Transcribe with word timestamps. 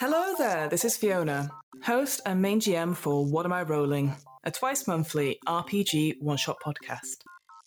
Hello 0.00 0.34
there, 0.36 0.68
this 0.68 0.84
is 0.84 0.96
Fiona, 0.96 1.50
host 1.82 2.20
and 2.26 2.42
main 2.42 2.60
GM 2.60 2.94
for 2.94 3.24
What 3.24 3.46
Am 3.46 3.52
I 3.52 3.62
Rolling, 3.62 4.14
a 4.44 4.50
twice 4.50 4.86
monthly 4.86 5.38
RPG 5.46 6.16
one-shot 6.20 6.56
podcast. 6.64 7.16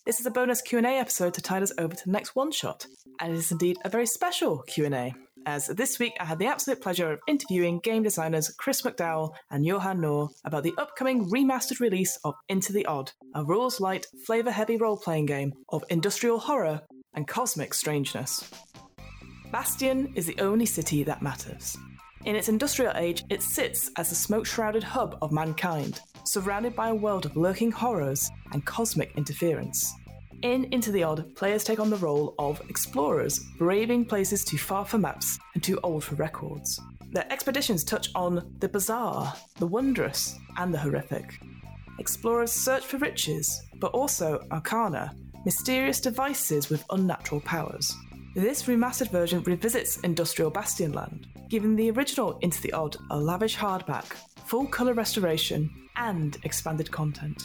This 0.06 0.20
is 0.20 0.26
a 0.26 0.30
bonus 0.30 0.62
Q&A 0.62 0.82
episode 0.82 1.34
to 1.34 1.42
tide 1.42 1.64
us 1.64 1.72
over 1.76 1.94
to 1.94 2.04
the 2.04 2.12
next 2.12 2.36
one-shot, 2.36 2.86
and 3.20 3.32
it 3.32 3.38
is 3.38 3.50
indeed 3.50 3.78
a 3.84 3.88
very 3.88 4.06
special 4.06 4.58
Q&A, 4.68 5.12
as 5.46 5.66
this 5.66 5.98
week 5.98 6.14
I 6.20 6.24
had 6.24 6.38
the 6.38 6.46
absolute 6.46 6.80
pleasure 6.80 7.12
of 7.12 7.20
interviewing 7.26 7.80
game 7.80 8.02
designers 8.02 8.54
Chris 8.58 8.82
McDowell 8.82 9.32
and 9.50 9.64
Johan 9.64 10.00
Nohr 10.00 10.28
about 10.44 10.62
the 10.62 10.74
upcoming 10.78 11.30
remastered 11.30 11.80
release 11.80 12.18
of 12.24 12.34
Into 12.48 12.72
the 12.72 12.86
Odd, 12.86 13.12
a 13.34 13.44
rules-light, 13.44 14.06
flavor-heavy 14.26 14.76
role-playing 14.76 15.26
game 15.26 15.52
of 15.70 15.84
industrial 15.90 16.38
horror 16.38 16.80
and 17.14 17.26
cosmic 17.26 17.74
strangeness. 17.74 18.50
Bastion 19.50 20.12
is 20.14 20.26
the 20.26 20.38
only 20.40 20.66
city 20.66 21.02
that 21.04 21.22
matters. 21.22 21.76
In 22.24 22.36
its 22.36 22.48
industrial 22.48 22.92
age, 22.96 23.24
it 23.30 23.42
sits 23.42 23.90
as 23.96 24.10
the 24.10 24.14
smoke 24.14 24.46
shrouded 24.46 24.82
hub 24.82 25.18
of 25.22 25.32
mankind, 25.32 26.00
surrounded 26.24 26.76
by 26.76 26.90
a 26.90 26.94
world 26.94 27.24
of 27.24 27.36
lurking 27.36 27.72
horrors 27.72 28.30
and 28.52 28.64
cosmic 28.66 29.16
interference. 29.16 29.92
In 30.42 30.64
Into 30.72 30.90
the 30.90 31.02
Odd, 31.02 31.34
players 31.36 31.64
take 31.64 31.80
on 31.80 31.90
the 31.90 31.96
role 31.96 32.34
of 32.38 32.62
explorers, 32.70 33.40
braving 33.58 34.06
places 34.06 34.42
too 34.42 34.56
far 34.56 34.86
for 34.86 34.96
maps 34.96 35.38
and 35.52 35.62
too 35.62 35.78
old 35.82 36.02
for 36.02 36.14
records. 36.14 36.80
Their 37.12 37.30
expeditions 37.30 37.84
touch 37.84 38.08
on 38.14 38.54
the 38.58 38.68
bizarre, 38.68 39.34
the 39.58 39.66
wondrous, 39.66 40.38
and 40.56 40.72
the 40.72 40.78
horrific. 40.78 41.38
Explorers 41.98 42.52
search 42.52 42.86
for 42.86 42.96
riches, 42.96 43.62
but 43.80 43.92
also 43.92 44.42
arcana, 44.50 45.14
mysterious 45.44 46.00
devices 46.00 46.70
with 46.70 46.86
unnatural 46.88 47.42
powers. 47.42 47.94
This 48.34 48.62
remastered 48.62 49.10
version 49.10 49.42
revisits 49.42 49.98
Industrial 49.98 50.50
Bastionland, 50.50 51.26
giving 51.50 51.76
the 51.76 51.90
original 51.90 52.38
Into 52.38 52.62
the 52.62 52.72
Odd 52.72 52.96
a 53.10 53.16
lavish 53.18 53.58
hardback, 53.58 54.06
full 54.46 54.66
colour 54.66 54.94
restoration, 54.94 55.70
and 55.96 56.38
expanded 56.44 56.90
content. 56.90 57.42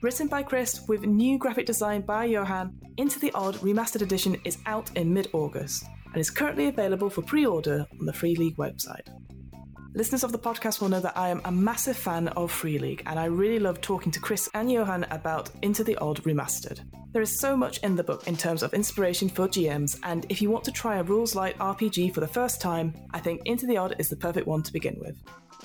Written 0.00 0.28
by 0.28 0.44
Chris 0.44 0.86
with 0.86 1.04
new 1.04 1.38
graphic 1.38 1.66
design 1.66 2.02
by 2.02 2.26
Johan, 2.26 2.78
Into 2.98 3.18
the 3.18 3.32
Odd 3.32 3.56
Remastered 3.56 4.00
Edition 4.02 4.36
is 4.44 4.58
out 4.64 4.96
in 4.96 5.12
mid 5.12 5.28
August 5.32 5.86
and 6.06 6.18
is 6.18 6.30
currently 6.30 6.68
available 6.68 7.10
for 7.10 7.22
pre 7.22 7.44
order 7.44 7.84
on 7.98 8.06
the 8.06 8.12
Free 8.12 8.36
League 8.36 8.56
website. 8.58 9.08
Listeners 9.94 10.22
of 10.22 10.30
the 10.30 10.38
podcast 10.38 10.80
will 10.80 10.88
know 10.88 11.00
that 11.00 11.18
I 11.18 11.30
am 11.30 11.40
a 11.44 11.50
massive 11.50 11.96
fan 11.96 12.28
of 12.28 12.52
Free 12.52 12.78
League, 12.78 13.02
and 13.06 13.18
I 13.18 13.24
really 13.24 13.58
love 13.58 13.80
talking 13.80 14.12
to 14.12 14.20
Chris 14.20 14.48
and 14.54 14.70
Johan 14.70 15.04
about 15.10 15.50
Into 15.62 15.82
the 15.82 15.96
Odd 15.96 16.22
Remastered. 16.22 16.78
There 17.10 17.22
is 17.22 17.40
so 17.40 17.56
much 17.56 17.78
in 17.78 17.96
the 17.96 18.04
book 18.04 18.28
in 18.28 18.36
terms 18.36 18.62
of 18.62 18.74
inspiration 18.74 19.28
for 19.28 19.48
GMs, 19.48 19.98
and 20.04 20.26
if 20.28 20.40
you 20.40 20.48
want 20.48 20.62
to 20.66 20.70
try 20.70 20.98
a 20.98 21.02
rules 21.02 21.34
light 21.34 21.58
RPG 21.58 22.14
for 22.14 22.20
the 22.20 22.28
first 22.28 22.60
time, 22.60 22.94
I 23.12 23.18
think 23.18 23.40
Into 23.46 23.66
the 23.66 23.78
Odd 23.78 23.96
is 23.98 24.08
the 24.08 24.16
perfect 24.16 24.46
one 24.46 24.62
to 24.62 24.72
begin 24.72 24.96
with. 25.00 25.20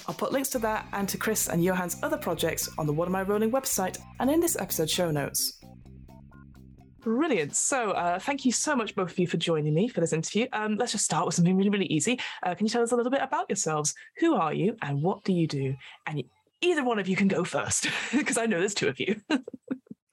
I'll 0.08 0.16
put 0.16 0.32
links 0.32 0.50
to 0.50 0.60
that 0.60 0.88
and 0.94 1.08
to 1.10 1.18
Chris 1.18 1.48
and 1.48 1.64
Johan's 1.64 1.98
other 2.04 2.18
projects 2.18 2.70
on 2.78 2.86
the 2.86 2.94
What 2.94 3.08
Am 3.08 3.16
I 3.16 3.24
Rolling 3.24 3.52
website 3.52 4.00
and 4.20 4.30
in 4.30 4.40
this 4.40 4.56
episode 4.60 4.90
show 4.90 5.12
notes. 5.12 5.60
Brilliant. 7.02 7.56
So, 7.56 7.92
uh, 7.92 8.18
thank 8.18 8.46
you 8.46 8.54
so 8.54 8.78
much, 8.78 8.96
both 8.96 9.12
of 9.12 9.20
you, 9.20 9.28
for 9.28 9.36
joining 9.36 9.74
me 9.74 9.90
for 9.90 10.00
this 10.00 10.14
interview. 10.14 10.48
Um, 10.54 10.78
let's 10.78 10.94
just 10.94 11.04
start 11.04 11.26
with 11.26 11.36
something 11.36 11.56
really, 11.58 11.70
really 11.70 11.86
easy. 11.88 12.18
Uh, 12.42 12.56
can 12.56 12.66
you 12.66 12.70
tell 12.70 12.82
us 12.82 12.94
a 12.94 12.96
little 12.96 13.12
bit 13.12 13.22
about 13.22 13.50
yourselves? 13.50 13.94
Who 14.20 14.36
are 14.36 14.54
you 14.54 14.78
and 14.82 15.02
what 15.02 15.24
do 15.26 15.34
you 15.34 15.46
do? 15.46 15.76
And 16.08 16.24
either 16.62 16.84
one 16.84 17.00
of 17.00 17.10
you 17.10 17.18
can 17.18 17.28
go 17.28 17.44
first, 17.44 17.88
because 18.14 18.38
I 18.38 18.46
know 18.46 18.60
there's 18.60 18.74
two 18.74 18.88
of 18.88 19.00
you. 19.00 19.20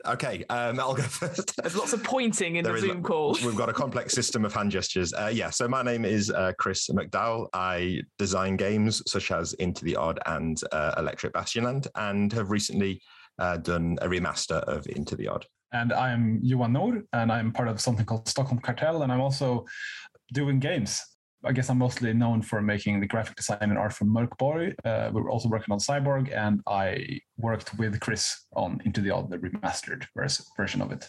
Okay, 0.06 0.44
um, 0.48 0.80
I'll 0.80 0.94
go 0.94 1.02
first. 1.20 1.56
There's 1.56 1.76
lots 1.76 1.92
of 1.92 2.02
pointing 2.02 2.56
in 2.56 2.64
there 2.64 2.74
the 2.74 2.80
Zoom 2.80 3.02
call. 3.02 3.36
We've 3.44 3.56
got 3.56 3.68
a 3.68 3.72
complex 3.72 4.14
system 4.14 4.44
of 4.44 4.54
hand 4.54 4.70
gestures. 4.70 5.12
Uh, 5.12 5.30
yeah, 5.32 5.50
so 5.50 5.68
my 5.68 5.82
name 5.82 6.04
is 6.04 6.30
uh, 6.30 6.52
Chris 6.58 6.88
McDowell. 6.88 7.48
I 7.52 8.02
design 8.18 8.56
games 8.56 9.02
such 9.06 9.30
as 9.30 9.52
Into 9.54 9.84
the 9.84 9.96
Odd 9.96 10.18
and 10.26 10.60
uh, 10.72 10.94
Electric 10.98 11.32
Bastionland, 11.32 11.86
and 11.94 12.32
have 12.32 12.50
recently 12.50 13.02
uh, 13.38 13.58
done 13.58 13.98
a 14.02 14.06
remaster 14.06 14.60
of 14.60 14.86
Into 14.86 15.16
the 15.16 15.28
Odd. 15.28 15.46
And 15.72 15.92
I'm 15.92 16.40
Johan 16.42 16.72
Nohr, 16.72 17.02
and 17.12 17.30
I'm 17.30 17.52
part 17.52 17.68
of 17.68 17.80
something 17.80 18.06
called 18.06 18.28
Stockholm 18.28 18.60
Kartell, 18.60 19.02
and 19.02 19.12
I'm 19.12 19.20
also 19.20 19.66
doing 20.32 20.58
games. 20.58 21.02
I 21.44 21.52
guess 21.52 21.70
I'm 21.70 21.78
mostly 21.78 22.12
known 22.12 22.42
for 22.42 22.60
making 22.60 23.00
the 23.00 23.06
graphic 23.06 23.36
design 23.36 23.58
and 23.62 23.78
art 23.78 23.94
for 23.94 24.04
Mörkborg. 24.04 24.74
Uh, 24.84 25.10
we 25.12 25.20
are 25.22 25.30
also 25.30 25.48
working 25.48 25.72
on 25.72 25.78
Cyborg, 25.78 26.30
and 26.34 26.60
I 26.66 27.20
worked 27.38 27.78
with 27.78 27.98
Chris 28.00 28.44
on 28.54 28.80
Into 28.84 29.00
the 29.00 29.10
Odd, 29.10 29.30
the 29.30 29.38
remastered 29.38 30.04
version 30.56 30.82
of 30.82 30.92
it, 30.92 31.06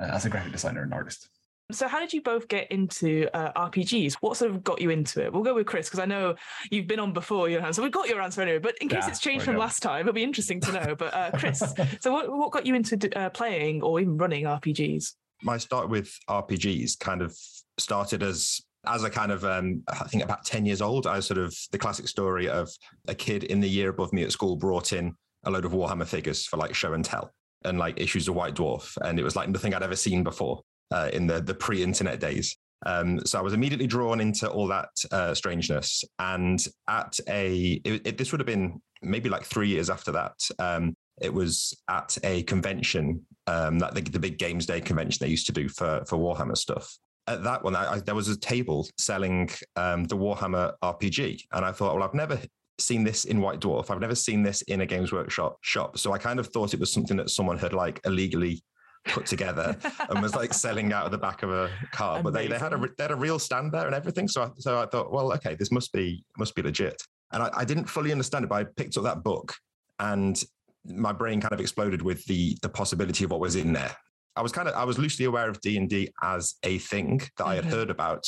uh, 0.00 0.10
as 0.12 0.24
a 0.24 0.30
graphic 0.30 0.52
designer 0.52 0.82
and 0.82 0.92
artist. 0.92 1.28
So, 1.70 1.86
how 1.86 2.00
did 2.00 2.14
you 2.14 2.22
both 2.22 2.48
get 2.48 2.72
into 2.72 3.28
uh, 3.34 3.52
RPGs? 3.68 4.14
What 4.14 4.38
sort 4.38 4.50
of 4.50 4.64
got 4.64 4.80
you 4.80 4.88
into 4.88 5.22
it? 5.22 5.32
We'll 5.32 5.42
go 5.42 5.54
with 5.54 5.66
Chris 5.66 5.86
because 5.86 6.00
I 6.00 6.06
know 6.06 6.34
you've 6.70 6.86
been 6.86 6.98
on 6.98 7.12
before, 7.12 7.50
Johan. 7.50 7.74
So 7.74 7.82
we've 7.82 7.92
got 7.92 8.08
your 8.08 8.22
answer 8.22 8.40
anyway. 8.40 8.58
But 8.58 8.78
in 8.80 8.88
case 8.88 9.04
yeah, 9.04 9.10
it's 9.10 9.20
changed 9.20 9.44
from 9.44 9.54
go. 9.54 9.60
last 9.60 9.80
time, 9.80 10.00
it'll 10.00 10.14
be 10.14 10.22
interesting 10.22 10.60
to 10.62 10.72
know. 10.72 10.94
But 10.96 11.12
uh, 11.12 11.30
Chris, 11.32 11.62
so 12.00 12.10
what, 12.10 12.34
what 12.34 12.52
got 12.52 12.64
you 12.64 12.74
into 12.74 13.18
uh, 13.18 13.28
playing 13.28 13.82
or 13.82 14.00
even 14.00 14.16
running 14.16 14.44
RPGs? 14.44 15.12
My 15.42 15.58
start 15.58 15.90
with 15.90 16.18
RPGs 16.28 16.98
kind 16.98 17.20
of 17.20 17.36
started 17.76 18.22
as 18.22 18.62
as 18.88 19.04
a 19.04 19.10
kind 19.10 19.32
of 19.32 19.44
um, 19.44 19.82
I 19.88 20.04
think 20.04 20.24
about 20.24 20.44
10 20.44 20.66
years 20.66 20.82
old, 20.82 21.06
I 21.06 21.16
was 21.16 21.26
sort 21.26 21.38
of 21.38 21.54
the 21.70 21.78
classic 21.78 22.08
story 22.08 22.48
of 22.48 22.70
a 23.06 23.14
kid 23.14 23.44
in 23.44 23.60
the 23.60 23.68
year 23.68 23.90
above 23.90 24.12
me 24.12 24.22
at 24.22 24.32
school 24.32 24.56
brought 24.56 24.92
in 24.92 25.14
a 25.44 25.50
load 25.50 25.64
of 25.64 25.72
Warhammer 25.72 26.06
figures 26.06 26.46
for 26.46 26.56
like 26.56 26.74
show 26.74 26.92
and 26.94 27.04
tell 27.04 27.32
and 27.64 27.78
like 27.78 28.00
issues 28.00 28.28
of 28.28 28.34
White 28.34 28.54
Dwarf. 28.54 28.96
And 29.02 29.18
it 29.18 29.22
was 29.22 29.36
like 29.36 29.48
nothing 29.48 29.74
I'd 29.74 29.82
ever 29.82 29.96
seen 29.96 30.22
before 30.22 30.62
uh, 30.90 31.10
in 31.12 31.26
the, 31.26 31.40
the 31.40 31.54
pre 31.54 31.82
internet 31.82 32.20
days. 32.20 32.56
Um, 32.86 33.24
so 33.26 33.38
I 33.38 33.42
was 33.42 33.54
immediately 33.54 33.86
drawn 33.86 34.20
into 34.20 34.48
all 34.48 34.68
that 34.68 34.90
uh, 35.10 35.34
strangeness. 35.34 36.04
And 36.18 36.64
at 36.88 37.18
a, 37.28 37.80
it, 37.84 38.06
it, 38.06 38.18
this 38.18 38.32
would 38.32 38.40
have 38.40 38.46
been 38.46 38.80
maybe 39.02 39.28
like 39.28 39.44
three 39.44 39.68
years 39.68 39.90
after 39.90 40.12
that. 40.12 40.34
Um, 40.58 40.94
it 41.20 41.32
was 41.34 41.76
at 41.88 42.16
a 42.22 42.44
convention 42.44 43.26
um, 43.46 43.78
that 43.80 43.94
the, 43.94 44.02
the, 44.02 44.20
big 44.20 44.38
games 44.38 44.66
day 44.66 44.80
convention 44.80 45.18
they 45.20 45.30
used 45.30 45.46
to 45.46 45.52
do 45.52 45.68
for 45.68 46.04
for 46.06 46.16
Warhammer 46.16 46.56
stuff, 46.56 46.96
at 47.28 47.44
that 47.44 47.62
one, 47.62 47.76
I, 47.76 47.92
I, 47.92 48.00
there 48.00 48.14
was 48.14 48.28
a 48.28 48.38
table 48.38 48.88
selling 48.96 49.50
um, 49.76 50.04
the 50.04 50.16
Warhammer 50.16 50.72
RPG, 50.82 51.44
and 51.52 51.64
I 51.64 51.72
thought, 51.72 51.94
well, 51.94 52.04
I've 52.04 52.14
never 52.14 52.40
seen 52.78 53.04
this 53.04 53.24
in 53.24 53.40
White 53.40 53.60
Dwarf. 53.60 53.90
I've 53.90 54.00
never 54.00 54.14
seen 54.14 54.42
this 54.42 54.62
in 54.62 54.80
a 54.80 54.86
Games 54.86 55.12
Workshop 55.12 55.58
shop. 55.62 55.98
So 55.98 56.12
I 56.12 56.18
kind 56.18 56.38
of 56.38 56.48
thought 56.48 56.74
it 56.74 56.80
was 56.80 56.92
something 56.92 57.16
that 57.16 57.30
someone 57.30 57.58
had 57.58 57.72
like 57.72 58.00
illegally 58.04 58.62
put 59.06 59.26
together 59.26 59.76
and 60.08 60.22
was 60.22 60.34
like 60.34 60.52
selling 60.52 60.92
out 60.92 61.04
of 61.04 61.12
the 61.12 61.18
back 61.18 61.42
of 61.42 61.50
a 61.50 61.70
car. 61.92 62.22
But 62.22 62.32
they, 62.32 62.46
they 62.46 62.58
had 62.58 62.72
a 62.72 62.78
they 62.96 63.04
had 63.04 63.10
a 63.10 63.16
real 63.16 63.38
stand 63.38 63.72
there 63.72 63.86
and 63.86 63.94
everything. 63.94 64.28
So 64.28 64.42
I, 64.42 64.48
so 64.58 64.80
I 64.80 64.86
thought, 64.86 65.12
well, 65.12 65.32
okay, 65.34 65.54
this 65.54 65.72
must 65.72 65.92
be 65.92 66.24
must 66.36 66.54
be 66.54 66.62
legit. 66.62 67.02
And 67.32 67.42
I, 67.42 67.50
I 67.54 67.64
didn't 67.64 67.86
fully 67.86 68.12
understand 68.12 68.44
it, 68.44 68.48
but 68.48 68.56
I 68.60 68.64
picked 68.64 68.96
up 68.96 69.04
that 69.04 69.22
book 69.22 69.54
and 69.98 70.42
my 70.84 71.12
brain 71.12 71.40
kind 71.40 71.52
of 71.52 71.60
exploded 71.60 72.02
with 72.02 72.24
the 72.26 72.56
the 72.62 72.68
possibility 72.68 73.24
of 73.24 73.30
what 73.30 73.40
was 73.40 73.56
in 73.56 73.72
there. 73.72 73.94
I 74.36 74.42
was 74.42 74.52
kind 74.52 74.68
of 74.68 74.74
I 74.74 74.84
was 74.84 74.98
loosely 74.98 75.24
aware 75.24 75.48
of 75.48 75.60
D 75.60 75.76
and 75.76 75.88
D 75.88 76.10
as 76.22 76.54
a 76.62 76.78
thing 76.78 77.20
that 77.36 77.46
I 77.46 77.56
had 77.56 77.64
mm-hmm. 77.64 77.74
heard 77.74 77.90
about, 77.90 78.24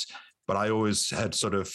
but 0.47 0.57
I 0.57 0.71
always 0.71 1.11
had 1.11 1.35
sort 1.35 1.55
of 1.55 1.73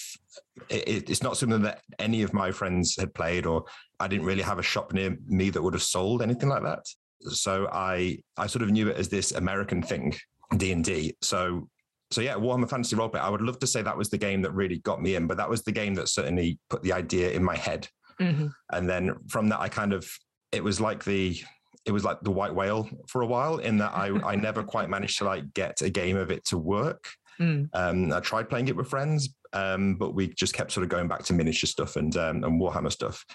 it, 0.69 1.09
it's 1.09 1.23
not 1.23 1.37
something 1.37 1.61
that 1.61 1.81
any 1.99 2.23
of 2.23 2.33
my 2.33 2.51
friends 2.51 2.95
had 2.97 3.13
played, 3.13 3.45
or 3.45 3.65
I 3.99 4.07
didn't 4.07 4.25
really 4.25 4.41
have 4.41 4.59
a 4.59 4.63
shop 4.63 4.93
near 4.93 5.17
me 5.27 5.49
that 5.49 5.61
would 5.61 5.73
have 5.73 5.83
sold 5.83 6.21
anything 6.21 6.49
like 6.49 6.63
that. 6.63 6.85
So 7.21 7.67
I 7.71 8.19
I 8.37 8.47
sort 8.47 8.63
of 8.63 8.71
knew 8.71 8.89
it 8.89 8.97
as 8.97 9.09
this 9.09 9.31
American 9.31 9.81
thing, 9.81 10.13
D 10.57 10.71
and 10.71 10.83
D. 10.83 11.15
So 11.21 11.69
so 12.11 12.21
yeah, 12.21 12.35
Warhammer 12.35 12.69
Fantasy 12.69 12.95
Roleplay. 12.95 13.19
I 13.19 13.29
would 13.29 13.41
love 13.41 13.59
to 13.59 13.67
say 13.67 13.81
that 13.81 13.97
was 13.97 14.09
the 14.09 14.17
game 14.17 14.41
that 14.43 14.51
really 14.51 14.79
got 14.79 15.01
me 15.01 15.15
in, 15.15 15.27
but 15.27 15.37
that 15.37 15.49
was 15.49 15.63
the 15.63 15.71
game 15.71 15.95
that 15.95 16.07
certainly 16.07 16.59
put 16.69 16.83
the 16.83 16.93
idea 16.93 17.31
in 17.31 17.43
my 17.43 17.55
head. 17.55 17.87
Mm-hmm. 18.19 18.47
And 18.71 18.89
then 18.89 19.15
from 19.27 19.49
that, 19.49 19.59
I 19.59 19.69
kind 19.69 19.93
of 19.93 20.09
it 20.51 20.63
was 20.63 20.79
like 20.79 21.03
the 21.03 21.37
it 21.85 21.91
was 21.91 22.03
like 22.03 22.19
the 22.21 22.31
white 22.31 22.53
whale 22.53 22.89
for 23.07 23.21
a 23.21 23.25
while 23.25 23.57
in 23.57 23.77
that 23.77 23.93
I, 23.93 24.07
I 24.25 24.35
never 24.35 24.63
quite 24.73 24.89
managed 24.89 25.19
to 25.19 25.25
like 25.25 25.53
get 25.53 25.81
a 25.81 25.89
game 25.89 26.17
of 26.17 26.31
it 26.31 26.45
to 26.45 26.57
work. 26.57 27.09
Mm. 27.39 27.69
Um, 27.73 28.13
I 28.13 28.19
tried 28.19 28.49
playing 28.49 28.67
it 28.69 28.75
with 28.75 28.87
friends, 28.87 29.29
um, 29.53 29.95
but 29.95 30.15
we 30.15 30.27
just 30.27 30.53
kept 30.53 30.71
sort 30.71 30.83
of 30.83 30.89
going 30.89 31.07
back 31.07 31.23
to 31.23 31.33
miniature 31.33 31.67
stuff 31.67 31.95
and 31.95 32.15
um, 32.17 32.43
and 32.43 32.61
Warhammer 32.61 32.91
stuff. 32.91 33.25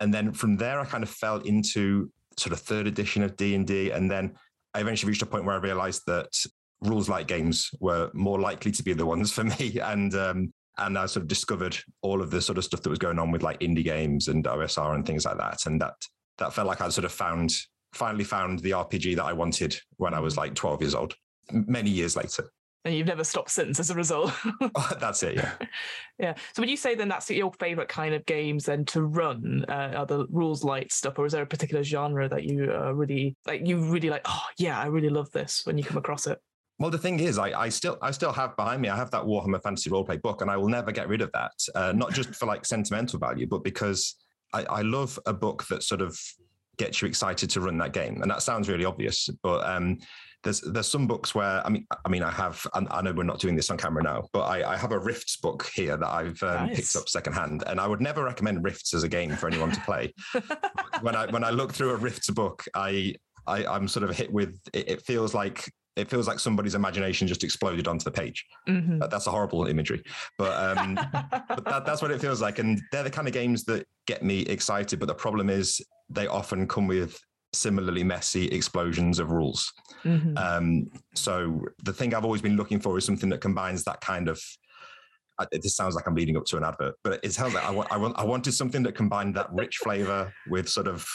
And 0.00 0.14
then 0.14 0.32
from 0.32 0.56
there, 0.56 0.80
I 0.80 0.84
kind 0.84 1.02
of 1.02 1.10
fell 1.10 1.38
into 1.38 2.10
sort 2.36 2.52
of 2.52 2.60
third 2.60 2.86
edition 2.86 3.22
of 3.22 3.36
D 3.36 3.54
and 3.54 3.66
D, 3.66 3.90
and 3.90 4.10
then 4.10 4.34
I 4.74 4.80
eventually 4.80 5.10
reached 5.10 5.22
a 5.22 5.26
point 5.26 5.44
where 5.44 5.56
I 5.56 5.58
realized 5.58 6.02
that 6.06 6.32
rules 6.80 7.08
light 7.08 7.26
games 7.26 7.70
were 7.80 8.10
more 8.14 8.40
likely 8.40 8.70
to 8.70 8.82
be 8.82 8.92
the 8.92 9.06
ones 9.06 9.32
for 9.32 9.44
me, 9.58 9.78
and 9.82 10.14
um, 10.14 10.52
and 10.78 10.96
I 10.96 11.06
sort 11.06 11.22
of 11.22 11.28
discovered 11.28 11.76
all 12.02 12.22
of 12.22 12.30
the 12.30 12.40
sort 12.40 12.58
of 12.58 12.64
stuff 12.64 12.82
that 12.82 12.90
was 12.90 13.00
going 13.00 13.18
on 13.18 13.32
with 13.32 13.42
like 13.42 13.60
indie 13.60 13.84
games 13.84 14.28
and 14.28 14.44
OSR 14.44 14.94
and 14.94 15.04
things 15.04 15.24
like 15.24 15.38
that, 15.38 15.66
and 15.66 15.80
that 15.80 15.94
that 16.38 16.54
felt 16.54 16.68
like 16.68 16.80
I'd 16.80 16.92
sort 16.92 17.04
of 17.04 17.12
found 17.12 17.52
finally 17.98 18.24
found 18.24 18.60
the 18.60 18.70
RPG 18.70 19.16
that 19.16 19.24
I 19.24 19.32
wanted 19.32 19.76
when 19.96 20.14
I 20.14 20.20
was 20.20 20.36
like 20.36 20.54
12 20.54 20.80
years 20.82 20.94
old, 20.94 21.14
many 21.50 21.90
years 21.90 22.16
later. 22.16 22.50
and 22.84 22.94
you've 22.94 23.06
never 23.06 23.24
stopped 23.24 23.50
since 23.50 23.80
as 23.80 23.90
a 23.90 23.94
result. 23.94 24.32
that's 25.00 25.22
it, 25.22 25.36
yeah. 25.36 25.52
Yeah. 26.18 26.34
So 26.54 26.62
would 26.62 26.70
you 26.70 26.76
say 26.76 26.94
then 26.94 27.08
that's 27.08 27.30
your 27.30 27.52
favorite 27.58 27.88
kind 27.88 28.14
of 28.14 28.24
games 28.24 28.64
then 28.64 28.84
to 28.86 29.02
run? 29.02 29.64
Uh, 29.68 29.92
are 29.96 30.06
the 30.06 30.26
rules 30.30 30.64
light 30.64 30.92
stuff, 30.92 31.18
or 31.18 31.26
is 31.26 31.32
there 31.32 31.42
a 31.42 31.46
particular 31.46 31.82
genre 31.82 32.28
that 32.28 32.44
you 32.44 32.72
uh, 32.72 32.92
really 32.92 33.36
like? 33.46 33.66
You 33.66 33.78
really 33.78 34.10
like? 34.10 34.22
Oh 34.24 34.46
yeah, 34.58 34.80
I 34.80 34.86
really 34.86 35.10
love 35.10 35.30
this 35.32 35.62
when 35.64 35.76
you 35.76 35.84
come 35.84 35.98
across 35.98 36.26
it. 36.26 36.38
Well, 36.78 36.90
the 36.90 36.98
thing 36.98 37.18
is, 37.18 37.38
I, 37.38 37.60
I, 37.60 37.68
still 37.70 37.98
I 38.00 38.12
still 38.12 38.32
have 38.32 38.56
behind 38.56 38.80
me. 38.80 38.88
I 38.88 38.96
have 38.96 39.10
that 39.10 39.24
Warhammer 39.24 39.60
Fantasy 39.60 39.90
Roleplay 39.90 40.22
book, 40.22 40.42
and 40.42 40.50
I 40.50 40.56
will 40.56 40.68
never 40.68 40.92
get 40.92 41.08
rid 41.08 41.20
of 41.20 41.30
that. 41.32 41.52
Uh, 41.74 41.92
not 41.92 42.12
just 42.12 42.34
for 42.36 42.46
like 42.46 42.64
sentimental 42.64 43.18
value, 43.18 43.46
but 43.48 43.64
because 43.64 44.14
I, 44.54 44.62
I, 44.64 44.82
love 44.82 45.18
a 45.26 45.34
book 45.34 45.66
that 45.68 45.82
sort 45.82 46.00
of 46.00 46.18
gets 46.78 47.02
you 47.02 47.08
excited 47.08 47.50
to 47.50 47.60
run 47.60 47.78
that 47.78 47.92
game. 47.92 48.22
And 48.22 48.30
that 48.30 48.42
sounds 48.42 48.68
really 48.68 48.84
obvious, 48.84 49.28
but 49.42 49.66
um, 49.68 49.98
there's 50.44 50.60
there's 50.60 50.86
some 50.88 51.06
books 51.06 51.34
where 51.34 51.66
I 51.66 51.68
mean 51.68 51.86
I 52.04 52.08
mean 52.08 52.22
I 52.22 52.30
have 52.30 52.64
I 52.72 53.02
know 53.02 53.12
we're 53.12 53.24
not 53.24 53.40
doing 53.40 53.56
this 53.56 53.70
on 53.70 53.76
camera 53.76 54.02
now, 54.02 54.28
but 54.32 54.42
I, 54.42 54.74
I 54.74 54.76
have 54.76 54.92
a 54.92 54.98
Rifts 54.98 55.36
book 55.36 55.68
here 55.74 55.96
that 55.96 56.08
I've 56.08 56.40
um, 56.42 56.66
nice. 56.66 56.76
picked 56.76 56.96
up 56.96 57.08
secondhand, 57.08 57.64
and 57.66 57.80
I 57.80 57.86
would 57.86 58.00
never 58.00 58.24
recommend 58.24 58.64
Rifts 58.64 58.94
as 58.94 59.02
a 59.02 59.08
game 59.08 59.34
for 59.36 59.48
anyone 59.48 59.72
to 59.72 59.80
play. 59.80 60.14
when 61.00 61.16
I 61.16 61.26
when 61.26 61.44
I 61.44 61.50
look 61.50 61.72
through 61.72 61.90
a 61.90 61.96
Rifts 61.96 62.30
book, 62.30 62.64
I 62.74 63.14
I, 63.48 63.76
am 63.76 63.88
sort 63.88 64.08
of 64.08 64.16
hit 64.16 64.32
with 64.32 64.60
it, 64.72 64.90
it, 64.90 65.02
feels 65.02 65.34
like 65.34 65.72
it 65.96 66.08
feels 66.08 66.28
like 66.28 66.38
somebody's 66.38 66.74
imagination 66.74 67.26
just 67.26 67.42
exploded 67.42 67.88
onto 67.88 68.04
the 68.04 68.10
page. 68.10 68.44
Mm-hmm. 68.68 69.00
That's 69.10 69.26
a 69.26 69.30
horrible 69.30 69.66
imagery, 69.66 70.04
but, 70.36 70.78
um, 70.78 70.94
but 71.48 71.64
that, 71.64 71.86
that's 71.86 72.02
what 72.02 72.10
it 72.10 72.20
feels 72.20 72.40
like. 72.40 72.58
And 72.58 72.80
they're 72.92 73.02
the 73.02 73.10
kind 73.10 73.26
of 73.26 73.34
games 73.34 73.64
that 73.64 73.86
get 74.06 74.22
me 74.22 74.40
excited. 74.42 75.00
But 75.00 75.06
the 75.06 75.14
problem 75.14 75.50
is 75.50 75.80
they 76.10 76.26
often 76.26 76.66
come 76.66 76.86
with 76.86 77.18
similarly 77.52 78.04
messy 78.04 78.46
explosions 78.48 79.18
of 79.18 79.30
rules. 79.30 79.72
Mm-hmm. 80.04 80.36
Um, 80.36 80.86
so 81.14 81.64
the 81.82 81.92
thing 81.92 82.14
I've 82.14 82.24
always 82.24 82.42
been 82.42 82.56
looking 82.56 82.80
for 82.80 82.96
is 82.98 83.04
something 83.04 83.30
that 83.30 83.40
combines 83.40 83.84
that 83.84 84.00
kind 84.00 84.28
of. 84.28 84.42
This 85.52 85.76
sounds 85.76 85.94
like 85.94 86.08
I'm 86.08 86.16
leading 86.16 86.36
up 86.36 86.46
to 86.46 86.56
an 86.56 86.64
advert, 86.64 86.96
but 87.04 87.20
it 87.22 87.32
sounds 87.32 87.54
like 87.54 87.64
I, 87.64 87.70
want, 87.70 87.92
I, 87.92 87.96
want, 87.96 88.18
I 88.18 88.24
wanted 88.24 88.52
something 88.52 88.82
that 88.82 88.96
combined 88.96 89.36
that 89.36 89.46
rich 89.52 89.76
flavor 89.76 90.32
with 90.48 90.68
sort 90.68 90.88
of 90.88 91.06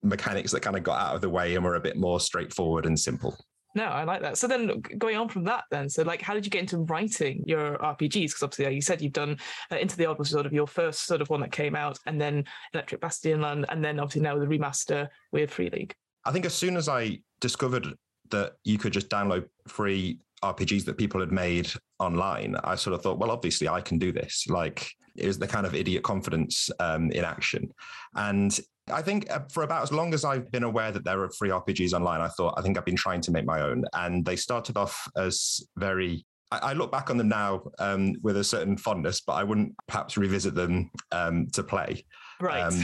mechanics 0.00 0.52
that 0.52 0.60
kind 0.60 0.76
of 0.76 0.84
got 0.84 1.00
out 1.00 1.14
of 1.16 1.20
the 1.20 1.28
way 1.28 1.56
and 1.56 1.64
were 1.64 1.74
a 1.74 1.80
bit 1.80 1.96
more 1.96 2.20
straightforward 2.20 2.86
and 2.86 2.96
simple. 2.98 3.36
No, 3.74 3.84
I 3.84 4.04
like 4.04 4.22
that. 4.22 4.38
So 4.38 4.46
then, 4.46 4.80
going 4.98 5.16
on 5.16 5.28
from 5.28 5.44
that, 5.44 5.64
then, 5.70 5.88
so 5.88 6.02
like, 6.02 6.22
how 6.22 6.32
did 6.32 6.44
you 6.44 6.50
get 6.50 6.60
into 6.60 6.78
writing 6.78 7.42
your 7.44 7.76
RPGs? 7.78 8.28
Because 8.28 8.42
obviously, 8.42 8.66
like 8.66 8.74
you 8.74 8.80
said, 8.80 9.02
you've 9.02 9.12
done 9.12 9.36
uh, 9.72 9.76
Into 9.76 9.96
the 9.96 10.06
Odd 10.06 10.18
was 10.18 10.30
sort 10.30 10.46
of 10.46 10.52
your 10.52 10.66
first 10.66 11.06
sort 11.06 11.20
of 11.20 11.28
one 11.28 11.40
that 11.40 11.50
came 11.50 11.74
out, 11.74 11.98
and 12.06 12.20
then 12.20 12.44
Electric 12.72 13.00
Bastionland, 13.00 13.64
and 13.68 13.84
then 13.84 13.98
obviously 13.98 14.22
now 14.22 14.38
the 14.38 14.46
remaster 14.46 15.08
with 15.32 15.50
Free 15.50 15.70
League. 15.70 15.94
I 16.24 16.30
think 16.30 16.46
as 16.46 16.54
soon 16.54 16.76
as 16.76 16.88
I 16.88 17.18
discovered 17.40 17.94
that 18.30 18.54
you 18.62 18.78
could 18.78 18.92
just 18.92 19.10
download 19.10 19.46
free 19.66 20.18
RPGs 20.42 20.84
that 20.84 20.96
people 20.96 21.20
had 21.20 21.32
made 21.32 21.70
online, 21.98 22.56
I 22.62 22.76
sort 22.76 22.94
of 22.94 23.02
thought, 23.02 23.18
well, 23.18 23.30
obviously, 23.30 23.68
I 23.68 23.80
can 23.80 23.98
do 23.98 24.12
this. 24.12 24.46
Like, 24.48 24.88
it 25.16 25.26
was 25.26 25.38
the 25.38 25.48
kind 25.48 25.66
of 25.66 25.74
idiot 25.74 26.04
confidence 26.04 26.70
um, 26.78 27.10
in 27.10 27.24
action, 27.24 27.70
and 28.14 28.58
I 28.92 29.02
think 29.02 29.30
uh, 29.30 29.40
for 29.50 29.62
about 29.62 29.82
as 29.82 29.92
long 29.92 30.12
as 30.12 30.24
I've 30.24 30.50
been 30.50 30.62
aware 30.62 30.92
that 30.92 31.04
there 31.04 31.22
are 31.22 31.30
free 31.30 31.50
RPGs 31.50 31.94
online, 31.94 32.20
I 32.20 32.28
thought 32.28 32.54
I 32.56 32.62
think 32.62 32.76
I've 32.76 32.84
been 32.84 32.96
trying 32.96 33.20
to 33.22 33.30
make 33.30 33.44
my 33.44 33.60
own. 33.60 33.84
And 33.94 34.24
they 34.24 34.36
started 34.36 34.76
off 34.76 35.08
as 35.16 35.62
very. 35.76 36.26
I, 36.52 36.72
look 36.72 36.92
back 36.92 37.10
on 37.10 37.16
them 37.16 37.28
now 37.28 37.64
um, 37.80 38.14
with 38.22 38.36
a 38.36 38.44
certain 38.44 38.76
fondness, 38.76 39.20
but 39.20 39.32
I 39.32 39.42
wouldn't 39.42 39.74
perhaps 39.88 40.16
revisit 40.16 40.54
them 40.54 40.88
um, 41.10 41.48
to 41.52 41.64
play. 41.64 42.04
Right. 42.40 42.60
Um, 42.60 42.80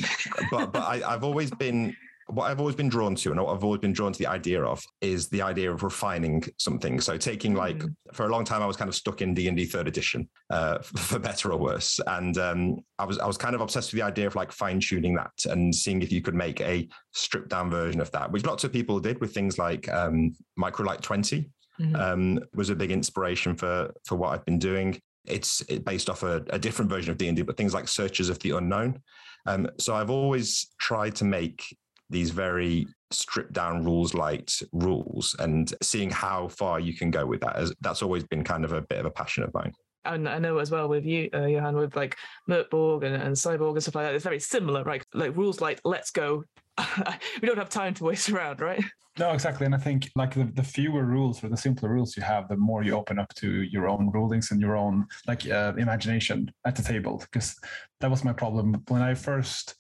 but 0.50 0.72
but 0.72 0.82
I, 0.82 1.02
I've 1.06 1.22
always 1.22 1.52
been 1.52 1.94
what 2.32 2.50
I've 2.50 2.60
always 2.60 2.76
been 2.76 2.88
drawn 2.88 3.14
to, 3.16 3.30
and 3.30 3.40
what 3.40 3.54
I've 3.54 3.64
always 3.64 3.80
been 3.80 3.92
drawn 3.92 4.12
to 4.12 4.18
the 4.18 4.26
idea 4.26 4.62
of, 4.62 4.82
is 5.00 5.28
the 5.28 5.42
idea 5.42 5.72
of 5.72 5.82
refining 5.82 6.44
something. 6.58 7.00
So 7.00 7.16
taking 7.16 7.54
like 7.54 7.78
mm. 7.78 7.94
for 8.12 8.26
a 8.26 8.28
long 8.28 8.44
time, 8.44 8.62
I 8.62 8.66
was 8.66 8.76
kind 8.76 8.88
of 8.88 8.94
stuck 8.94 9.22
in 9.22 9.34
D 9.34 9.48
and 9.48 9.56
D 9.56 9.64
third 9.64 9.88
edition, 9.88 10.28
uh, 10.50 10.78
for 10.82 11.18
better 11.18 11.52
or 11.52 11.58
worse, 11.58 12.00
and 12.06 12.36
um, 12.38 12.78
I 12.98 13.04
was 13.04 13.18
I 13.18 13.26
was 13.26 13.36
kind 13.36 13.54
of 13.54 13.60
obsessed 13.60 13.92
with 13.92 14.00
the 14.00 14.06
idea 14.06 14.26
of 14.26 14.34
like 14.34 14.52
fine 14.52 14.80
tuning 14.80 15.14
that 15.16 15.32
and 15.46 15.74
seeing 15.74 16.02
if 16.02 16.12
you 16.12 16.22
could 16.22 16.34
make 16.34 16.60
a 16.60 16.88
stripped 17.12 17.48
down 17.48 17.70
version 17.70 18.00
of 18.00 18.10
that, 18.12 18.30
which 18.30 18.44
lots 18.44 18.64
of 18.64 18.72
people 18.72 19.00
did 19.00 19.20
with 19.20 19.34
things 19.34 19.58
like 19.58 19.88
um, 19.92 20.34
Microlite 20.58 21.00
Twenty. 21.00 21.50
Mm-hmm. 21.80 21.96
Um, 21.96 22.40
was 22.54 22.68
a 22.68 22.74
big 22.74 22.90
inspiration 22.90 23.56
for 23.56 23.90
for 24.04 24.16
what 24.16 24.30
I've 24.30 24.44
been 24.44 24.58
doing. 24.58 25.00
It's 25.24 25.62
based 25.62 26.10
off 26.10 26.22
a, 26.22 26.44
a 26.50 26.58
different 26.58 26.90
version 26.90 27.10
of 27.10 27.16
D 27.16 27.28
and 27.28 27.36
D, 27.36 27.42
but 27.42 27.56
things 27.56 27.72
like 27.72 27.88
Searchers 27.88 28.28
of 28.28 28.38
the 28.40 28.50
Unknown. 28.50 29.00
Um, 29.46 29.68
so 29.78 29.94
I've 29.94 30.10
always 30.10 30.68
tried 30.78 31.14
to 31.16 31.24
make 31.24 31.64
these 32.10 32.30
very 32.30 32.86
stripped 33.10 33.52
down 33.52 33.84
rules 33.84 34.14
light 34.14 34.60
rules 34.72 35.34
and 35.38 35.74
seeing 35.82 36.10
how 36.10 36.48
far 36.48 36.78
you 36.78 36.94
can 36.94 37.10
go 37.10 37.24
with 37.24 37.40
that. 37.40 37.56
As 37.56 37.72
that's 37.80 38.02
always 38.02 38.24
been 38.24 38.44
kind 38.44 38.64
of 38.64 38.72
a 38.72 38.82
bit 38.82 38.98
of 38.98 39.06
a 39.06 39.10
passion 39.10 39.42
of 39.42 39.54
mine. 39.54 39.72
And 40.04 40.28
I 40.28 40.38
know 40.38 40.58
as 40.58 40.70
well 40.70 40.88
with 40.88 41.04
you, 41.04 41.28
uh, 41.34 41.44
Johan, 41.44 41.76
with 41.76 41.94
like 41.94 42.16
Mörk 42.48 42.70
Borg 42.70 43.04
and, 43.04 43.14
and 43.14 43.34
Cyborg 43.34 43.72
and 43.72 43.82
stuff 43.82 43.94
like 43.94 44.06
that, 44.06 44.14
it's 44.14 44.24
very 44.24 44.40
similar, 44.40 44.82
right? 44.82 45.04
Like 45.12 45.36
rules 45.36 45.60
like 45.60 45.80
let's 45.84 46.10
go. 46.10 46.44
we 47.42 47.46
don't 47.46 47.58
have 47.58 47.68
time 47.68 47.94
to 47.94 48.04
waste 48.04 48.30
around, 48.30 48.60
right? 48.60 48.82
No, 49.18 49.32
exactly. 49.32 49.66
And 49.66 49.74
I 49.74 49.78
think 49.78 50.10
like 50.16 50.34
the, 50.34 50.50
the 50.54 50.62
fewer 50.62 51.04
rules 51.04 51.44
or 51.44 51.48
the 51.48 51.56
simpler 51.56 51.90
rules 51.90 52.16
you 52.16 52.22
have, 52.22 52.48
the 52.48 52.56
more 52.56 52.82
you 52.82 52.94
open 52.94 53.18
up 53.18 53.34
to 53.34 53.62
your 53.62 53.88
own 53.88 54.10
rulings 54.10 54.50
and 54.50 54.60
your 54.60 54.76
own 54.76 55.06
like 55.26 55.46
uh, 55.46 55.74
imagination 55.76 56.50
at 56.64 56.76
the 56.76 56.82
table. 56.82 57.18
Because 57.18 57.54
that 58.00 58.10
was 58.10 58.24
my 58.24 58.32
problem 58.32 58.82
when 58.88 59.02
I 59.02 59.14
first 59.14 59.74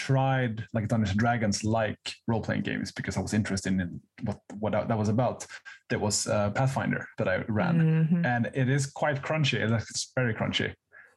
tried 0.00 0.64
like 0.72 0.88
Dungeons 0.88 1.10
and 1.10 1.18
Dragons 1.18 1.62
like 1.62 2.04
role 2.26 2.40
playing 2.40 2.62
games 2.62 2.90
because 2.90 3.18
I 3.18 3.20
was 3.20 3.34
interested 3.34 3.72
in 3.72 4.00
what 4.22 4.38
what 4.58 4.72
that 4.72 4.98
was 4.98 5.10
about. 5.10 5.46
There 5.90 5.98
was 5.98 6.26
uh, 6.26 6.50
Pathfinder 6.50 7.06
that 7.18 7.28
I 7.28 7.44
ran, 7.48 7.76
mm-hmm. 7.78 8.24
and 8.24 8.50
it 8.54 8.68
is 8.70 8.86
quite 8.86 9.22
crunchy. 9.22 9.58
It's 9.60 10.12
very 10.16 10.34
crunchy. 10.34 10.72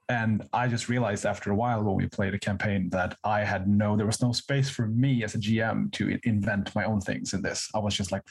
And 0.10 0.44
I 0.52 0.68
just 0.68 0.90
realized 0.90 1.26
after 1.26 1.50
a 1.52 1.56
while 1.56 1.82
when 1.82 1.96
we 1.96 2.08
played 2.10 2.34
a 2.34 2.40
campaign 2.40 2.90
that 2.90 3.16
I 3.24 3.40
had 3.46 3.70
no, 3.70 3.96
there 3.96 4.06
was 4.06 4.22
no 4.22 4.34
space 4.34 4.70
for 4.70 4.86
me 4.88 5.24
as 5.24 5.34
a 5.34 5.40
GM 5.40 5.94
to 5.94 6.20
invent 6.26 6.76
my 6.76 6.84
own 6.84 7.00
things 7.00 7.34
in 7.34 7.42
this. 7.42 7.70
I 7.74 7.80
was 7.80 7.96
just 7.96 8.12
like 8.12 8.24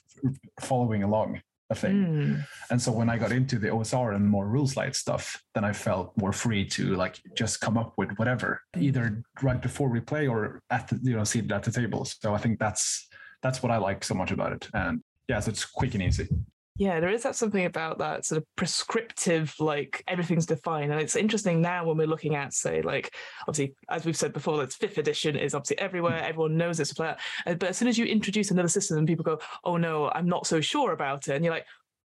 following 0.61 1.03
along 1.03 1.41
a 1.73 1.75
thing. 1.75 2.07
Mm. 2.07 2.47
And 2.71 2.81
so 2.81 2.93
when 2.93 3.11
I 3.11 3.19
got 3.19 3.33
into 3.33 3.59
the 3.59 3.69
OSR 3.69 4.15
and 4.15 4.29
more 4.29 4.47
rules 4.47 4.77
light 4.77 4.95
stuff, 4.95 5.43
then 5.55 5.65
I 5.65 5.73
felt 5.73 6.17
more 6.17 6.33
free 6.33 6.65
to 6.71 6.95
like 6.95 7.21
just 7.35 7.61
come 7.61 7.77
up 7.77 7.95
with 7.97 8.11
whatever, 8.19 8.61
either 8.79 9.23
right 9.43 9.61
before 9.61 9.89
we 9.89 10.01
play 10.01 10.29
or 10.29 10.63
at 10.71 10.89
the, 10.89 11.01
you 11.03 11.17
know, 11.17 11.25
seated 11.25 11.53
at 11.53 11.65
the 11.65 11.73
table. 11.73 12.05
So 12.05 12.35
I 12.35 12.39
think 12.39 12.59
that's 12.59 13.09
that's 13.43 13.63
what 13.63 13.73
I 13.73 13.79
like 13.79 14.05
so 14.05 14.15
much 14.15 14.31
about 14.31 14.53
it. 14.53 14.69
And 14.73 15.03
yeah, 15.29 15.41
so 15.41 15.51
it's 15.51 15.65
quick 15.65 15.95
and 15.95 16.03
easy. 16.03 16.29
Yeah, 16.77 17.01
there 17.01 17.11
is 17.11 17.23
that 17.25 17.37
something 17.37 17.67
about 17.67 17.99
that 17.99 18.25
sort 18.25 18.39
of 18.41 18.47
prescriptive, 18.57 19.55
like 19.61 20.03
everything's 20.09 20.47
defined. 20.47 20.91
And 20.91 21.01
it's 21.01 21.17
interesting 21.17 21.61
now 21.61 21.85
when 21.85 21.99
we're 21.99 22.07
looking 22.07 22.35
at, 22.35 22.55
say, 22.55 22.81
like 22.81 23.15
obviously, 23.47 23.75
as 23.91 24.07
we've 24.07 24.17
said 24.17 24.33
before, 24.33 24.57
that's 24.57 24.77
fifth 24.77 24.97
edition 24.97 25.37
is 25.37 25.55
obviously 25.55 25.79
everywhere. 25.79 26.23
Everyone 26.23 26.57
knows 26.57 26.81
it's 26.81 26.99
a 26.99 27.17
But 27.45 27.63
as 27.65 27.77
soon 27.77 27.89
as 27.89 27.99
you 27.99 28.07
introduce 28.07 28.51
another 28.51 28.69
system 28.69 28.97
and 28.97 29.07
people 29.07 29.25
go, 29.25 29.39
oh 29.65 29.77
no, 29.77 30.11
I'm 30.15 30.27
not 30.27 30.47
so 30.47 30.63
sure 30.63 30.93
about 30.93 31.29
it. 31.29 31.35
And 31.35 31.45
you're 31.45 31.53
like, 31.53 31.67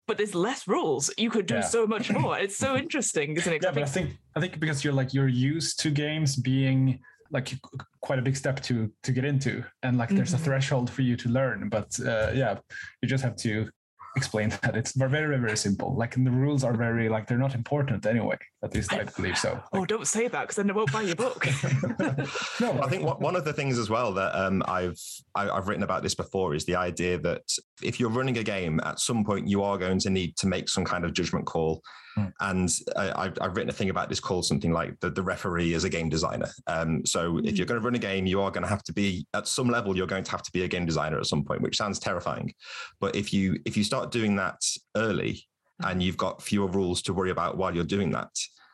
but 0.07 0.17
there's 0.17 0.36
less 0.36 0.67
rules. 0.67 1.12
You 1.17 1.31
could 1.31 1.47
do 1.47 1.55
yeah. 1.55 1.62
so 1.62 1.88
much 1.88 2.12
more. 2.19 2.38
It's 2.38 2.57
so 2.57 2.75
interesting, 2.75 3.36
isn't 3.38 3.53
it? 3.53 3.63
Yeah, 3.63 3.71
but 3.71 3.83
I 3.83 3.88
think 3.88 4.12
I 4.36 4.39
think 4.39 4.59
because 4.59 4.83
you're 4.83 4.93
like 4.93 5.13
you're 5.13 5.27
used 5.27 5.79
to 5.79 5.89
games 5.89 6.36
being 6.36 7.00
like 7.31 7.55
quite 8.01 8.19
a 8.19 8.21
big 8.21 8.36
step 8.36 8.62
to 8.62 8.91
to 9.03 9.12
get 9.12 9.25
into 9.25 9.63
and 9.83 9.97
like 9.97 10.09
there's 10.09 10.33
mm-hmm. 10.33 10.41
a 10.41 10.45
threshold 10.45 10.89
for 10.89 11.01
you 11.01 11.15
to 11.15 11.29
learn 11.29 11.69
but 11.69 11.97
uh, 12.01 12.29
yeah 12.33 12.57
you 13.01 13.07
just 13.07 13.24
have 13.24 13.38
to 13.38 13.69
explain 14.15 14.50
that. 14.62 14.75
It's 14.75 14.94
very 14.94 15.10
very 15.10 15.38
very 15.38 15.58
simple. 15.58 15.96
Like 15.96 16.15
and 16.15 16.25
the 16.25 16.32
rules 16.32 16.63
are 16.63 16.74
very 16.74 17.10
like 17.10 17.27
they're 17.27 17.38
not 17.38 17.56
important 17.56 18.06
anyway 18.06 18.38
at 18.63 18.75
least 18.75 18.94
i 18.94 19.03
believe 19.03 19.38
so. 19.38 19.53
Like, 19.53 19.63
oh 19.74 19.86
don't 19.86 20.08
say 20.08 20.27
that 20.27 20.41
because 20.41 20.56
then 20.56 20.68
they 20.68 20.74
won't 20.74 20.91
buy 20.91 21.01
your 21.01 21.15
book. 21.15 21.48
No 22.60 22.80
i 22.84 22.88
think 22.88 23.03
one 23.03 23.36
of 23.36 23.46
the 23.46 23.53
things 23.53 23.80
as 23.80 23.89
well 23.89 24.13
that 24.13 24.36
um, 24.36 24.62
i've 24.68 25.00
i've 25.36 25.68
written 25.68 25.84
about 25.84 26.03
this 26.03 26.13
before 26.13 26.53
is 26.53 26.65
the 26.65 26.75
idea 26.75 27.18
that 27.20 27.41
if 27.82 28.00
you're 28.00 28.10
running 28.10 28.38
a 28.38 28.44
game 28.44 28.80
at 28.84 29.00
some 29.00 29.24
point 29.24 29.48
you 29.48 29.63
are 29.63 29.77
going 29.77 30.00
to 30.00 30.10
need 30.10 30.38
to 30.38 30.48
make 30.48 30.70
some 30.70 30.86
kind 30.86 31.06
of 31.06 31.13
judgment 31.13 31.46
call 31.46 31.82
Mm. 32.18 32.34
And 32.39 32.70
I, 32.96 33.24
have 33.25 33.38
I've 33.41 33.56
written 33.56 33.70
a 33.70 33.74
thing 33.74 33.89
about 33.89 34.10
this 34.10 34.20
called 34.20 34.46
something 34.46 34.72
like 34.72 35.00
the, 35.00 35.10
the 35.10 35.24
referee 35.24 35.74
is 35.74 35.84
a 35.84 35.89
game 35.89 36.10
designer. 36.10 36.50
Um, 36.68 37.06
so 37.06 37.34
mm. 37.34 37.48
if 37.48 37.58
you're 37.58 37.65
going 37.65 37.80
to 37.80 37.86
run 37.86 37.96
a 37.96 38.00
game, 38.00 38.25
you 38.25 38.41
are 38.41 38.51
going 38.51 38.63
to 38.63 38.70
have 38.70 38.84
to 38.84 38.94
be 38.94 39.25
at 39.34 39.48
some 39.48 39.70
level. 39.70 39.96
You're 39.96 40.08
going 40.08 40.24
to 40.24 40.32
have 40.32 40.44
to 40.44 40.51
be 40.51 40.63
a 40.63 40.68
game 40.68 40.86
designer 40.86 41.20
at 41.20 41.25
some 41.25 41.44
point, 41.44 41.62
which 41.62 41.77
sounds 41.77 42.00
terrifying. 42.00 42.53
But 43.00 43.15
if 43.15 43.34
you 43.34 43.60
if 43.65 43.77
you 43.77 43.84
start 43.84 44.12
doing 44.12 44.36
that 44.38 44.62
early 44.96 45.48
mm. 45.82 45.89
and 45.89 46.03
you've 46.03 46.18
got 46.18 46.41
fewer 46.41 46.68
rules 46.68 47.01
to 47.03 47.13
worry 47.13 47.32
about 47.32 47.58
while 47.58 47.74
you're 47.74 47.84
doing 47.84 48.12
that, 48.12 48.32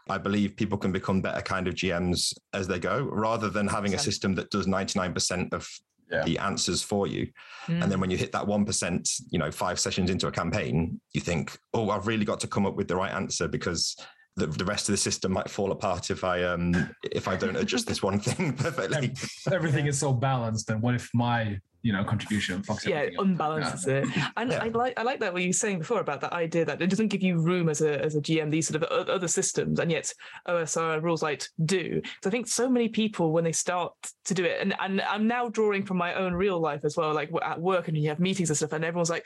I 0.10 0.18
believe 0.18 0.56
people 0.56 0.78
can 0.78 0.92
become 0.92 1.22
better 1.22 1.42
kind 1.42 1.68
of 1.68 1.76
GMs 1.76 2.34
as 2.54 2.68
they 2.68 2.80
go, 2.80 3.10
rather 3.12 3.50
than 3.50 3.68
having 3.68 3.94
a 3.94 4.00
system 4.00 4.36
that 4.36 4.50
does 4.50 4.66
99% 4.66 5.54
of 5.54 5.68
yeah. 6.12 6.24
the 6.24 6.38
answers 6.40 6.82
for 6.82 7.08
you. 7.08 7.28
Mm. 7.68 7.84
And 7.84 7.92
then 7.92 8.00
when 8.00 8.10
you 8.10 8.18
hit 8.18 8.32
that 8.32 8.46
1%, 8.46 9.22
you 9.30 9.40
know, 9.40 9.52
five 9.52 9.80
sessions 9.80 10.10
into 10.10 10.28
a 10.28 10.32
campaign, 10.32 11.00
you 11.14 11.22
think, 11.22 11.58
oh, 11.74 11.90
I've 11.90 12.08
really 12.08 12.26
got 12.26 12.40
to 12.42 12.48
come 12.48 12.66
up 12.66 12.76
with 12.76 12.88
the 12.88 12.96
right 12.96 13.12
answer 13.12 13.48
because 13.48 13.96
the, 14.38 14.48
the 14.48 14.66
rest 14.66 14.88
of 14.88 14.94
the 14.94 14.98
system 14.98 15.34
might 15.34 15.50
fall 15.50 15.72
apart 15.72 16.12
if 16.12 16.24
I 16.24 16.44
um 16.44 16.92
if 17.12 17.28
I 17.28 17.36
don't 17.36 17.56
adjust 17.56 17.88
this 17.88 18.04
one 18.04 18.20
thing 18.20 18.54
perfectly. 18.58 19.14
Everything 19.52 19.88
is 19.88 20.00
so 20.00 20.14
balanced. 20.14 20.70
And 20.70 20.82
what 20.82 20.94
if 20.94 21.10
my 21.14 21.60
you 21.88 21.94
know 21.94 22.04
contribution. 22.04 22.62
yeah, 22.86 23.00
it 23.00 23.16
unbalances 23.16 23.88
it. 23.88 24.06
And 24.36 24.52
yeah. 24.52 24.62
I 24.62 24.68
like 24.68 25.00
I 25.00 25.04
like 25.04 25.22
that 25.22 25.32
what 25.32 25.42
you 25.42 25.50
were 25.50 25.54
saying 25.54 25.80
before 25.80 26.02
about 26.02 26.20
that 26.20 26.34
idea 26.34 26.66
that 26.66 26.82
it 26.82 26.90
doesn't 26.90 27.08
give 27.08 27.24
you 27.24 27.40
room 27.40 27.70
as 27.70 27.80
a 27.80 28.04
as 28.04 28.16
a 28.18 28.20
GM 28.20 28.52
these 28.52 28.68
sort 28.68 28.84
of 28.84 29.08
other 29.08 29.30
systems, 29.30 29.80
and 29.80 29.90
yet 29.90 30.14
OSR 30.50 31.02
Rules 31.02 31.24
Light 31.24 31.48
do. 31.64 32.02
So 32.22 32.30
I 32.30 32.30
think 32.30 32.48
so 32.48 32.70
many 32.70 32.90
people 32.90 33.32
when 33.32 33.46
they 33.46 33.54
start 33.54 33.94
to 34.26 34.34
do 34.34 34.44
it, 34.44 34.58
and 34.60 34.76
and 34.82 35.02
I'm 35.02 35.28
now 35.28 35.48
drawing 35.48 35.86
from 35.86 35.96
my 35.96 36.14
own 36.14 36.34
real 36.34 36.60
life 36.60 36.82
as 36.84 36.98
well, 36.98 37.14
like 37.14 37.32
at 37.42 37.62
work 37.62 37.88
and 37.88 37.98
you 37.98 38.10
have 38.10 38.20
meetings 38.20 38.50
and 38.50 38.58
stuff, 38.58 38.74
and 38.74 38.84
everyone's 38.84 39.10
like, 39.10 39.26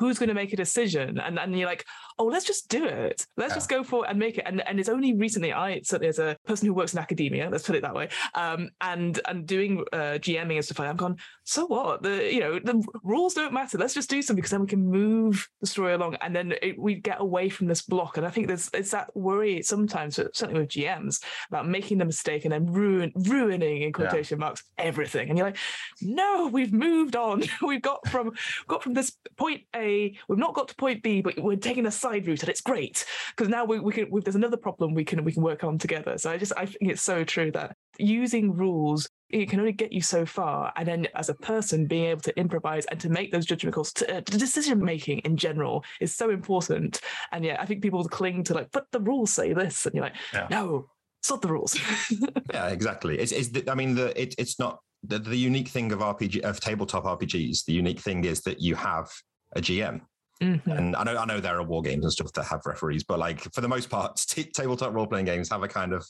"Who's 0.00 0.18
going 0.18 0.30
to 0.30 0.34
make 0.34 0.52
a 0.52 0.56
decision?" 0.56 1.20
And 1.20 1.38
and 1.38 1.56
you're 1.56 1.68
like, 1.68 1.86
"Oh, 2.18 2.24
let's 2.24 2.44
just 2.44 2.68
do 2.68 2.86
it. 2.86 3.24
Let's 3.36 3.52
yeah. 3.52 3.54
just 3.54 3.68
go 3.68 3.84
for 3.84 4.04
it 4.04 4.10
and 4.10 4.18
make 4.18 4.36
it." 4.36 4.44
And 4.46 4.66
and 4.66 4.80
it's 4.80 4.88
only 4.88 5.14
recently 5.14 5.52
I 5.52 5.80
certainly 5.84 6.08
as 6.08 6.18
a 6.18 6.36
person 6.44 6.66
who 6.66 6.74
works 6.74 6.92
in 6.92 6.98
academia, 6.98 7.48
let's 7.50 7.66
put 7.66 7.76
it 7.76 7.82
that 7.82 7.94
way, 7.94 8.08
um, 8.34 8.70
and 8.80 9.20
and 9.28 9.46
doing 9.46 9.84
uh, 9.92 10.18
GMing 10.18 10.56
and 10.56 10.64
stuff 10.64 10.80
like 10.80 10.86
that, 10.86 10.90
I'm 10.90 10.96
gone. 10.96 11.16
So 11.50 11.66
what? 11.66 12.04
The 12.04 12.32
you 12.32 12.38
know 12.38 12.60
the 12.60 12.80
rules 13.02 13.34
don't 13.34 13.52
matter. 13.52 13.76
Let's 13.76 13.92
just 13.92 14.08
do 14.08 14.22
something 14.22 14.40
because 14.40 14.52
then 14.52 14.60
we 14.60 14.68
can 14.68 14.86
move 14.86 15.48
the 15.60 15.66
story 15.66 15.94
along, 15.94 16.14
and 16.20 16.34
then 16.34 16.54
it, 16.62 16.78
we 16.78 16.94
get 16.94 17.20
away 17.20 17.48
from 17.48 17.66
this 17.66 17.82
block. 17.82 18.16
And 18.16 18.24
I 18.24 18.30
think 18.30 18.46
there's 18.46 18.70
it's 18.72 18.92
that 18.92 19.10
worry 19.16 19.60
sometimes, 19.60 20.16
uh, 20.20 20.28
certainly 20.32 20.60
with 20.60 20.70
GMs, 20.70 21.20
about 21.48 21.66
making 21.66 21.98
the 21.98 22.04
mistake 22.04 22.44
and 22.44 22.52
then 22.52 22.66
ruin 22.66 23.10
ruining 23.16 23.82
in 23.82 23.92
quotation 23.92 24.38
yeah. 24.38 24.44
marks 24.44 24.62
everything. 24.78 25.28
And 25.28 25.36
you're 25.36 25.48
like, 25.48 25.56
no, 26.00 26.48
we've 26.52 26.72
moved 26.72 27.16
on. 27.16 27.42
we've 27.66 27.82
got 27.82 28.06
from 28.06 28.30
got 28.68 28.84
from 28.84 28.94
this 28.94 29.10
point 29.36 29.62
A. 29.74 30.16
We've 30.28 30.38
not 30.38 30.54
got 30.54 30.68
to 30.68 30.76
point 30.76 31.02
B, 31.02 31.20
but 31.20 31.36
we're 31.36 31.56
taking 31.56 31.84
a 31.84 31.90
side 31.90 32.28
route, 32.28 32.42
and 32.42 32.48
it's 32.48 32.60
great 32.60 33.04
because 33.36 33.48
now 33.48 33.64
we, 33.64 33.80
we 33.80 33.92
can. 33.92 34.08
We, 34.08 34.20
there's 34.20 34.36
another 34.36 34.56
problem 34.56 34.94
we 34.94 35.04
can 35.04 35.24
we 35.24 35.32
can 35.32 35.42
work 35.42 35.64
on 35.64 35.78
together. 35.78 36.16
So 36.16 36.30
I 36.30 36.36
just 36.36 36.52
I 36.56 36.66
think 36.66 36.92
it's 36.92 37.02
so 37.02 37.24
true 37.24 37.50
that 37.50 37.74
using 37.98 38.54
rules 38.54 39.08
it 39.32 39.48
can 39.48 39.60
only 39.60 39.72
get 39.72 39.92
you 39.92 40.00
so 40.00 40.26
far 40.26 40.72
and 40.76 40.86
then 40.86 41.06
as 41.14 41.28
a 41.28 41.34
person 41.34 41.86
being 41.86 42.06
able 42.06 42.20
to 42.20 42.38
improvise 42.38 42.84
and 42.86 43.00
to 43.00 43.08
make 43.08 43.32
those 43.32 43.46
judgment 43.46 43.74
calls 43.74 43.92
to, 43.92 44.16
uh, 44.16 44.20
decision 44.20 44.82
making 44.84 45.18
in 45.20 45.36
general 45.36 45.84
is 46.00 46.14
so 46.14 46.30
important. 46.30 47.00
And 47.32 47.44
yeah 47.44 47.56
i 47.60 47.66
think 47.66 47.82
people 47.82 48.04
cling 48.04 48.44
to 48.44 48.54
like 48.54 48.70
but 48.72 48.86
the 48.92 49.00
rules 49.00 49.32
say 49.32 49.52
this 49.52 49.86
and 49.86 49.94
you're 49.94 50.04
like 50.04 50.16
yeah. 50.32 50.46
no 50.50 50.88
it's 51.20 51.30
not 51.30 51.42
the 51.42 51.48
rules. 51.48 51.78
Yeah 52.52 52.68
exactly. 52.68 53.18
It's, 53.18 53.32
it's 53.32 53.48
the, 53.48 53.70
i 53.70 53.74
mean 53.74 53.94
the 53.94 54.20
it, 54.20 54.34
it's 54.38 54.58
not 54.58 54.80
the, 55.02 55.18
the 55.18 55.36
unique 55.36 55.68
thing 55.68 55.92
of 55.92 56.00
rpg 56.00 56.40
of 56.40 56.60
tabletop 56.60 57.04
rpgs 57.04 57.64
the 57.64 57.72
unique 57.72 58.00
thing 58.00 58.24
is 58.24 58.40
that 58.42 58.60
you 58.60 58.74
have 58.74 59.08
a 59.56 59.60
gm 59.60 60.00
Mm-hmm. 60.42 60.70
And 60.70 60.96
I 60.96 61.04
know 61.04 61.16
I 61.18 61.26
know 61.26 61.40
there 61.40 61.58
are 61.58 61.62
war 61.62 61.82
games 61.82 62.04
and 62.04 62.12
stuff 62.12 62.32
that 62.32 62.44
have 62.44 62.64
referees, 62.64 63.04
but 63.04 63.18
like 63.18 63.40
for 63.52 63.60
the 63.60 63.68
most 63.68 63.90
part, 63.90 64.16
t- 64.28 64.44
tabletop 64.44 64.94
role 64.94 65.06
playing 65.06 65.26
games 65.26 65.50
have 65.50 65.62
a 65.62 65.68
kind 65.68 65.92
of 65.92 66.06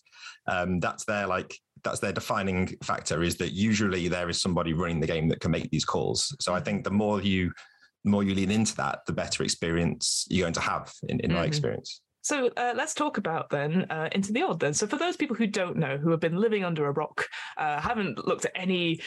um, 0.47 0.79
that's 0.79 1.05
their 1.05 1.27
like 1.27 1.57
that's 1.83 2.01
their 2.01 2.13
defining 2.13 2.69
factor 2.85 3.23
is 3.23 3.37
that 3.37 3.53
usually 3.53 4.07
there 4.07 4.29
is 4.29 4.41
somebody 4.41 4.73
running 4.73 5.01
the 5.01 5.07
game 5.07 5.29
that 5.29 5.41
can 5.41 5.51
make 5.51 5.71
these 5.71 5.85
calls. 5.85 6.35
So 6.41 6.55
I 6.55 6.61
think 6.61 6.85
the 6.85 6.91
more 6.91 7.21
you 7.21 7.51
the 8.05 8.11
more 8.11 8.23
you 8.23 8.35
lean 8.35 8.51
into 8.51 8.77
that, 8.77 9.01
the 9.07 9.13
better 9.13 9.43
experience 9.43 10.27
you're 10.31 10.45
going 10.45 10.55
to 10.55 10.61
have 10.61 10.93
in, 11.09 11.21
in 11.21 11.31
mm-hmm. 11.31 11.41
my 11.41 11.45
experience. 11.45 12.01
So 12.31 12.49
uh, 12.57 12.75
let's 12.77 12.95
talk 12.95 13.19
about 13.19 13.51
then 13.51 13.87
uh, 13.91 14.09
Into 14.13 14.33
the 14.33 14.43
Odd 14.43 14.61
then. 14.61 14.73
So 14.73 14.87
for 14.87 14.97
those 14.97 15.17
people 15.17 15.35
who 15.35 15.49
don't 15.49 15.77
know, 15.77 15.97
who 15.97 16.13
have 16.13 16.21
been 16.21 16.37
living 16.37 16.63
under 16.63 16.87
a 16.87 16.93
rock, 16.93 17.27
uh, 17.59 17.81
haven't 17.81 18.25
looked 18.25 18.45
at 18.45 18.53
any 18.55 19.01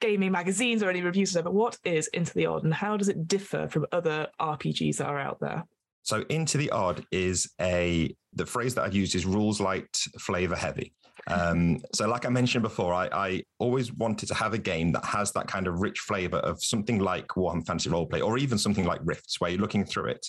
gaming 0.00 0.30
magazines 0.30 0.80
or 0.80 0.88
any 0.88 1.02
reviews, 1.02 1.32
but 1.32 1.52
what 1.52 1.76
is 1.82 2.06
Into 2.14 2.32
the 2.34 2.46
Odd 2.46 2.62
and 2.62 2.72
how 2.72 2.96
does 2.96 3.08
it 3.08 3.26
differ 3.26 3.66
from 3.66 3.84
other 3.90 4.28
RPGs 4.40 4.98
that 4.98 5.08
are 5.08 5.18
out 5.18 5.40
there? 5.40 5.64
So 6.04 6.24
Into 6.28 6.56
the 6.56 6.70
Odd 6.70 7.04
is 7.10 7.50
a 7.60 8.14
the 8.34 8.46
phrase 8.46 8.76
that 8.76 8.84
I've 8.84 8.94
used 8.94 9.16
is 9.16 9.26
rules 9.26 9.60
light, 9.60 9.98
flavor 10.20 10.54
heavy. 10.54 10.94
Um, 11.26 11.80
so, 11.92 12.06
like 12.06 12.26
I 12.26 12.28
mentioned 12.28 12.62
before, 12.62 12.94
I, 12.94 13.08
I, 13.12 13.42
always 13.58 13.92
wanted 13.92 14.28
to 14.28 14.34
have 14.34 14.54
a 14.54 14.58
game 14.58 14.92
that 14.92 15.04
has 15.04 15.32
that 15.32 15.48
kind 15.48 15.66
of 15.66 15.80
rich 15.80 15.98
flavor 15.98 16.38
of 16.38 16.62
something 16.62 17.00
like 17.00 17.26
Warhammer 17.28 17.66
Fantasy 17.66 17.90
Roleplay, 17.90 18.24
or 18.24 18.38
even 18.38 18.56
something 18.56 18.84
like 18.84 19.00
Rifts, 19.02 19.40
where 19.40 19.50
you're 19.50 19.60
looking 19.60 19.84
through 19.84 20.06
it 20.06 20.24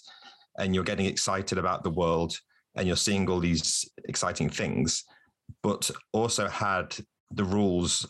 and 0.58 0.74
you're 0.74 0.84
getting 0.84 1.06
excited 1.06 1.58
about 1.58 1.84
the 1.84 1.90
world 1.90 2.38
and 2.76 2.88
you're 2.88 2.98
seeing 2.98 3.30
all 3.30 3.40
these 3.40 3.90
exciting 4.06 4.50
things, 4.50 5.04
but 5.64 5.90
also 6.14 6.48
had 6.48 6.96
the 7.32 7.44
rules 7.44 8.06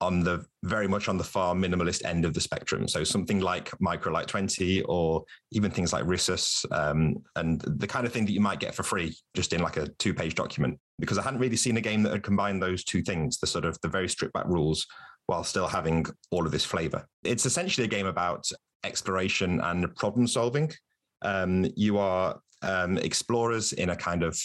on 0.00 0.20
the 0.20 0.44
very 0.62 0.86
much 0.86 1.08
on 1.08 1.18
the 1.18 1.24
far 1.24 1.54
minimalist 1.54 2.04
end 2.04 2.24
of 2.24 2.32
the 2.32 2.40
spectrum. 2.40 2.86
So 2.86 3.02
something 3.02 3.40
like 3.40 3.70
Microlite 3.78 4.26
20 4.26 4.82
or 4.82 5.24
even 5.50 5.70
things 5.70 5.92
like 5.92 6.04
Risus 6.04 6.64
um, 6.72 7.16
and 7.34 7.60
the 7.60 7.86
kind 7.86 8.06
of 8.06 8.12
thing 8.12 8.24
that 8.26 8.32
you 8.32 8.40
might 8.40 8.60
get 8.60 8.74
for 8.74 8.84
free 8.84 9.16
just 9.34 9.52
in 9.52 9.60
like 9.60 9.76
a 9.76 9.88
two 9.98 10.14
page 10.14 10.34
document. 10.34 10.78
Because 11.00 11.18
I 11.18 11.22
hadn't 11.22 11.40
really 11.40 11.56
seen 11.56 11.76
a 11.76 11.80
game 11.80 12.02
that 12.04 12.12
had 12.12 12.22
combined 12.22 12.62
those 12.62 12.84
two 12.84 13.02
things, 13.02 13.38
the 13.38 13.46
sort 13.46 13.64
of 13.64 13.80
the 13.80 13.88
very 13.88 14.08
stripped 14.08 14.34
back 14.34 14.46
rules 14.46 14.86
while 15.26 15.44
still 15.44 15.66
having 15.66 16.06
all 16.30 16.46
of 16.46 16.52
this 16.52 16.64
flavor. 16.64 17.06
It's 17.24 17.46
essentially 17.46 17.84
a 17.84 17.90
game 17.90 18.06
about 18.06 18.48
exploration 18.84 19.60
and 19.60 19.94
problem 19.96 20.26
solving. 20.26 20.72
Um, 21.22 21.66
you 21.76 21.98
are 21.98 22.40
um, 22.62 22.98
explorers 22.98 23.72
in 23.72 23.90
a 23.90 23.96
kind 23.96 24.22
of 24.22 24.40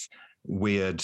weird 0.45 1.03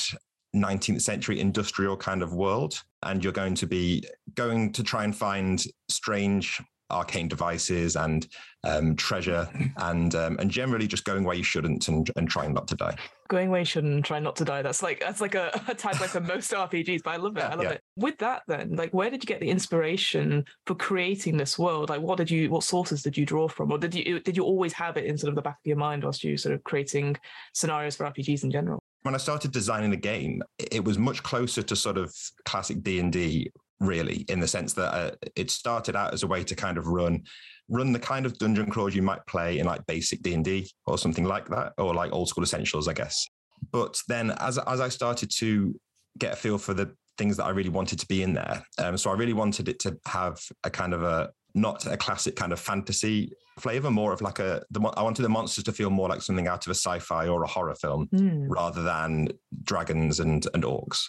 19th 0.55 1.01
century 1.01 1.39
industrial 1.39 1.95
kind 1.97 2.21
of 2.21 2.33
world. 2.33 2.81
And 3.03 3.23
you're 3.23 3.33
going 3.33 3.55
to 3.55 3.67
be 3.67 4.03
going 4.35 4.73
to 4.73 4.83
try 4.83 5.03
and 5.03 5.15
find 5.15 5.63
strange 5.87 6.61
arcane 6.91 7.27
devices 7.27 7.95
and 7.95 8.27
um, 8.63 8.95
treasure 8.95 9.47
and 9.77 10.15
um, 10.15 10.37
and 10.39 10.49
generally 10.49 10.87
just 10.87 11.05
going 11.05 11.23
where 11.23 11.35
you 11.35 11.43
shouldn't 11.43 11.87
and, 11.87 12.09
and 12.15 12.27
trying 12.27 12.53
not 12.53 12.67
to 12.67 12.75
die 12.75 12.97
going 13.29 13.49
where 13.49 13.61
you 13.61 13.65
shouldn't 13.65 13.93
and 13.93 14.03
trying 14.03 14.23
not 14.23 14.35
to 14.35 14.45
die. 14.45 14.61
That's 14.61 14.83
like 14.83 14.99
that's 14.99 15.21
like 15.21 15.35
a, 15.35 15.49
a 15.67 15.75
tagline 15.75 16.09
for 16.09 16.19
most 16.19 16.51
rpgs 16.51 17.01
but 17.03 17.11
i 17.11 17.15
love 17.15 17.37
it. 17.37 17.43
I 17.43 17.55
love 17.55 17.63
yeah. 17.63 17.71
it. 17.71 17.83
With 17.95 18.17
that 18.17 18.43
then 18.47 18.75
like 18.75 18.93
where 18.93 19.09
did 19.09 19.23
you 19.23 19.27
get 19.27 19.39
the 19.39 19.49
inspiration 19.49 20.43
for 20.65 20.75
creating 20.75 21.37
this 21.37 21.57
world? 21.57 21.89
Like 21.89 22.01
what 22.01 22.17
did 22.17 22.29
you 22.29 22.49
what 22.49 22.63
sources 22.63 23.01
did 23.01 23.17
you 23.17 23.25
draw 23.25 23.47
from? 23.47 23.71
Or 23.71 23.77
did 23.77 23.95
you 23.95 24.19
did 24.19 24.35
you 24.35 24.43
always 24.43 24.73
have 24.73 24.97
it 24.97 25.05
in 25.05 25.17
sort 25.17 25.29
of 25.29 25.35
the 25.35 25.41
back 25.41 25.57
of 25.63 25.65
your 25.65 25.77
mind 25.77 26.03
whilst 26.03 26.23
you 26.23 26.35
sort 26.35 26.55
of 26.55 26.63
creating 26.63 27.15
scenarios 27.53 27.95
for 27.95 28.05
rpgs 28.05 28.43
in 28.43 28.51
general? 28.51 28.79
When 29.03 29.15
I 29.15 29.17
started 29.17 29.53
designing 29.53 29.91
the 29.91 29.97
game, 29.97 30.43
it 30.57 30.83
was 30.83 30.97
much 30.97 31.23
closer 31.23 31.61
to 31.61 31.75
sort 31.75 31.97
of 31.97 32.13
classic 32.43 32.83
D 32.83 32.99
and 32.99 33.13
D, 33.13 33.49
really, 33.79 34.25
in 34.29 34.39
the 34.39 34.47
sense 34.47 34.73
that 34.73 34.93
uh, 34.93 35.11
it 35.35 35.49
started 35.51 35.95
out 35.95 36.13
as 36.13 36.23
a 36.23 36.27
way 36.27 36.43
to 36.43 36.55
kind 36.55 36.77
of 36.77 36.87
run 36.87 37.23
run 37.71 37.93
the 37.93 37.99
kind 37.99 38.25
of 38.25 38.35
dungeon 38.39 38.67
crawls 38.69 38.95
you 38.95 39.01
might 39.03 39.23
play 39.27 39.59
in 39.59 39.65
like 39.65 39.85
basic 39.85 40.23
D 40.23 40.33
and 40.33 40.43
D 40.43 40.69
or 40.87 40.97
something 40.97 41.25
like 41.25 41.47
that, 41.49 41.73
or 41.77 41.93
like 41.93 42.11
old 42.11 42.27
school 42.27 42.43
essentials, 42.43 42.87
I 42.87 42.93
guess. 42.93 43.27
But 43.71 44.01
then, 44.07 44.31
as 44.31 44.57
as 44.57 44.81
I 44.81 44.89
started 44.89 45.31
to 45.37 45.79
get 46.17 46.33
a 46.33 46.35
feel 46.35 46.57
for 46.57 46.73
the 46.73 46.93
things 47.17 47.37
that 47.37 47.45
I 47.45 47.49
really 47.49 47.69
wanted 47.69 47.99
to 47.99 48.07
be 48.07 48.23
in 48.23 48.33
there, 48.33 48.63
um, 48.77 48.97
so 48.97 49.11
I 49.11 49.13
really 49.13 49.33
wanted 49.33 49.69
it 49.69 49.79
to 49.79 49.97
have 50.05 50.39
a 50.63 50.69
kind 50.69 50.93
of 50.93 51.03
a 51.03 51.31
not 51.55 51.85
a 51.85 51.97
classic 51.97 52.35
kind 52.35 52.53
of 52.53 52.59
fantasy 52.59 53.31
flavor, 53.59 53.91
more 53.91 54.13
of 54.13 54.21
like 54.21 54.39
a. 54.39 54.63
The, 54.71 54.81
I 54.81 55.03
wanted 55.03 55.23
the 55.23 55.29
monsters 55.29 55.63
to 55.65 55.71
feel 55.71 55.89
more 55.89 56.09
like 56.09 56.21
something 56.21 56.47
out 56.47 56.65
of 56.65 56.71
a 56.71 56.75
sci-fi 56.75 57.27
or 57.27 57.43
a 57.43 57.47
horror 57.47 57.75
film, 57.75 58.07
mm. 58.13 58.45
rather 58.47 58.81
than 58.81 59.29
dragons 59.63 60.19
and 60.19 60.45
and 60.53 60.63
orcs. 60.63 61.03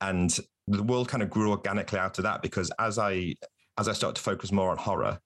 And 0.00 0.36
the 0.66 0.82
world 0.82 1.08
kind 1.08 1.22
of 1.22 1.30
grew 1.30 1.50
organically 1.50 1.98
out 1.98 2.18
of 2.18 2.24
that 2.24 2.42
because 2.42 2.70
as 2.78 2.98
I 2.98 3.34
as 3.78 3.88
I 3.88 3.92
started 3.92 4.16
to 4.16 4.22
focus 4.22 4.52
more 4.52 4.70
on 4.70 4.76
horror, 4.76 5.18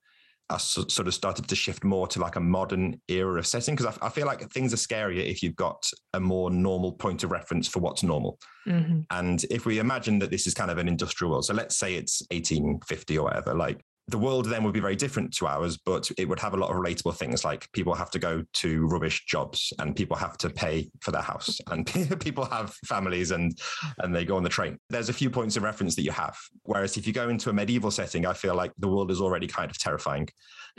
I 0.50 0.59
sort 0.59 1.09
of 1.09 1.14
started 1.14 1.49
to 1.49 1.57
shift 1.57 1.85
more 1.85 2.07
to 2.09 2.21
like 2.21 2.37
a 2.37 2.40
modern 2.40 3.00
era 3.09 3.38
of 3.38 3.47
setting 3.47 3.75
because 3.75 3.97
I, 4.00 4.07
I, 4.07 4.11
feel 4.11 4.26
like 4.26 4.49
things 4.52 4.75
are 4.75 4.76
scarier 4.76 5.25
if 5.25 5.43
you've 5.43 5.57
got 5.57 5.90
a 6.12 6.21
more 6.21 6.50
normal 6.50 6.93
point 6.93 7.25
of 7.25 7.31
reference 7.31 7.66
for 7.66 7.81
what's 7.81 8.02
normal. 8.02 8.38
Mm-hmm. 8.66 9.00
And 9.11 9.43
if 9.45 9.64
we 9.64 9.78
imagine 9.78 10.19
that 10.19 10.31
this 10.31 10.47
is 10.47 10.52
kind 10.52 10.71
of 10.71 10.76
an 10.76 10.87
industrial 10.87 11.31
world, 11.31 11.47
so 11.47 11.54
let's 11.54 11.78
say 11.78 11.95
it's 11.95 12.21
1850 12.31 13.19
or 13.19 13.25
whatever, 13.25 13.54
like 13.54 13.81
the 14.08 14.18
world 14.18 14.46
then 14.46 14.62
would 14.64 14.75
be 14.75 14.80
very 14.80 14.96
different 14.96 15.32
to 15.34 15.46
ours, 15.46 15.78
but 15.78 16.11
it 16.18 16.28
would 16.28 16.38
have 16.38 16.52
a 16.52 16.56
lot 16.56 16.70
of 16.70 16.76
relatable 16.76 17.16
things 17.16 17.42
like 17.42 17.70
people 17.73 17.94
have 17.94 18.11
to 18.11 18.18
go 18.18 18.44
to 18.52 18.87
rubbish 18.88 19.25
jobs 19.25 19.73
and 19.78 19.96
people 19.96 20.16
have 20.16 20.37
to 20.38 20.50
pay 20.50 20.90
for 21.00 21.11
their 21.11 21.23
house 21.23 21.58
and 21.70 21.87
people 22.20 22.44
have 22.44 22.75
families 22.87 23.30
and 23.30 23.58
and 23.99 24.14
they 24.14 24.25
go 24.25 24.37
on 24.37 24.42
the 24.42 24.49
train. 24.49 24.78
There's 24.90 25.08
a 25.08 25.14
few 25.14 25.30
points 25.30 25.56
of 25.56 25.62
reference 25.62 25.94
that 25.96 26.02
you 26.02 26.12
have. 26.12 26.37
Whereas 26.64 26.96
if 26.96 27.06
you 27.06 27.12
go 27.12 27.28
into 27.28 27.49
a 27.49 27.52
medieval 27.52 27.90
setting, 27.90 28.26
I 28.26 28.34
feel 28.34 28.54
like 28.54 28.73
the 28.78 28.88
world 28.88 29.11
is 29.11 29.20
already 29.20 29.46
kind 29.46 29.70
of 29.70 29.78
terrifying. 29.78 30.28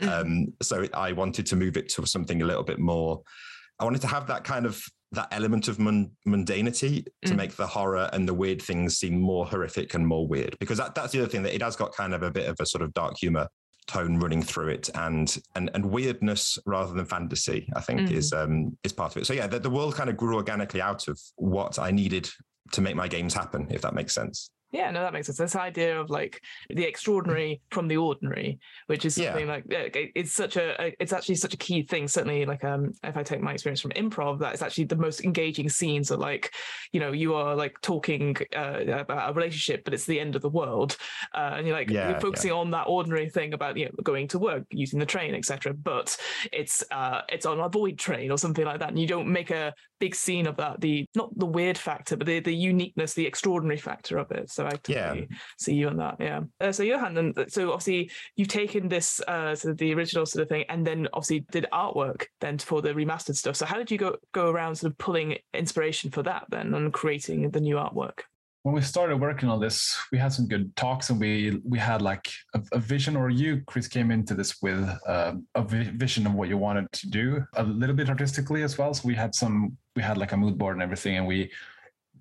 Mm-hmm. 0.00 0.08
Um, 0.08 0.46
so 0.62 0.86
I 0.94 1.12
wanted 1.12 1.46
to 1.46 1.56
move 1.56 1.76
it 1.76 1.88
to 1.90 2.06
something 2.06 2.42
a 2.42 2.46
little 2.46 2.64
bit 2.64 2.78
more. 2.78 3.22
I 3.78 3.84
wanted 3.84 4.02
to 4.02 4.06
have 4.06 4.26
that 4.28 4.44
kind 4.44 4.66
of 4.66 4.82
that 5.12 5.28
element 5.30 5.68
of 5.68 5.78
mundanity 5.78 7.06
to 7.24 7.32
mm. 7.32 7.36
make 7.36 7.56
the 7.56 7.66
horror 7.66 8.10
and 8.12 8.28
the 8.28 8.34
weird 8.34 8.60
things 8.60 8.98
seem 8.98 9.18
more 9.18 9.46
horrific 9.46 9.94
and 9.94 10.06
more 10.06 10.26
weird 10.26 10.56
because 10.58 10.78
that, 10.78 10.94
that's 10.94 11.12
the 11.12 11.20
other 11.20 11.28
thing 11.28 11.42
that 11.42 11.54
it 11.54 11.62
has 11.62 11.76
got 11.76 11.94
kind 11.94 12.12
of 12.12 12.22
a 12.22 12.30
bit 12.30 12.48
of 12.48 12.56
a 12.60 12.66
sort 12.66 12.82
of 12.82 12.92
dark 12.92 13.16
humor 13.16 13.48
tone 13.86 14.18
running 14.18 14.42
through 14.42 14.68
it 14.68 14.90
and 14.96 15.38
and 15.54 15.70
and 15.74 15.86
weirdness 15.86 16.58
rather 16.66 16.92
than 16.92 17.06
fantasy 17.06 17.68
i 17.76 17.80
think 17.80 18.00
mm. 18.00 18.10
is 18.10 18.32
um 18.32 18.76
is 18.82 18.92
part 18.92 19.14
of 19.14 19.22
it 19.22 19.26
so 19.26 19.32
yeah 19.32 19.46
the, 19.46 19.60
the 19.60 19.70
world 19.70 19.94
kind 19.94 20.10
of 20.10 20.16
grew 20.16 20.34
organically 20.34 20.80
out 20.80 21.06
of 21.06 21.20
what 21.36 21.78
i 21.78 21.92
needed 21.92 22.28
to 22.72 22.80
make 22.80 22.96
my 22.96 23.06
games 23.06 23.32
happen 23.32 23.66
if 23.70 23.82
that 23.82 23.94
makes 23.94 24.12
sense 24.12 24.50
Yeah, 24.76 24.90
no, 24.90 25.00
that 25.00 25.14
makes 25.14 25.26
sense. 25.26 25.38
This 25.38 25.56
idea 25.56 25.98
of 25.98 26.10
like 26.10 26.42
the 26.68 26.84
extraordinary 26.84 27.62
from 27.70 27.88
the 27.88 27.96
ordinary, 27.96 28.58
which 28.88 29.06
is 29.06 29.14
something 29.14 29.46
yeah. 29.46 29.52
like 29.54 29.64
it's 30.14 30.34
such 30.34 30.58
a 30.58 30.92
it's 31.00 31.14
actually 31.14 31.36
such 31.36 31.54
a 31.54 31.56
key 31.56 31.82
thing. 31.82 32.06
Certainly, 32.06 32.44
like 32.44 32.62
um, 32.62 32.92
if 33.02 33.16
I 33.16 33.22
take 33.22 33.40
my 33.40 33.54
experience 33.54 33.80
from 33.80 33.92
improv, 33.92 34.38
that 34.40 34.52
is 34.52 34.60
actually 34.60 34.84
the 34.84 34.96
most 34.96 35.24
engaging 35.24 35.70
scenes 35.70 36.10
are 36.10 36.18
like, 36.18 36.52
you 36.92 37.00
know, 37.00 37.12
you 37.12 37.32
are 37.34 37.56
like 37.56 37.80
talking 37.80 38.36
uh, 38.54 38.82
about 38.86 39.30
a 39.30 39.32
relationship, 39.32 39.82
but 39.82 39.94
it's 39.94 40.04
the 40.04 40.20
end 40.20 40.36
of 40.36 40.42
the 40.42 40.50
world, 40.50 40.98
uh, 41.34 41.54
and 41.54 41.66
you're 41.66 41.76
like 41.76 41.88
yeah, 41.88 42.10
you're 42.10 42.20
focusing 42.20 42.50
yeah. 42.50 42.58
on 42.58 42.70
that 42.72 42.86
ordinary 42.86 43.30
thing 43.30 43.54
about 43.54 43.78
you 43.78 43.86
know 43.86 43.92
going 44.02 44.28
to 44.28 44.38
work, 44.38 44.64
using 44.70 44.98
the 44.98 45.06
train, 45.06 45.34
etc. 45.34 45.72
But 45.72 46.14
it's 46.52 46.84
uh, 46.90 47.22
it's 47.30 47.46
on 47.46 47.60
a 47.60 47.70
void 47.70 47.98
train 47.98 48.30
or 48.30 48.36
something 48.36 48.66
like 48.66 48.80
that, 48.80 48.90
and 48.90 48.98
you 48.98 49.06
don't 49.06 49.32
make 49.32 49.50
a 49.50 49.72
big 49.98 50.14
scene 50.14 50.46
of 50.46 50.56
that. 50.56 50.80
The 50.80 51.06
not 51.14 51.36
the 51.38 51.46
weird 51.46 51.78
factor, 51.78 52.16
but 52.16 52.26
the 52.26 52.40
the 52.40 52.54
uniqueness, 52.54 53.14
the 53.14 53.26
extraordinary 53.26 53.78
factor 53.78 54.18
of 54.18 54.30
it. 54.30 54.50
So 54.50 54.66
I 54.66 54.70
totally 54.70 55.28
yeah. 55.30 55.36
see 55.58 55.74
you 55.74 55.88
on 55.88 55.96
that. 55.98 56.16
Yeah. 56.20 56.40
Uh, 56.60 56.72
so 56.72 56.82
Johan, 56.82 57.16
and 57.16 57.44
so 57.48 57.72
obviously 57.72 58.10
you've 58.36 58.48
taken 58.48 58.88
this 58.88 59.20
uh, 59.28 59.54
sort 59.54 59.72
of 59.72 59.78
the 59.78 59.94
original 59.94 60.26
sort 60.26 60.42
of 60.42 60.48
thing, 60.48 60.64
and 60.68 60.86
then 60.86 61.08
obviously 61.12 61.40
did 61.50 61.66
artwork 61.72 62.24
then 62.40 62.58
for 62.58 62.82
the 62.82 62.90
remastered 62.90 63.36
stuff. 63.36 63.56
So 63.56 63.66
how 63.66 63.76
did 63.76 63.90
you 63.90 63.98
go 63.98 64.16
go 64.32 64.50
around 64.50 64.76
sort 64.76 64.92
of 64.92 64.98
pulling 64.98 65.38
inspiration 65.54 66.10
for 66.10 66.22
that 66.22 66.46
then 66.50 66.74
and 66.74 66.92
creating 66.92 67.50
the 67.50 67.60
new 67.60 67.76
artwork? 67.76 68.20
when 68.66 68.74
we 68.74 68.80
started 68.80 69.20
working 69.20 69.48
on 69.48 69.60
this, 69.60 69.96
we 70.10 70.18
had 70.18 70.32
some 70.32 70.48
good 70.48 70.74
talks, 70.74 71.10
and 71.10 71.20
we 71.20 71.62
we 71.64 71.78
had 71.78 72.02
like 72.02 72.26
a, 72.52 72.60
a 72.72 72.80
vision. 72.80 73.14
Or 73.14 73.30
you, 73.30 73.62
Chris, 73.64 73.86
came 73.86 74.10
into 74.10 74.34
this 74.34 74.60
with 74.60 74.84
uh, 75.06 75.34
a 75.54 75.62
vision 75.62 76.26
of 76.26 76.34
what 76.34 76.48
you 76.48 76.58
wanted 76.58 76.90
to 76.90 77.08
do, 77.08 77.44
a 77.54 77.62
little 77.62 77.94
bit 77.94 78.08
artistically 78.08 78.64
as 78.64 78.76
well. 78.76 78.92
So 78.92 79.06
we 79.06 79.14
had 79.14 79.36
some, 79.36 79.78
we 79.96 80.02
had 80.02 80.18
like 80.18 80.32
a 80.32 80.36
mood 80.36 80.58
board 80.58 80.76
and 80.76 80.82
everything, 80.82 81.16
and 81.16 81.26
we 81.26 81.50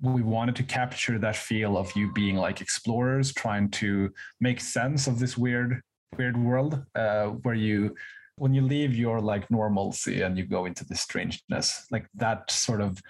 we 0.01 0.21
wanted 0.21 0.55
to 0.55 0.63
capture 0.63 1.17
that 1.19 1.35
feel 1.35 1.77
of 1.77 1.95
you 1.95 2.11
being 2.13 2.35
like 2.35 2.61
explorers 2.61 3.33
trying 3.33 3.69
to 3.69 4.09
make 4.41 4.59
sense 4.59 5.07
of 5.07 5.19
this 5.19 5.37
weird 5.37 5.81
weird 6.17 6.37
world 6.37 6.83
uh, 6.95 7.27
where 7.27 7.55
you 7.55 7.95
when 8.37 8.53
you 8.53 8.61
leave 8.61 8.93
your 8.95 9.21
like 9.21 9.49
normalcy 9.49 10.21
and 10.21 10.37
you 10.37 10.45
go 10.45 10.65
into 10.65 10.85
the 10.85 10.95
strangeness 10.95 11.85
like 11.91 12.05
that 12.13 12.49
sort 12.51 12.81
of 12.81 13.01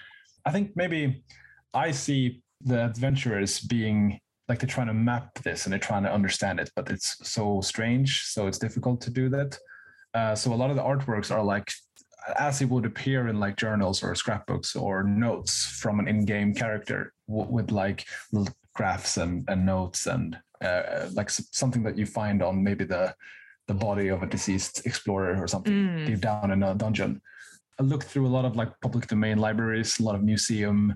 i 0.46 0.52
think 0.52 0.72
maybe 0.76 1.24
i 1.74 1.90
see 1.90 2.42
the 2.62 2.86
adventurers 2.86 3.60
being 3.60 4.20
like 4.48 4.60
they're 4.60 4.68
trying 4.68 4.88
to 4.88 4.94
map 4.94 5.34
this 5.44 5.66
and 5.66 5.74
they're 5.74 5.80
trying 5.80 6.04
to 6.04 6.12
understand 6.12 6.60
it 6.60 6.70
but 6.76 6.90
it's 6.90 7.18
so 7.28 7.62
strange 7.62 8.24
so 8.24 8.48
it's 8.48 8.60
difficult 8.60 9.02
to 9.02 9.10
do 9.10 9.30
that. 9.30 9.58
Uh, 10.14 10.34
so 10.34 10.54
a 10.54 10.56
lot 10.56 10.70
of 10.70 10.78
the 10.78 10.82
artworks 10.82 11.30
are 11.30 11.44
like 11.44 11.70
as 12.38 12.62
it 12.62 12.70
would 12.70 12.86
appear 12.86 13.28
in 13.28 13.40
like 13.40 13.56
journals 13.56 14.04
or 14.04 14.16
scrapbooks 14.16 14.76
or 14.76 15.04
notes 15.04 15.66
from 15.66 16.00
an 16.00 16.08
in-game 16.08 16.54
character 16.54 17.14
w- 17.28 17.50
with 17.50 17.72
like 17.72 18.06
little 18.32 18.54
graphs 18.74 19.18
and, 19.18 19.48
and 19.48 19.66
notes 19.66 20.08
and 20.08 20.38
uh, 20.62 21.08
like 21.14 21.30
something 21.30 21.84
that 21.84 21.98
you 21.98 22.06
find 22.06 22.42
on 22.42 22.64
maybe 22.64 22.86
the 22.86 23.14
the 23.68 23.74
body 23.74 24.10
of 24.10 24.22
a 24.22 24.28
deceased 24.28 24.86
explorer 24.86 25.42
or 25.42 25.48
something 25.48 25.74
mm. 25.74 26.06
deep 26.06 26.22
down 26.22 26.52
in 26.52 26.62
a 26.62 26.76
dungeon. 26.76 27.20
I 27.80 27.84
looked 27.84 28.08
through 28.08 28.28
a 28.28 28.30
lot 28.30 28.46
of 28.46 28.56
like 28.56 28.70
public 28.82 29.08
domain 29.08 29.40
libraries, 29.40 30.00
a 30.00 30.04
lot 30.04 30.14
of 30.14 30.24
museum 30.24 30.96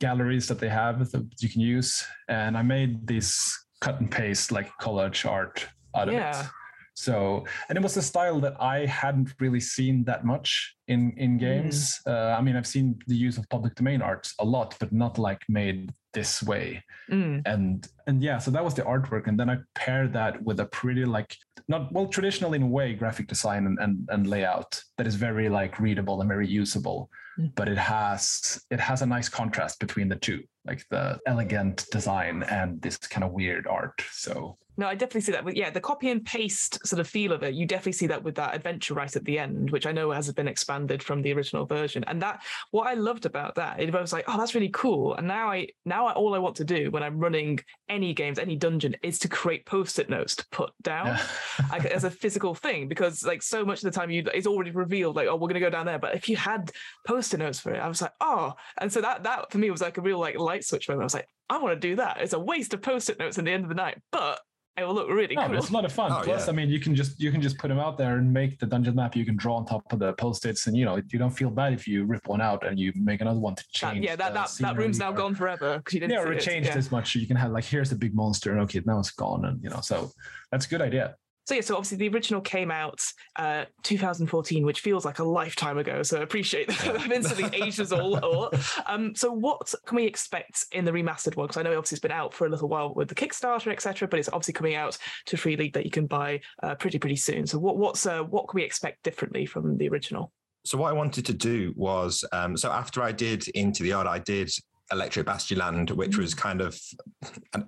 galleries 0.00 0.46
that 0.48 0.58
they 0.58 0.68
have 0.68 1.10
that 1.10 1.26
you 1.40 1.48
can 1.48 1.62
use, 1.62 2.04
and 2.28 2.56
I 2.56 2.62
made 2.62 3.06
this 3.06 3.58
cut 3.80 4.00
and 4.00 4.10
paste 4.10 4.52
like 4.52 4.70
collage 4.80 5.28
art 5.28 5.66
out 5.94 6.08
of 6.08 6.14
yeah. 6.14 6.40
it. 6.40 6.46
So, 6.94 7.44
and 7.68 7.78
it 7.78 7.82
was 7.82 7.96
a 7.96 8.02
style 8.02 8.40
that 8.40 8.60
I 8.60 8.84
hadn't 8.86 9.34
really 9.40 9.60
seen 9.60 10.04
that 10.04 10.24
much 10.24 10.74
in 10.88 11.12
in 11.16 11.38
games. 11.38 12.00
Mm. 12.06 12.12
Uh, 12.12 12.36
I 12.36 12.42
mean, 12.42 12.56
I've 12.56 12.66
seen 12.66 12.98
the 13.06 13.16
use 13.16 13.38
of 13.38 13.48
public 13.48 13.74
domain 13.74 14.02
art 14.02 14.28
a 14.38 14.44
lot, 14.44 14.76
but 14.78 14.92
not 14.92 15.18
like 15.18 15.42
made 15.48 15.92
this 16.12 16.42
way. 16.42 16.82
Mm. 17.10 17.42
And 17.46 17.88
and 18.06 18.22
yeah, 18.22 18.38
so 18.38 18.50
that 18.50 18.64
was 18.64 18.74
the 18.74 18.82
artwork, 18.82 19.28
and 19.28 19.38
then 19.38 19.48
I 19.48 19.58
paired 19.74 20.12
that 20.14 20.42
with 20.42 20.60
a 20.60 20.66
pretty 20.66 21.04
like 21.04 21.36
not 21.68 21.92
well 21.92 22.06
traditional 22.06 22.54
in 22.54 22.62
a 22.62 22.66
way 22.66 22.94
graphic 22.94 23.28
design 23.28 23.66
and 23.66 23.78
and, 23.78 24.08
and 24.10 24.26
layout 24.26 24.82
that 24.98 25.06
is 25.06 25.14
very 25.14 25.48
like 25.48 25.78
readable 25.80 26.20
and 26.20 26.28
very 26.28 26.48
usable, 26.48 27.08
mm. 27.38 27.50
but 27.54 27.68
it 27.68 27.78
has 27.78 28.60
it 28.70 28.80
has 28.80 29.02
a 29.02 29.06
nice 29.06 29.28
contrast 29.28 29.78
between 29.78 30.08
the 30.08 30.16
two, 30.16 30.42
like 30.66 30.84
the 30.90 31.18
elegant 31.26 31.86
design 31.92 32.42
and 32.44 32.82
this 32.82 32.98
kind 32.98 33.24
of 33.24 33.32
weird 33.32 33.66
art. 33.66 34.02
So 34.10 34.58
no, 34.76 34.86
I 34.86 34.94
definitely 34.94 35.22
see 35.22 35.32
that. 35.32 35.44
With, 35.44 35.56
yeah, 35.56 35.70
the 35.70 35.80
copy 35.80 36.10
and 36.10 36.24
paste 36.24 36.84
sort 36.86 37.00
of 37.00 37.08
feel 37.08 37.32
of 37.32 37.42
it, 37.42 37.54
you 37.54 37.66
definitely 37.66 37.92
see 37.92 38.06
that 38.06 38.22
with 38.22 38.34
that 38.36 38.54
adventure 38.54 38.94
right 38.94 39.14
at 39.14 39.24
the 39.24 39.38
end, 39.38 39.70
which 39.70 39.86
I 39.86 39.92
know 39.92 40.10
has 40.10 40.32
been 40.32 40.48
expanded 40.48 41.02
from 41.02 41.22
the 41.22 41.32
original 41.32 41.66
version. 41.66 42.04
And 42.06 42.20
that, 42.22 42.42
what 42.70 42.86
I 42.86 42.94
loved 42.94 43.26
about 43.26 43.54
that, 43.56 43.80
it 43.80 43.92
was 43.92 44.12
like, 44.12 44.24
oh, 44.28 44.38
that's 44.38 44.54
really 44.54 44.70
cool. 44.70 45.14
And 45.14 45.26
now 45.26 45.50
I, 45.50 45.68
now 45.84 46.06
I, 46.06 46.12
all 46.12 46.34
I 46.34 46.38
want 46.38 46.56
to 46.56 46.64
do 46.64 46.90
when 46.90 47.02
I'm 47.02 47.18
running 47.18 47.60
any 47.88 48.14
games, 48.14 48.38
any 48.38 48.56
dungeon, 48.56 48.96
is 49.02 49.18
to 49.20 49.28
create 49.28 49.66
post-it 49.66 50.08
notes 50.08 50.36
to 50.36 50.46
put 50.50 50.70
down 50.82 51.06
yeah. 51.06 51.26
like, 51.70 51.84
as 51.86 52.04
a 52.04 52.10
physical 52.10 52.54
thing, 52.54 52.88
because 52.88 53.24
like 53.24 53.42
so 53.42 53.64
much 53.64 53.84
of 53.84 53.92
the 53.92 53.98
time 53.98 54.10
you, 54.10 54.24
it's 54.32 54.46
already 54.46 54.70
revealed, 54.70 55.16
like, 55.16 55.28
oh, 55.28 55.36
we're 55.36 55.48
gonna 55.48 55.60
go 55.60 55.70
down 55.70 55.86
there. 55.86 55.98
But 55.98 56.14
if 56.14 56.28
you 56.28 56.36
had 56.36 56.70
post-it 57.06 57.38
notes 57.38 57.60
for 57.60 57.72
it, 57.72 57.78
I 57.78 57.88
was 57.88 58.02
like, 58.02 58.12
oh, 58.20 58.54
and 58.78 58.92
so 58.92 59.00
that 59.00 59.24
that 59.24 59.50
for 59.50 59.58
me 59.58 59.70
was 59.70 59.80
like 59.80 59.98
a 59.98 60.02
real 60.02 60.18
like 60.18 60.38
light 60.38 60.64
switch 60.64 60.88
moment. 60.88 61.02
I 61.02 61.04
was 61.04 61.14
like, 61.14 61.28
I 61.50 61.58
want 61.58 61.80
to 61.80 61.88
do 61.88 61.96
that. 61.96 62.18
It's 62.20 62.32
a 62.32 62.38
waste 62.38 62.72
of 62.74 62.80
post-it 62.80 63.18
notes 63.18 63.36
at 63.38 63.44
the 63.44 63.50
end 63.50 63.64
of 63.64 63.68
the 63.68 63.74
night, 63.74 63.98
but 64.12 64.40
it 64.76 64.84
will 64.84 64.94
look 64.94 65.08
really 65.08 65.34
no, 65.34 65.46
cool. 65.46 65.56
It's 65.56 65.70
a 65.70 65.72
lot 65.72 65.84
of 65.84 65.92
fun. 65.92 66.12
Oh, 66.12 66.20
Plus, 66.22 66.46
yeah. 66.46 66.52
I 66.52 66.54
mean, 66.54 66.70
you 66.70 66.78
can 66.78 66.94
just 66.94 67.20
you 67.20 67.32
can 67.32 67.42
just 67.42 67.58
put 67.58 67.68
them 67.68 67.78
out 67.80 67.98
there 67.98 68.16
and 68.16 68.32
make 68.32 68.58
the 68.60 68.66
dungeon 68.66 68.94
map. 68.94 69.16
You 69.16 69.24
can 69.24 69.36
draw 69.36 69.56
on 69.56 69.66
top 69.66 69.92
of 69.92 69.98
the 69.98 70.12
post-its, 70.14 70.68
and 70.68 70.76
you 70.76 70.84
know 70.84 70.96
you 71.10 71.18
don't 71.18 71.30
feel 71.30 71.50
bad 71.50 71.72
if 71.72 71.88
you 71.88 72.04
rip 72.04 72.28
one 72.28 72.40
out 72.40 72.66
and 72.66 72.78
you 72.78 72.92
make 72.94 73.20
another 73.20 73.40
one 73.40 73.56
to 73.56 73.64
change. 73.72 73.96
That, 73.96 74.04
yeah, 74.04 74.16
that 74.16 74.32
that, 74.32 74.50
that 74.60 74.76
room's 74.76 74.98
now 74.98 75.12
gone 75.12 75.34
forever 75.34 75.78
because 75.78 75.94
you 75.94 76.00
didn't. 76.00 76.12
Yeah, 76.12 76.22
or 76.22 76.32
it 76.32 76.40
changed 76.40 76.68
yeah. 76.68 76.76
this 76.76 76.90
much. 76.90 77.14
You 77.16 77.26
can 77.26 77.36
have 77.36 77.50
like 77.50 77.64
here's 77.64 77.90
the 77.90 77.96
big 77.96 78.14
monster, 78.14 78.52
and 78.52 78.60
okay, 78.62 78.80
now 78.86 79.00
it's 79.00 79.10
gone, 79.10 79.44
and 79.44 79.62
you 79.62 79.70
know, 79.70 79.80
so 79.80 80.12
that's 80.52 80.66
a 80.66 80.68
good 80.68 80.82
idea. 80.82 81.16
So 81.50 81.56
yeah, 81.56 81.62
so 81.62 81.74
obviously 81.74 81.98
the 81.98 82.14
original 82.14 82.40
came 82.40 82.70
out 82.70 83.02
uh, 83.34 83.64
2014, 83.82 84.64
which 84.64 84.82
feels 84.82 85.04
like 85.04 85.18
a 85.18 85.24
lifetime 85.24 85.78
ago. 85.78 86.04
So 86.04 86.20
I 86.20 86.22
appreciate 86.22 86.68
that 86.68 86.86
I've 87.00 87.10
instantly 87.10 87.50
aged 87.60 87.80
us 87.80 87.90
all. 87.90 88.52
Um, 88.86 89.16
so 89.16 89.32
what 89.32 89.74
can 89.84 89.96
we 89.96 90.04
expect 90.04 90.66
in 90.70 90.84
the 90.84 90.92
remastered 90.92 91.34
one? 91.34 91.48
Because 91.48 91.56
I 91.56 91.64
know 91.64 91.72
obviously 91.72 91.96
it's 91.96 92.02
been 92.02 92.12
out 92.12 92.32
for 92.32 92.46
a 92.46 92.48
little 92.48 92.68
while 92.68 92.94
with 92.94 93.08
the 93.08 93.16
Kickstarter, 93.16 93.72
etc. 93.72 94.06
But 94.06 94.20
it's 94.20 94.28
obviously 94.28 94.54
coming 94.54 94.76
out 94.76 94.96
to 95.26 95.36
Free 95.36 95.56
League 95.56 95.72
that 95.72 95.84
you 95.84 95.90
can 95.90 96.06
buy 96.06 96.40
uh, 96.62 96.76
pretty 96.76 97.00
pretty 97.00 97.16
soon. 97.16 97.48
So 97.48 97.58
what 97.58 97.76
what's 97.76 98.06
uh, 98.06 98.22
what 98.22 98.46
can 98.46 98.58
we 98.58 98.62
expect 98.62 99.02
differently 99.02 99.44
from 99.44 99.76
the 99.76 99.88
original? 99.88 100.30
So 100.64 100.78
what 100.78 100.90
I 100.90 100.92
wanted 100.92 101.26
to 101.26 101.32
do 101.32 101.72
was, 101.74 102.24
um, 102.30 102.56
so 102.56 102.70
after 102.70 103.02
I 103.02 103.10
did 103.10 103.48
Into 103.48 103.82
the 103.82 103.92
Odd, 103.92 104.06
I 104.06 104.20
did 104.20 104.52
Electric 104.92 105.26
Bastionland, 105.26 105.90
which 105.92 106.16
was 106.16 106.34
mm. 106.34 106.38
kind 106.38 106.60
of 106.60 106.80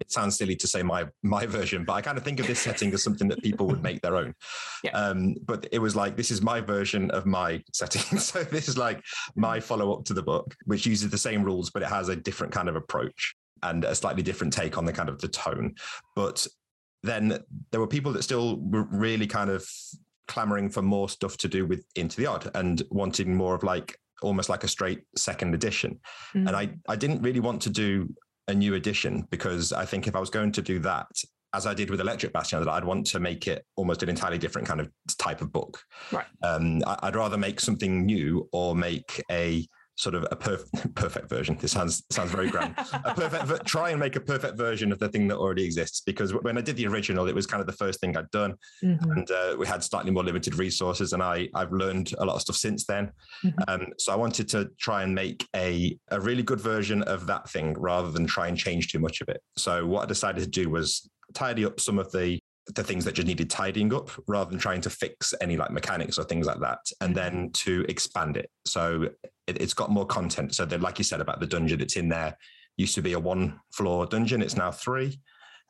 it 0.01 0.11
sounds 0.11 0.37
silly 0.37 0.57
to 0.57 0.67
say 0.67 0.83
my 0.83 1.07
my 1.23 1.47
version, 1.47 1.85
but 1.85 1.95
I 1.95 2.03
kind 2.03 2.19
of 2.19 2.25
think 2.25 2.41
of 2.41 2.47
this 2.47 2.61
setting 2.61 2.93
as 2.93 3.03
something 3.03 3.29
that 3.29 3.43
people 3.43 3.67
would 3.67 3.83
make 3.83 4.01
their 4.03 4.17
own. 4.17 4.35
Yeah. 4.85 4.91
Um, 4.99 5.37
but 5.45 5.69
it 5.71 5.79
was 5.79 5.95
like 5.95 6.17
this 6.17 6.33
is 6.33 6.43
my 6.43 6.61
version 6.61 7.09
of 7.13 7.25
my 7.25 7.63
setting. 7.73 8.19
so 8.19 8.43
this 8.43 8.67
is 8.67 8.77
like 8.77 9.01
my 9.37 9.59
mm. 9.59 9.63
follow-up 9.63 10.05
to 10.07 10.15
the 10.15 10.23
book, 10.23 10.57
which 10.65 10.87
uses 10.87 11.09
the 11.09 11.19
same 11.19 11.45
rules, 11.45 11.71
but 11.71 11.83
it 11.83 11.89
has 11.89 12.09
a 12.09 12.17
different 12.17 12.53
kind 12.53 12.69
of 12.69 12.75
approach 12.75 13.37
and 13.63 13.85
a 13.85 13.95
slightly 13.95 14.25
different 14.25 14.53
take 14.53 14.77
on 14.77 14.85
the 14.85 14.93
kind 14.93 15.09
of 15.09 15.21
the 15.21 15.29
tone. 15.29 15.77
But 16.17 16.45
then 17.05 17.39
there 17.71 17.81
were 17.81 17.87
people 17.87 18.13
that 18.13 18.25
still 18.25 18.59
were 18.61 18.89
really 18.91 19.29
kind 19.29 19.51
of 19.51 19.65
clamoring 20.29 20.71
for 20.71 20.83
more 20.83 21.09
stuff 21.09 21.37
to 21.39 21.49
do 21.49 21.67
with 21.67 21.85
Into 21.95 22.17
the 22.17 22.27
Odd 22.27 22.51
and 22.55 22.83
wanting 22.91 23.35
more 23.35 23.55
of 23.55 23.63
like 23.63 23.99
almost 24.23 24.49
like 24.49 24.65
a 24.65 24.69
straight 24.69 25.03
second 25.17 25.55
edition. 25.55 26.01
Mm. 26.35 26.49
And 26.49 26.57
I, 26.57 26.71
I 26.89 26.97
didn't 26.97 27.23
really 27.23 27.41
want 27.41 27.63
to 27.63 27.71
do 27.71 28.13
a 28.49 28.55
new 28.55 28.75
edition 28.75 29.27
because 29.31 29.73
I 29.73 29.85
think 29.85 30.07
if 30.07 30.17
I 30.17 30.21
was 30.21 30.31
going 30.31 30.53
to 30.53 30.63
do 30.63 30.79
that, 30.81 31.07
as 31.55 31.67
I 31.67 31.75
did 31.75 31.91
with 31.91 32.01
Electric 32.01 32.33
Bastion, 32.33 32.59
that 32.61 32.71
I'd 32.71 32.85
want 32.85 33.07
to 33.09 33.21
make 33.21 33.47
it 33.47 33.67
almost 33.77 34.03
an 34.03 34.09
entirely 34.09 34.39
different 34.39 34.67
kind 34.67 34.81
of 34.81 34.91
type 35.19 35.43
of 35.43 35.53
book. 35.53 35.83
Right. 36.11 36.27
Um, 36.43 36.83
I'd 36.87 37.15
rather 37.15 37.37
make 37.37 37.61
something 37.61 38.07
new 38.07 38.49
or 38.53 38.75
make 38.75 39.23
a 39.31 39.67
sort 39.97 40.15
of 40.15 40.25
a 40.31 40.37
perf- 40.37 40.95
perfect 40.95 41.29
version. 41.29 41.57
This 41.61 41.73
sounds 41.73 42.03
sounds 42.11 42.31
very 42.31 42.51
grand. 42.51 42.75
a 43.05 43.15
perfect 43.15 43.67
try 43.67 43.91
and 43.91 44.01
make 44.01 44.17
a 44.17 44.21
perfect 44.21 44.57
version 44.57 44.93
of 44.93 44.99
the 44.99 45.09
thing 45.09 45.29
that 45.29 45.37
already 45.37 45.65
exists. 45.65 46.01
Because 46.01 46.33
when 46.33 46.59
I 46.59 46.61
did 46.61 46.77
the 46.77 46.87
original, 46.87 47.29
it 47.29 47.35
was 47.35 47.47
kind 47.47 47.61
of 47.61 47.67
the 47.67 47.73
first 47.73 48.01
thing 48.01 48.17
I'd 48.17 48.31
done, 48.31 48.55
mm-hmm. 48.83 49.11
and 49.11 49.31
uh, 49.31 49.57
we 49.59 49.67
had 49.67 49.83
slightly 49.83 50.11
more 50.11 50.25
limited 50.25 50.57
resources. 50.57 51.13
And 51.13 51.23
I 51.23 51.49
I've 51.55 51.73
learned 51.73 52.13
a 52.19 52.25
lot 52.25 52.37
of 52.37 52.43
stuff 52.43 52.57
since 52.57 52.87
then. 52.87 53.13
Mm-hmm. 53.45 53.59
Um, 53.69 53.87
so 53.99 54.13
I 54.13 54.17
wanted 54.17 54.49
to 54.51 54.71
try 54.79 55.03
and 55.03 55.15
make 55.15 55.47
a 55.55 55.99
a 56.09 56.21
really 56.21 56.43
good 56.43 56.61
version 56.61 57.03
of 57.03 57.27
that 57.27 57.49
thing 57.49 57.75
rather 57.79 58.11
than 58.11 58.27
try 58.27 58.49
and 58.49 58.57
change 58.57 58.91
too 58.91 58.99
much 58.99 59.21
of 59.21 59.29
it. 59.29 59.43
So 59.57 59.87
what 59.87 60.05
I 60.05 60.07
decided 60.07 60.43
to 60.43 60.51
do 60.51 60.71
was 60.71 61.09
tidy 61.35 61.65
up 61.65 61.81
some 61.81 61.99
of 61.99 62.11
the 62.13 62.39
the 62.69 62.85
things 62.85 63.05
that 63.05 63.15
just 63.15 63.27
needed 63.27 63.51
tidying 63.51 63.93
up 63.93 64.11
rather 64.29 64.51
than 64.51 64.59
trying 64.59 64.81
to 64.81 64.91
fix 64.91 65.35
any 65.41 65.57
like 65.57 65.71
mechanics 65.71 66.19
or 66.19 66.25
things 66.25 66.47
like 66.47 66.61
that 66.61 66.79
and 67.01 67.15
mm-hmm. 67.15 67.37
then 67.37 67.51
to 67.53 67.85
expand 67.89 68.37
it. 68.37 68.51
So 68.65 69.09
it, 69.47 69.61
has 69.61 69.75
got 69.75 69.91
more 69.91 70.07
content. 70.07 70.55
So 70.55 70.65
then 70.65 70.81
like 70.81 70.99
you 70.99 71.05
said 71.05 71.21
about 71.21 71.41
the 71.41 71.47
dungeon 71.47 71.81
it's 71.81 71.97
in 71.97 72.09
there. 72.09 72.37
Used 72.77 72.95
to 72.95 73.03
be 73.03 73.13
a 73.15 73.21
one 73.21 73.61
floor 73.73 74.07
dungeon 74.07 74.43
it's 74.43 74.57
now 74.57 74.71
three. 74.71 75.19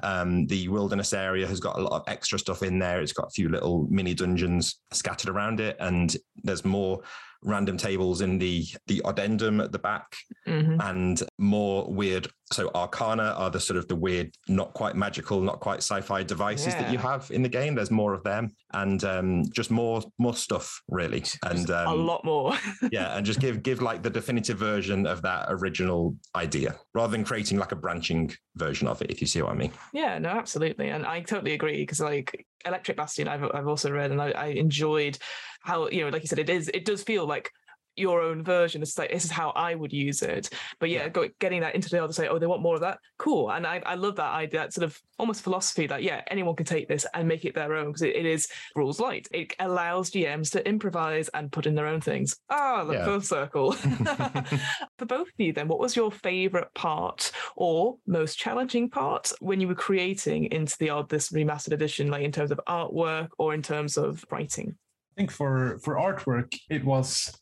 Um, 0.02 0.46
the 0.46 0.68
wilderness 0.68 1.12
area 1.12 1.46
has 1.46 1.60
got 1.60 1.78
a 1.78 1.82
lot 1.82 1.92
of 1.92 2.02
extra 2.08 2.38
stuff 2.38 2.62
in 2.62 2.78
there. 2.78 3.00
It's 3.00 3.12
got 3.12 3.28
a 3.28 3.30
few 3.30 3.48
little 3.48 3.86
mini 3.88 4.14
dungeons 4.14 4.80
scattered 4.92 5.30
around 5.30 5.60
it 5.60 5.76
and 5.80 6.14
there's 6.42 6.64
more 6.64 7.02
random 7.42 7.76
tables 7.76 8.20
in 8.20 8.38
the 8.38 8.66
the 8.86 9.02
addendum 9.04 9.60
at 9.60 9.72
the 9.72 9.78
back 9.78 10.14
Mhm. 10.46 10.80
and 10.80 11.22
more 11.38 11.92
weird 11.92 12.30
so 12.52 12.70
arcana 12.74 13.34
are 13.36 13.50
the 13.50 13.60
sort 13.60 13.76
of 13.76 13.88
the 13.88 13.96
weird 13.96 14.34
not 14.48 14.72
quite 14.74 14.94
magical 14.94 15.40
not 15.40 15.60
quite 15.60 15.78
sci-fi 15.78 16.22
devices 16.22 16.74
that 16.74 16.92
you 16.92 16.98
have 16.98 17.30
in 17.30 17.42
the 17.42 17.48
game. 17.48 17.74
There's 17.74 17.90
more 17.90 18.14
of 18.14 18.22
them 18.22 18.54
and 18.72 19.02
um 19.04 19.44
just 19.52 19.70
more 19.70 20.02
more 20.18 20.34
stuff 20.34 20.82
really. 20.88 21.24
And 21.44 21.70
um 21.70 21.88
a 21.88 21.94
lot 21.94 22.24
more. 22.24 22.54
yeah 22.92 23.16
and 23.16 23.24
just 23.24 23.40
give 23.40 23.62
give 23.62 23.82
like 23.82 24.02
the 24.02 24.10
definitive 24.10 24.58
version 24.58 25.06
of 25.06 25.22
that 25.22 25.46
original 25.48 26.16
idea 26.34 26.76
rather 26.94 27.12
than 27.12 27.24
creating 27.24 27.58
like 27.58 27.72
a 27.72 27.76
branching 27.76 28.32
version 28.56 28.86
of 28.86 29.00
it 29.02 29.10
if 29.10 29.20
you 29.20 29.26
see 29.26 29.42
what 29.42 29.52
i 29.52 29.54
mean. 29.54 29.72
Yeah, 29.92 30.18
no, 30.18 30.30
absolutely, 30.30 30.88
and 30.88 31.06
I 31.06 31.20
totally 31.20 31.54
agree 31.54 31.82
because 31.82 32.00
like 32.00 32.46
Electric 32.64 32.96
Bastion, 32.96 33.28
I've 33.28 33.44
I've 33.54 33.68
also 33.68 33.90
read 33.90 34.10
and 34.10 34.20
I, 34.20 34.30
I 34.30 34.46
enjoyed 34.46 35.18
how 35.62 35.88
you 35.88 36.04
know, 36.04 36.10
like 36.10 36.22
you 36.22 36.28
said, 36.28 36.38
it 36.38 36.50
is 36.50 36.70
it 36.72 36.84
does 36.84 37.02
feel 37.02 37.26
like 37.26 37.50
your 37.96 38.20
own 38.22 38.42
version. 38.42 38.82
It's 38.82 38.96
like 38.98 39.10
this 39.10 39.24
is 39.24 39.30
how 39.30 39.50
I 39.50 39.74
would 39.74 39.92
use 39.92 40.22
it. 40.22 40.50
But 40.80 40.90
yeah, 40.90 41.02
Yeah. 41.02 41.08
Go, 41.10 41.28
getting 41.40 41.60
that 41.60 41.74
into 41.74 41.88
the 41.90 42.02
other 42.02 42.12
say, 42.12 42.28
oh, 42.28 42.38
they 42.38 42.46
want 42.46 42.62
more 42.62 42.74
of 42.76 42.80
that. 42.82 42.98
Cool, 43.18 43.50
and 43.50 43.66
I 43.66 43.82
I 43.84 43.94
love 43.96 44.16
that 44.16 44.32
idea, 44.32 44.60
that 44.60 44.72
sort 44.72 44.84
of 44.84 44.98
almost 45.18 45.42
philosophy 45.42 45.86
that 45.86 46.02
yeah, 46.02 46.22
anyone 46.30 46.56
can 46.56 46.66
take 46.66 46.88
this 46.88 47.06
and 47.14 47.28
make 47.28 47.44
it 47.44 47.54
their 47.54 47.74
own 47.74 47.86
because 47.88 48.02
it, 48.02 48.16
it 48.16 48.26
is 48.26 48.48
rules 48.74 48.98
light. 49.00 49.28
It 49.32 49.54
allows 49.58 50.10
GMs 50.10 50.50
to 50.52 50.66
improvise 50.66 51.28
and 51.34 51.52
put 51.52 51.66
in 51.66 51.74
their 51.74 51.86
own 51.86 52.00
things. 52.00 52.36
Ah, 52.50 52.84
the 52.84 52.94
Yeah. 52.94 53.04
full 53.04 53.20
circle. 53.20 53.72
For 54.98 55.06
both 55.06 55.28
of 55.28 55.34
you, 55.38 55.52
then, 55.52 55.68
what 55.68 55.78
was 55.78 55.96
your 55.96 56.10
favorite 56.10 56.72
part 56.74 57.30
or 57.56 57.96
most 58.06 58.38
challenging 58.38 58.88
part 58.90 59.32
when 59.40 59.60
you 59.60 59.68
were 59.68 59.74
creating 59.74 60.46
into 60.52 60.76
the 60.78 60.90
odd 60.90 61.08
this 61.08 61.30
remastered 61.30 61.72
edition, 61.72 62.08
like 62.10 62.22
in 62.24 62.32
terms 62.32 62.50
of 62.50 62.60
artwork 62.68 63.28
or 63.38 63.54
in 63.54 63.62
terms 63.62 63.96
of 63.96 64.24
writing? 64.30 64.74
I 65.16 65.20
think 65.20 65.30
for 65.30 65.78
for 65.84 65.96
artwork, 65.96 66.54
it 66.70 66.84
was 66.84 67.32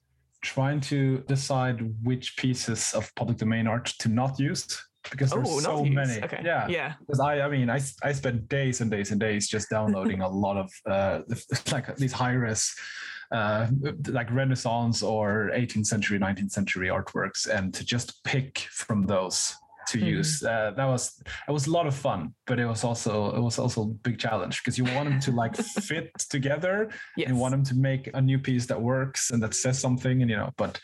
trying 0.43 0.81
to 0.81 1.19
decide 1.29 1.81
which 2.03 2.37
pieces 2.37 2.93
of 2.95 3.13
public 3.15 3.39
domain 3.39 3.67
art 3.67 3.87
to 3.99 4.09
not 4.09 4.39
use 4.39 4.67
because 5.11 5.31
there's 5.31 5.49
oh, 5.49 5.61
so 5.61 5.85
use. 5.85 5.95
many. 5.95 6.23
Okay. 6.23 6.43
Yeah, 6.45 6.69
Yeah. 6.69 6.95
because 7.01 7.21
I, 7.21 7.41
I 7.41 7.49
mean, 7.49 7.71
I, 7.71 7.81
I 8.03 8.13
spent 8.13 8.49
days 8.49 8.81
and 8.81 8.91
days 8.91 9.11
and 9.11 9.21
days 9.21 9.49
just 9.49 9.71
downloading 9.71 10.21
a 10.21 10.29
lot 10.45 10.57
of 10.57 10.71
uh, 10.87 11.21
like 11.73 11.97
these 11.97 12.13
high 12.13 12.33
res, 12.33 12.75
uh, 13.33 13.69
like 14.09 14.31
Renaissance 14.31 15.03
or 15.03 15.51
18th 15.55 15.87
century, 15.87 16.19
19th 16.19 16.51
century 16.51 16.89
artworks, 16.89 17.49
and 17.49 17.73
to 17.75 17.85
just 17.85 18.23
pick 18.25 18.59
from 18.71 19.07
those 19.07 19.55
to 19.91 19.99
Mhm. 19.99 20.07
use. 20.17 20.43
Uh, 20.43 20.71
that 20.77 20.87
was 20.95 21.21
it 21.49 21.53
was 21.59 21.67
a 21.67 21.71
lot 21.79 21.87
of 21.87 21.95
fun, 21.95 22.21
but 22.47 22.59
it 22.59 22.67
was 22.67 22.83
also 22.85 23.13
it 23.39 23.43
was 23.49 23.59
also 23.59 23.79
a 23.83 23.93
big 24.07 24.17
challenge 24.19 24.55
because 24.61 24.77
you 24.79 24.85
want 24.95 25.09
them 25.09 25.21
to 25.27 25.31
like 25.43 25.55
fit 25.91 26.07
together. 26.37 26.77
Yes. 27.17 27.29
You 27.29 27.37
want 27.43 27.53
them 27.53 27.65
to 27.71 27.75
make 27.75 28.05
a 28.15 28.21
new 28.21 28.39
piece 28.39 28.67
that 28.67 28.81
works 28.81 29.31
and 29.33 29.43
that 29.43 29.55
says 29.55 29.79
something, 29.79 30.17
and 30.23 30.31
you 30.31 30.37
know, 30.37 30.51
but 30.57 30.81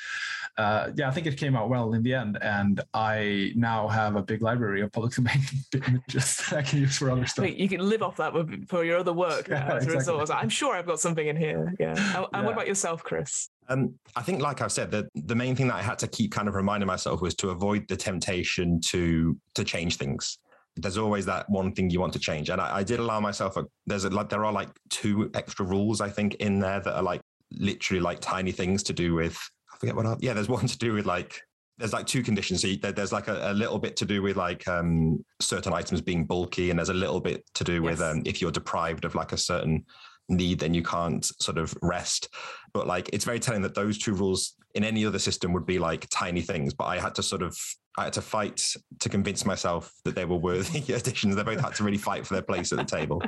uh, 0.58 0.90
yeah, 0.98 1.06
I 1.08 1.12
think 1.12 1.26
it 1.26 1.36
came 1.36 1.54
out 1.54 1.68
well 1.68 1.92
in 1.94 2.02
the 2.02 2.14
end, 2.14 2.38
and 2.40 2.80
I 2.94 3.52
now 3.54 3.88
have 3.88 4.16
a 4.16 4.22
big 4.22 4.40
library 4.40 4.80
of 4.82 4.90
public 4.90 5.12
domain 5.18 5.42
images 5.74 6.36
that 6.36 6.58
I 6.60 6.62
can 6.62 6.78
use 6.80 6.96
for 6.98 7.10
other 7.10 7.26
stuff. 7.26 7.46
You 7.46 7.68
can 7.68 7.80
live 7.86 8.02
off 8.02 8.16
that 8.16 8.32
with- 8.32 8.66
for 8.68 8.82
your 8.84 8.98
other 8.98 9.12
work 9.12 9.48
Yeah, 9.50 9.64
as 9.66 9.72
a 9.72 9.76
exactly. 9.76 9.96
resource. 9.96 10.30
I'm 10.30 10.48
sure 10.48 10.74
I've 10.74 10.86
got 10.86 10.98
something 10.98 11.26
in 11.26 11.36
here. 11.36 11.74
Yeah. 11.78 11.90
And, 11.90 11.98
and 11.98 12.26
Yeah. 12.32 12.42
what 12.44 12.52
about 12.54 12.66
yourself, 12.66 13.02
Chris? 13.04 13.50
Um, 13.68 13.94
I 14.14 14.22
think, 14.22 14.40
like 14.40 14.60
I've 14.60 14.72
said, 14.72 14.90
the 14.90 15.08
the 15.14 15.34
main 15.34 15.56
thing 15.56 15.68
that 15.68 15.76
I 15.76 15.82
had 15.82 15.98
to 16.00 16.08
keep 16.08 16.32
kind 16.32 16.48
of 16.48 16.54
reminding 16.54 16.86
myself 16.86 17.20
was 17.20 17.34
to 17.36 17.50
avoid 17.50 17.86
the 17.88 17.96
temptation 17.96 18.80
to 18.86 19.36
to 19.54 19.64
change 19.64 19.96
things. 19.96 20.38
There's 20.76 20.98
always 20.98 21.24
that 21.26 21.48
one 21.48 21.72
thing 21.72 21.88
you 21.90 22.00
want 22.00 22.12
to 22.12 22.18
change, 22.18 22.50
and 22.50 22.60
I, 22.60 22.78
I 22.78 22.82
did 22.82 23.00
allow 23.00 23.18
myself. 23.20 23.56
A, 23.56 23.64
there's 23.86 24.04
a, 24.04 24.10
like 24.10 24.28
there 24.28 24.44
are 24.44 24.52
like 24.52 24.68
two 24.90 25.30
extra 25.34 25.64
rules 25.64 26.00
I 26.00 26.10
think 26.10 26.34
in 26.36 26.60
there 26.60 26.80
that 26.80 26.94
are 26.96 27.02
like 27.02 27.22
literally 27.50 28.00
like 28.00 28.20
tiny 28.20 28.52
things 28.52 28.82
to 28.84 28.92
do 28.92 29.14
with. 29.14 29.38
I 29.72 29.78
forget 29.78 29.96
what. 29.96 30.06
Are, 30.06 30.18
yeah, 30.20 30.34
there's 30.34 30.48
one 30.48 30.66
to 30.74 30.78
do 30.78 30.92
with 30.92 31.06
like. 31.06 31.40
There's 31.78 31.92
like 31.92 32.06
two 32.06 32.22
conditions. 32.22 32.62
So 32.62 32.68
you, 32.68 32.78
there's 32.78 33.12
like 33.12 33.28
a, 33.28 33.52
a 33.52 33.52
little 33.52 33.78
bit 33.78 33.96
to 33.96 34.06
do 34.06 34.22
with 34.22 34.34
like 34.38 34.66
um, 34.66 35.22
certain 35.40 35.74
items 35.74 36.00
being 36.00 36.24
bulky, 36.24 36.70
and 36.70 36.78
there's 36.78 36.88
a 36.88 36.94
little 36.94 37.20
bit 37.20 37.44
to 37.52 37.64
do 37.64 37.82
with 37.82 38.00
Yes. 38.00 38.12
um, 38.14 38.22
if 38.24 38.40
you're 38.40 38.50
deprived 38.50 39.04
of 39.04 39.14
like 39.14 39.32
a 39.32 39.36
certain 39.36 39.84
need, 40.28 40.58
then 40.58 40.74
you 40.74 40.82
can't 40.82 41.24
sort 41.42 41.58
of 41.58 41.76
rest. 41.82 42.28
But 42.72 42.86
like, 42.86 43.10
it's 43.12 43.24
very 43.24 43.40
telling 43.40 43.62
that 43.62 43.74
those 43.74 43.98
two 43.98 44.14
rules 44.14 44.54
in 44.74 44.84
any 44.84 45.06
other 45.06 45.18
system 45.18 45.52
would 45.52 45.66
be 45.66 45.78
like 45.78 46.06
tiny 46.10 46.42
things. 46.42 46.74
But 46.74 46.84
I 46.84 46.98
had 46.98 47.14
to 47.16 47.22
sort 47.22 47.42
of, 47.42 47.56
I 47.96 48.04
had 48.04 48.12
to 48.14 48.22
fight 48.22 48.62
to 49.00 49.08
convince 49.08 49.46
myself 49.46 49.90
that 50.04 50.14
they 50.14 50.26
were 50.26 50.36
worthy 50.36 50.92
additions. 50.92 51.34
They 51.34 51.42
both 51.42 51.60
had 51.60 51.74
to 51.76 51.84
really 51.84 51.98
fight 51.98 52.26
for 52.26 52.34
their 52.34 52.42
place 52.42 52.72
at 52.72 52.78
the 52.78 52.84
table. 52.84 53.22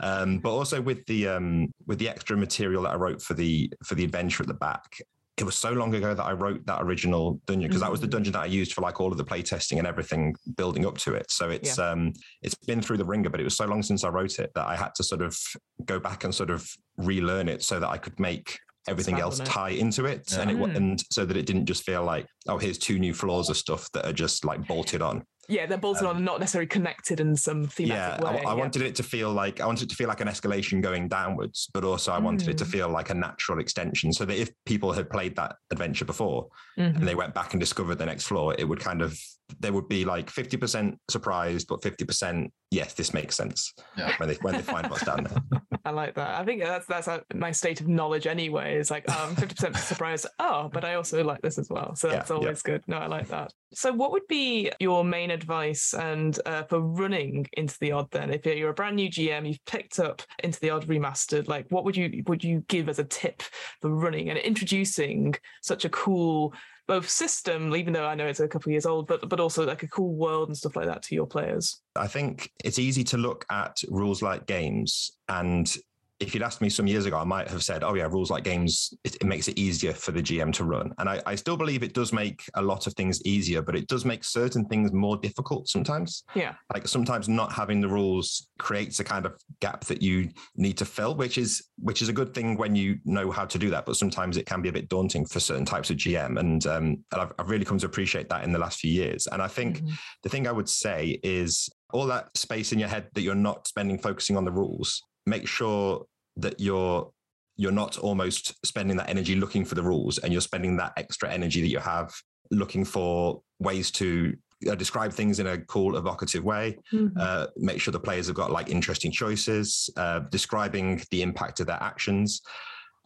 Um, 0.00 0.38
but 0.38 0.50
also 0.50 0.80
with 0.80 1.04
the 1.06 1.28
um, 1.28 1.72
with 1.86 1.98
the 1.98 2.08
extra 2.08 2.36
material 2.36 2.84
that 2.84 2.92
I 2.92 2.96
wrote 2.96 3.20
for 3.20 3.34
the 3.34 3.70
for 3.84 3.94
the 3.94 4.04
adventure 4.04 4.42
at 4.42 4.48
the 4.48 4.54
back. 4.54 4.98
It 5.36 5.44
was 5.44 5.54
so 5.54 5.70
long 5.72 5.94
ago 5.94 6.14
that 6.14 6.24
I 6.24 6.32
wrote 6.32 6.64
that 6.64 6.80
original 6.82 7.40
dungeon 7.46 7.68
because 7.68 7.82
that 7.82 7.90
was 7.90 8.00
the 8.00 8.06
Mm. 8.06 8.10
dungeon 8.12 8.32
that 8.32 8.42
I 8.42 8.46
used 8.46 8.72
for 8.72 8.80
like 8.80 9.00
all 9.00 9.12
of 9.12 9.18
the 9.18 9.24
playtesting 9.24 9.76
and 9.78 9.86
everything 9.86 10.34
building 10.56 10.86
up 10.86 10.96
to 10.98 11.14
it. 11.14 11.30
So 11.30 11.50
it's 11.50 11.78
um 11.78 12.14
it's 12.42 12.54
been 12.66 12.80
through 12.80 12.96
the 12.96 13.04
ringer, 13.04 13.28
but 13.28 13.40
it 13.40 13.44
was 13.44 13.56
so 13.56 13.66
long 13.66 13.82
since 13.82 14.02
I 14.02 14.08
wrote 14.08 14.38
it 14.38 14.50
that 14.54 14.66
I 14.66 14.76
had 14.76 14.94
to 14.94 15.02
sort 15.04 15.20
of 15.20 15.38
go 15.84 16.00
back 16.00 16.24
and 16.24 16.34
sort 16.34 16.48
of 16.50 16.66
relearn 16.96 17.48
it 17.48 17.62
so 17.62 17.78
that 17.80 17.88
I 17.88 17.98
could 17.98 18.18
make 18.18 18.58
everything 18.88 19.18
else 19.20 19.40
it. 19.40 19.46
tie 19.46 19.70
into 19.70 20.06
it 20.06 20.32
and 20.32 20.50
it 20.50 20.56
Mm. 20.56 20.76
and 20.76 21.04
so 21.10 21.26
that 21.26 21.36
it 21.36 21.44
didn't 21.44 21.66
just 21.66 21.82
feel 21.82 22.02
like 22.04 22.26
oh 22.48 22.56
here's 22.56 22.78
two 22.78 22.98
new 22.98 23.12
floors 23.12 23.50
of 23.50 23.56
stuff 23.58 23.90
that 23.92 24.06
are 24.06 24.12
just 24.12 24.44
like 24.44 24.66
bolted 24.66 25.02
on 25.02 25.22
Yeah, 25.48 25.66
they're 25.66 25.78
bolted 25.78 26.04
on 26.06 26.16
and 26.16 26.24
not 26.24 26.40
necessarily 26.40 26.66
connected 26.66 27.20
in 27.20 27.36
some 27.36 27.62
Um, 27.64 27.68
yeah 27.78 28.16
thematic 28.16 28.24
I, 28.24 28.34
way. 28.34 28.42
I 28.50 28.54
wanted 28.54 28.82
it 28.82 28.94
to 28.96 29.02
feel 29.02 29.32
like 29.32 29.60
i 29.60 29.66
wanted 29.66 29.84
it 29.84 29.90
to 29.90 29.96
feel 29.96 30.08
like 30.08 30.20
an 30.20 30.28
escalation 30.28 30.80
going 30.82 31.08
downwards 31.08 31.68
but 31.72 31.84
also 31.84 32.12
i 32.12 32.18
wanted 32.18 32.48
it 32.48 32.58
to 32.58 32.64
Mm. 32.64 32.68
feel 32.70 32.88
like 32.88 33.10
a 33.10 33.14
natural 33.14 33.58
extension 33.60 34.12
so 34.12 34.24
that 34.24 34.36
if 34.36 34.50
people 34.64 34.92
had 34.92 35.08
played 35.10 35.36
that 35.36 35.56
adventure 35.70 36.04
before 36.04 36.48
Mhm. 36.78 36.96
and 36.96 37.08
they 37.08 37.14
went 37.14 37.32
back 37.34 37.52
and 37.54 37.60
discovered 37.60 37.96
the 37.96 38.06
next 38.06 38.24
floor 38.26 38.54
it 38.58 38.64
would 38.64 38.80
kind 38.80 39.02
of 39.02 39.18
they 39.60 39.70
would 39.70 39.88
be 39.88 40.04
like 40.04 40.28
50% 40.28 40.96
surprised 41.08 41.68
but 41.68 41.80
50% 41.80 42.50
yes 42.72 42.94
this 42.94 43.14
makes 43.14 43.36
sense 43.36 43.72
Yeah. 43.96 44.12
when 44.18 44.28
they 44.28 44.34
when 44.42 44.54
they 44.54 44.62
find 44.62 44.90
what's 44.90 45.04
down 45.04 45.24
there 45.24 45.60
I 45.86 45.90
like 45.90 46.14
that. 46.14 46.40
I 46.40 46.44
think 46.44 46.64
that's 46.64 46.84
that's 46.86 47.08
my 47.32 47.52
state 47.52 47.80
of 47.80 47.86
knowledge 47.86 48.26
anyway. 48.26 48.76
It's 48.76 48.90
like 48.90 49.04
oh, 49.06 49.26
I'm 49.28 49.36
50% 49.36 49.76
surprised. 49.76 50.26
Oh, 50.40 50.68
but 50.72 50.84
I 50.84 50.94
also 50.94 51.22
like 51.22 51.40
this 51.42 51.58
as 51.58 51.70
well. 51.70 51.94
So 51.94 52.08
that's 52.08 52.28
yeah. 52.28 52.36
always 52.36 52.60
good. 52.60 52.82
No, 52.88 52.96
I 52.96 53.06
like 53.06 53.28
that. 53.28 53.52
So 53.72 53.92
what 53.92 54.10
would 54.10 54.26
be 54.28 54.72
your 54.80 55.04
main 55.04 55.30
advice 55.30 55.94
and 55.94 56.36
uh, 56.44 56.64
for 56.64 56.80
running 56.80 57.46
into 57.52 57.76
the 57.80 57.92
odd 57.92 58.10
then? 58.10 58.30
If 58.30 58.44
you're 58.44 58.70
a 58.70 58.74
brand 58.74 58.96
new 58.96 59.08
GM, 59.08 59.46
you've 59.46 59.64
picked 59.64 60.00
up 60.00 60.22
into 60.42 60.58
the 60.58 60.70
odd 60.70 60.88
remastered, 60.88 61.46
like 61.46 61.66
what 61.68 61.84
would 61.84 61.96
you 61.96 62.24
would 62.26 62.42
you 62.42 62.64
give 62.66 62.88
as 62.88 62.98
a 62.98 63.04
tip 63.04 63.42
for 63.80 63.90
running 63.90 64.28
and 64.28 64.38
introducing 64.40 65.36
such 65.62 65.84
a 65.84 65.88
cool 65.90 66.52
both 66.86 67.08
system, 67.08 67.74
even 67.74 67.92
though 67.92 68.06
I 68.06 68.14
know 68.14 68.26
it's 68.26 68.40
a 68.40 68.48
couple 68.48 68.70
of 68.70 68.72
years 68.72 68.86
old, 68.86 69.06
but 69.06 69.28
but 69.28 69.40
also 69.40 69.66
like 69.66 69.82
a 69.82 69.88
cool 69.88 70.14
world 70.14 70.48
and 70.48 70.56
stuff 70.56 70.76
like 70.76 70.86
that 70.86 71.02
to 71.04 71.14
your 71.14 71.26
players. 71.26 71.80
I 71.96 72.06
think 72.06 72.50
it's 72.64 72.78
easy 72.78 73.04
to 73.04 73.16
look 73.16 73.44
at 73.50 73.82
rules 73.88 74.22
light 74.22 74.46
games 74.46 75.12
and 75.28 75.74
if 76.18 76.32
you'd 76.34 76.42
asked 76.42 76.60
me 76.60 76.70
some 76.70 76.86
years 76.86 77.04
ago, 77.04 77.18
I 77.18 77.24
might 77.24 77.48
have 77.48 77.62
said, 77.62 77.84
"Oh 77.84 77.94
yeah, 77.94 78.04
rules 78.04 78.30
light 78.30 78.44
games 78.44 78.92
it, 79.04 79.16
it 79.16 79.26
makes 79.26 79.48
it 79.48 79.58
easier 79.58 79.92
for 79.92 80.12
the 80.12 80.22
GM 80.22 80.52
to 80.54 80.64
run." 80.64 80.92
And 80.98 81.08
I, 81.08 81.20
I 81.26 81.34
still 81.34 81.56
believe 81.56 81.82
it 81.82 81.92
does 81.94 82.12
make 82.12 82.42
a 82.54 82.62
lot 82.62 82.86
of 82.86 82.94
things 82.94 83.20
easier, 83.26 83.60
but 83.60 83.76
it 83.76 83.86
does 83.86 84.04
make 84.04 84.24
certain 84.24 84.64
things 84.66 84.92
more 84.92 85.16
difficult 85.18 85.68
sometimes. 85.68 86.24
Yeah. 86.34 86.54
Like 86.72 86.88
sometimes 86.88 87.28
not 87.28 87.52
having 87.52 87.80
the 87.80 87.88
rules 87.88 88.48
creates 88.58 88.98
a 89.00 89.04
kind 89.04 89.26
of 89.26 89.34
gap 89.60 89.84
that 89.84 90.00
you 90.00 90.30
need 90.56 90.78
to 90.78 90.84
fill, 90.84 91.14
which 91.14 91.36
is 91.38 91.68
which 91.78 92.00
is 92.00 92.08
a 92.08 92.12
good 92.12 92.32
thing 92.32 92.56
when 92.56 92.74
you 92.74 92.98
know 93.04 93.30
how 93.30 93.44
to 93.44 93.58
do 93.58 93.68
that. 93.70 93.84
But 93.84 93.96
sometimes 93.96 94.36
it 94.36 94.46
can 94.46 94.62
be 94.62 94.68
a 94.70 94.72
bit 94.72 94.88
daunting 94.88 95.26
for 95.26 95.40
certain 95.40 95.66
types 95.66 95.90
of 95.90 95.96
GM, 95.98 96.38
and 96.38 96.66
um, 96.66 96.84
and 97.12 97.20
I've, 97.20 97.32
I've 97.38 97.50
really 97.50 97.64
come 97.64 97.78
to 97.78 97.86
appreciate 97.86 98.28
that 98.30 98.44
in 98.44 98.52
the 98.52 98.58
last 98.58 98.80
few 98.80 98.90
years. 98.90 99.26
And 99.26 99.42
I 99.42 99.48
think 99.48 99.80
Mhm. 99.82 99.92
the 100.22 100.28
thing 100.28 100.46
I 100.46 100.52
would 100.52 100.68
say 100.68 101.20
is 101.22 101.68
all 101.92 102.06
that 102.06 102.36
space 102.36 102.72
in 102.72 102.78
your 102.78 102.88
head 102.88 103.08
that 103.14 103.20
you're 103.22 103.34
not 103.34 103.68
spending 103.68 103.98
focusing 103.98 104.36
on 104.36 104.44
the 104.44 104.50
rules. 104.52 105.02
Make 105.26 105.46
sure 105.48 106.06
that 106.36 106.60
you're 106.60 107.10
you're 107.58 107.72
not 107.72 107.98
almost 107.98 108.54
spending 108.66 108.98
that 108.98 109.08
energy 109.08 109.34
looking 109.34 109.64
for 109.64 109.74
the 109.74 109.82
rules, 109.82 110.18
and 110.18 110.32
you're 110.32 110.42
spending 110.42 110.76
that 110.76 110.92
extra 110.96 111.32
energy 111.32 111.60
that 111.62 111.68
you 111.68 111.78
have 111.78 112.12
looking 112.50 112.84
for 112.84 113.40
ways 113.58 113.90
to 113.90 114.36
uh, 114.70 114.74
describe 114.74 115.12
things 115.12 115.38
in 115.40 115.46
a 115.46 115.58
cool, 115.62 115.96
evocative 115.96 116.44
way. 116.44 116.76
Mhm. 116.92 117.12
Uh, 117.18 117.46
make 117.56 117.80
sure 117.80 117.92
the 117.92 118.00
players 118.00 118.26
have 118.26 118.36
got 118.36 118.50
like 118.50 118.68
interesting 118.68 119.10
choices, 119.10 119.90
uh, 119.96 120.20
describing 120.30 121.02
the 121.10 121.22
impact 121.22 121.60
of 121.60 121.66
their 121.66 121.82
actions, 121.82 122.42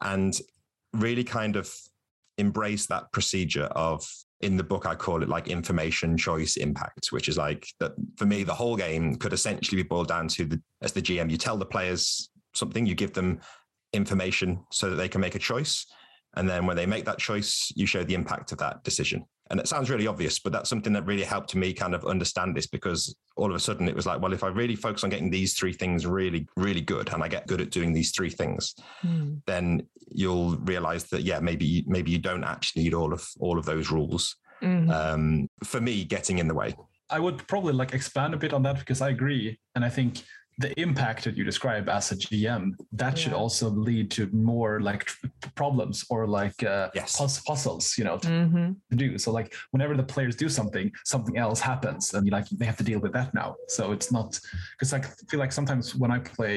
and 0.02 0.40
really 0.92 1.24
kind 1.24 1.56
of 1.56 1.72
embrace 2.38 2.86
that 2.86 3.12
procedure 3.12 3.64
of 3.76 4.04
in 4.40 4.56
the 4.56 4.64
book 4.64 4.86
i 4.86 4.94
call 4.94 5.22
it 5.22 5.28
like 5.28 5.48
information 5.48 6.16
choice 6.16 6.56
impact 6.56 7.08
which 7.10 7.28
is 7.28 7.36
like 7.36 7.66
that 7.78 7.92
for 8.16 8.26
me 8.26 8.42
the 8.42 8.54
whole 8.54 8.76
game 8.76 9.14
could 9.16 9.32
essentially 9.32 9.82
be 9.82 9.86
boiled 9.86 10.08
down 10.08 10.26
to 10.26 10.44
the 10.44 10.60
as 10.80 10.92
the 10.92 11.02
gm 11.02 11.30
you 11.30 11.36
tell 11.36 11.56
the 11.56 11.66
players 11.66 12.30
something 12.54 12.86
you 12.86 12.94
give 12.94 13.12
them 13.12 13.40
information 13.92 14.64
so 14.70 14.90
that 14.90 14.96
they 14.96 15.08
can 15.08 15.20
make 15.20 15.34
a 15.34 15.38
choice. 15.38 15.86
And 16.34 16.48
then 16.48 16.66
when 16.66 16.76
they 16.76 16.86
make 16.86 17.04
that 17.06 17.18
choice 17.18 17.72
you 17.74 17.86
show 17.86 18.04
the 18.04 18.14
impact 18.14 18.52
of 18.52 18.58
that 18.58 18.84
decision 18.84 19.24
And 19.50 19.58
it 19.58 19.66
sounds 19.66 19.90
really 19.90 20.06
obvious, 20.06 20.38
but 20.38 20.52
that's 20.52 20.70
something 20.70 20.92
that 20.92 21.04
really 21.06 21.24
helped 21.24 21.56
me 21.56 21.72
kind 21.72 21.92
of 21.92 22.04
understand 22.06 22.56
this 22.56 22.68
because 22.68 23.14
all 23.36 23.50
of 23.50 23.56
a 23.56 23.60
sudden 23.60 23.88
it 23.88 23.96
was 23.96 24.06
like, 24.06 24.20
well, 24.22 24.32
if 24.32 24.44
I 24.44 24.48
really 24.48 24.76
focus 24.76 25.02
on 25.02 25.10
getting 25.10 25.28
these 25.28 25.54
three 25.54 25.72
things 25.72 26.06
really, 26.06 26.46
really 26.56 26.80
good 26.80 27.12
and 27.12 27.20
I 27.22 27.26
get 27.26 27.48
good 27.48 27.60
at 27.60 27.70
doing 27.70 27.92
these 27.92 28.12
three 28.12 28.30
things, 28.30 28.74
Mm. 29.04 29.42
then 29.46 29.86
you'll 30.12 30.56
realize 30.58 31.04
that, 31.06 31.22
yeah, 31.22 31.40
maybe, 31.40 31.84
maybe 31.86 32.12
you 32.12 32.18
don't 32.18 32.44
actually 32.44 32.84
need 32.84 32.94
all 32.94 33.12
of 33.12 33.26
all 33.40 33.58
of 33.58 33.64
those 33.64 33.90
rules. 33.90 34.36
Mhm. 34.62 34.90
Um, 34.92 35.48
for 35.64 35.80
me, 35.80 36.04
getting 36.04 36.38
in 36.38 36.46
the 36.46 36.54
way. 36.54 36.74
I 37.08 37.18
would 37.18 37.46
probably 37.48 37.72
like 37.72 37.92
expand 37.92 38.34
a 38.34 38.36
bit 38.36 38.52
on 38.52 38.62
that 38.62 38.78
because 38.78 39.00
I 39.00 39.08
agree, 39.08 39.58
and 39.74 39.84
I 39.84 39.88
think 39.88 40.22
the 40.64 40.70
impact 40.86 41.20
that 41.24 41.34
you 41.38 41.44
describe 41.52 41.86
as 41.98 42.12
a 42.12 42.16
GM 42.24 42.62
that 43.02 43.14
should 43.20 43.32
also 43.42 43.66
lead 43.88 44.06
to 44.16 44.22
more 44.50 44.72
like 44.88 45.02
tr- 45.10 45.26
problems 45.62 45.96
or 46.12 46.20
like 46.40 46.58
uh, 46.74 46.90
Yes. 46.94 47.10
puz- 47.18 47.42
puzzles, 47.50 47.86
you 47.98 48.04
know, 48.08 48.16
to 48.24 48.28
Mhm. 48.28 48.76
do. 49.02 49.08
So 49.24 49.28
like 49.38 49.48
whenever 49.72 49.94
the 50.00 50.08
players 50.14 50.34
do 50.44 50.48
something, 50.58 50.86
something 51.14 51.36
else 51.44 51.60
happens, 51.72 52.02
and 52.14 52.22
like 52.30 52.46
they 52.58 52.66
have 52.70 52.76
to 52.82 52.84
deal 52.90 53.00
with 53.04 53.12
that 53.18 53.28
now. 53.40 53.48
So 53.76 53.82
it's 53.96 54.10
not 54.16 54.28
because 54.72 54.90
I 54.96 55.00
feel 55.30 55.40
like 55.44 55.52
sometimes 55.58 55.84
when 56.00 56.10
I 56.16 56.18
play, 56.36 56.56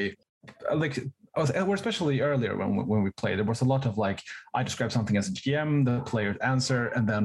uh, 0.70 0.76
like. 0.84 0.96
I 1.36 1.40
was, 1.40 1.50
or 1.50 1.74
especially 1.74 2.16
earlier 2.30 2.52
when 2.60 2.70
we- 2.76 2.84
when 2.90 3.00
we 3.06 3.10
played, 3.22 3.36
there 3.38 3.50
was 3.54 3.60
a 3.66 3.68
lot 3.74 3.82
of 3.90 3.92
like 4.06 4.20
I 4.58 4.60
describe 4.68 4.92
something 4.96 5.16
as 5.20 5.26
a 5.30 5.32
GM, 5.32 5.70
the 5.90 5.96
players 6.12 6.36
answer, 6.52 6.82
and 6.96 7.04
then 7.12 7.24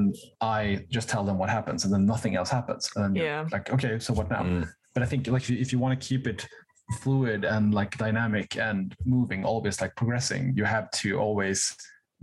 I 0.58 0.60
just 0.96 1.08
tell 1.12 1.22
them 1.28 1.36
what 1.40 1.48
happens, 1.58 1.80
and 1.84 1.90
then 1.94 2.04
nothing 2.14 2.32
else 2.38 2.50
happens. 2.58 2.82
And 2.96 3.00
then 3.04 3.12
Yeah. 3.26 3.40
like 3.54 3.66
okay, 3.74 3.92
so 4.04 4.10
what 4.18 4.28
now? 4.36 4.42
Mm. 4.42 4.66
But 4.94 5.00
I 5.04 5.06
think 5.10 5.20
like 5.34 5.42
if 5.44 5.50
you, 5.50 5.58
if 5.64 5.68
you 5.72 5.78
want 5.84 5.92
to 5.96 6.00
keep 6.08 6.22
it 6.32 6.40
fluid 7.00 7.44
and 7.44 7.74
like 7.74 7.96
dynamic 7.98 8.56
and 8.56 8.94
moving, 9.04 9.44
always 9.44 9.80
like 9.80 9.94
progressing, 9.96 10.52
you 10.56 10.64
have 10.64 10.90
to 10.92 11.18
always 11.18 11.76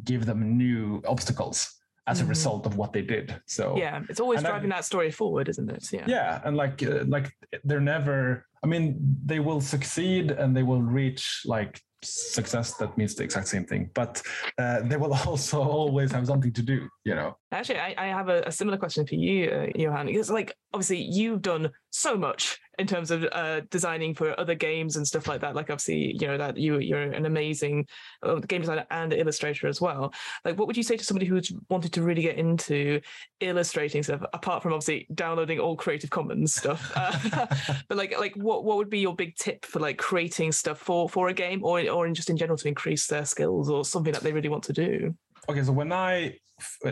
give 0.03 0.25
them 0.25 0.57
new 0.57 1.01
obstacles 1.07 1.73
as 2.07 2.21
a 2.21 2.25
result 2.25 2.65
of 2.65 2.77
what 2.77 2.93
they 2.93 3.01
did. 3.01 3.35
So 3.47 3.75
Yeah, 3.77 4.01
it's 4.09 4.19
always 4.19 4.39
And 4.39 4.47
I- 4.47 4.51
driving 4.51 4.69
that 4.69 4.85
story 4.85 5.11
forward, 5.11 5.49
isn't 5.49 5.69
it? 5.69 5.91
Yeah. 5.91 6.05
yeah 6.07 6.41
and 6.45 6.55
like 6.55 6.81
uh, 6.83 7.03
like 7.07 7.31
they're 7.63 7.81
never 7.81 8.45
i 8.63 8.67
mean 8.67 8.97
they 9.25 9.39
will 9.39 9.61
succeed 9.61 10.31
and 10.31 10.55
they 10.57 10.63
will 10.63 10.81
reach 10.81 11.41
like 11.45 11.79
success 12.03 12.73
that 12.75 12.97
means 12.97 13.13
the 13.15 13.23
exact 13.23 13.47
same 13.47 13.63
thing 13.65 13.89
but 13.93 14.21
uh, 14.57 14.79
they 14.81 14.97
will 14.97 15.13
also 15.27 15.61
always 15.61 16.11
have 16.11 16.25
something 16.27 16.51
to 16.53 16.61
do 16.63 16.87
you 17.05 17.13
know 17.15 17.35
Actually, 17.51 17.79
I, 17.79 17.95
I 17.97 18.07
have 18.07 18.27
a, 18.27 18.41
a 18.45 18.51
similar 18.51 18.77
question 18.77 19.07
for 19.07 19.15
you, 19.15 19.49
uh, 19.49 19.67
Johan. 19.73 20.07
Because, 20.07 20.29
like, 20.29 20.53
obviously, 20.73 21.01
you've 21.01 21.41
done 21.41 21.71
so 21.91 22.17
much 22.17 22.59
in 22.77 22.85
terms 22.85 23.09
of 23.09 23.25
uh, 23.31 23.61
designing 23.71 24.13
for 24.13 24.37
other 24.37 24.53
games 24.53 24.97
and 24.97 25.07
stuff 25.07 25.27
like 25.27 25.39
that. 25.41 25.55
Like, 25.55 25.69
obviously, 25.69 26.17
you 26.19 26.27
know 26.27 26.37
that 26.37 26.57
you 26.57 26.79
you're 26.79 27.01
an 27.01 27.25
amazing 27.25 27.87
uh, 28.21 28.35
game 28.35 28.61
designer 28.61 28.85
and 28.91 29.13
illustrator 29.13 29.67
as 29.67 29.79
well. 29.79 30.13
Like, 30.43 30.57
what 30.57 30.67
would 30.67 30.75
you 30.75 30.83
say 30.83 30.97
to 30.97 31.03
somebody 31.05 31.25
who's 31.25 31.53
wanted 31.69 31.93
to 31.93 32.03
really 32.03 32.21
get 32.21 32.37
into 32.37 32.99
illustrating 33.39 34.03
stuff, 34.03 34.21
apart 34.33 34.61
from 34.61 34.73
obviously 34.73 35.07
downloading 35.13 35.57
all 35.57 35.77
Creative 35.77 36.09
Commons 36.09 36.53
stuff? 36.53 36.91
Uh, 36.95 37.47
but 37.87 37.97
like, 37.97 38.13
like, 38.19 38.35
what 38.35 38.65
what 38.65 38.75
would 38.75 38.89
be 38.89 38.99
your 38.99 39.15
big 39.15 39.37
tip 39.37 39.65
for 39.65 39.79
like 39.79 39.97
creating 39.97 40.51
stuff 40.51 40.79
for 40.79 41.07
for 41.07 41.29
a 41.29 41.33
game, 41.33 41.63
or 41.63 41.89
or 41.89 42.05
in 42.07 42.13
just 42.13 42.29
in 42.29 42.35
general 42.35 42.57
to 42.57 42.67
increase 42.67 43.07
their 43.07 43.23
skills 43.23 43.69
or 43.69 43.85
something 43.85 44.11
that 44.11 44.21
they 44.21 44.33
really 44.33 44.49
want 44.49 44.63
to 44.63 44.73
do? 44.73 45.15
Okay 45.49 45.63
so 45.63 45.71
when 45.71 45.91
i 45.91 46.33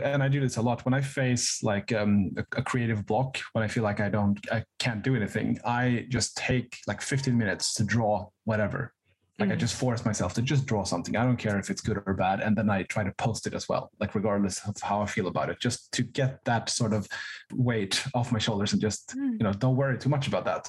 and 0.04 0.22
i 0.22 0.28
do 0.28 0.39
this 0.39 0.58
a 0.58 0.62
lot 0.62 0.84
when 0.86 0.94
i 0.94 1.02
face 1.02 1.63
like 1.63 1.91
um, 1.91 2.32
a, 2.38 2.41
a 2.58 2.62
creative 2.62 3.06
block 3.06 3.38
when 3.54 3.63
i 3.63 3.68
feel 3.68 3.84
like 3.84 4.00
i 4.00 4.10
don't 4.10 4.39
i 4.52 4.63
can't 4.80 5.02
do 5.04 5.15
anything 5.15 5.58
i 5.65 6.06
just 6.10 6.36
take 6.38 6.78
like 6.88 7.02
15 7.02 7.38
minutes 7.38 7.74
to 7.74 7.84
draw 7.84 8.28
whatever 8.44 8.94
like 9.39 9.50
i 9.50 9.56
Mhm. 9.56 9.60
just 9.60 9.76
force 9.76 10.06
myself 10.06 10.34
to 10.36 10.41
just 10.41 10.65
draw 10.65 10.84
something 10.84 11.18
i 11.18 11.24
don't 11.26 11.38
care 11.38 11.58
if 11.60 11.70
it's 11.70 11.82
good 11.82 11.98
or 12.06 12.13
bad 12.13 12.39
and 12.41 12.56
then 12.56 12.70
i 12.70 12.84
try 12.84 13.04
to 13.04 13.12
post 13.18 13.48
it 13.48 13.54
as 13.54 13.68
well 13.68 13.89
like 14.00 14.13
regardless 14.15 14.65
of 14.68 14.76
how 14.82 15.02
i 15.02 15.06
feel 15.06 15.28
about 15.28 15.50
it 15.50 15.58
just 15.60 15.91
to 15.94 16.04
get 16.04 16.39
that 16.46 16.70
sort 16.70 16.94
of 16.94 17.08
weight 17.54 18.02
off 18.13 18.32
my 18.32 18.39
shoulders 18.39 18.72
and 18.74 18.82
just 18.82 19.15
Mm. 19.18 19.32
you 19.39 19.44
know 19.46 19.52
don't 19.54 19.76
worry 19.76 19.98
too 19.98 20.10
much 20.10 20.28
about 20.28 20.46
that 20.46 20.68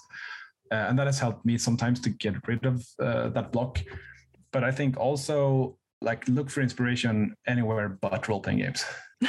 uh, 0.72 0.86
and 0.88 0.98
that 0.98 1.06
has 1.06 1.18
helped 1.20 1.44
me 1.46 1.56
sometimes 1.58 2.00
to 2.00 2.10
get 2.10 2.34
rid 2.48 2.64
of 2.66 2.84
uh, 2.98 3.28
that 3.36 3.52
block 3.52 3.78
but 4.52 4.64
i 4.64 4.72
think 4.72 4.96
also 4.96 5.78
like 6.00 6.26
look 6.28 6.50
for 6.50 6.60
inspiration 6.60 7.34
anywhere 7.46 7.88
but 7.88 8.28
role-playing 8.28 8.58
games 8.58 8.84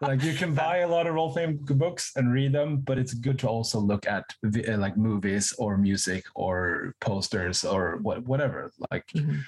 like 0.00 0.22
you 0.22 0.34
can 0.34 0.54
buy 0.54 0.78
a 0.78 0.88
lot 0.88 1.06
of 1.06 1.14
role-playing 1.14 1.56
books 1.58 2.12
and 2.16 2.32
read 2.32 2.52
them 2.52 2.78
but 2.78 2.98
it's 2.98 3.14
good 3.14 3.38
to 3.38 3.46
also 3.48 3.78
look 3.78 4.06
at 4.06 4.24
uh, 4.44 4.76
like 4.76 4.96
movies 4.96 5.52
or 5.58 5.76
music 5.78 6.24
or 6.34 6.94
posters 7.00 7.64
or 7.64 7.98
what, 8.02 8.24
whatever 8.24 8.72
like 8.90 9.06
Mhm. 9.14 9.40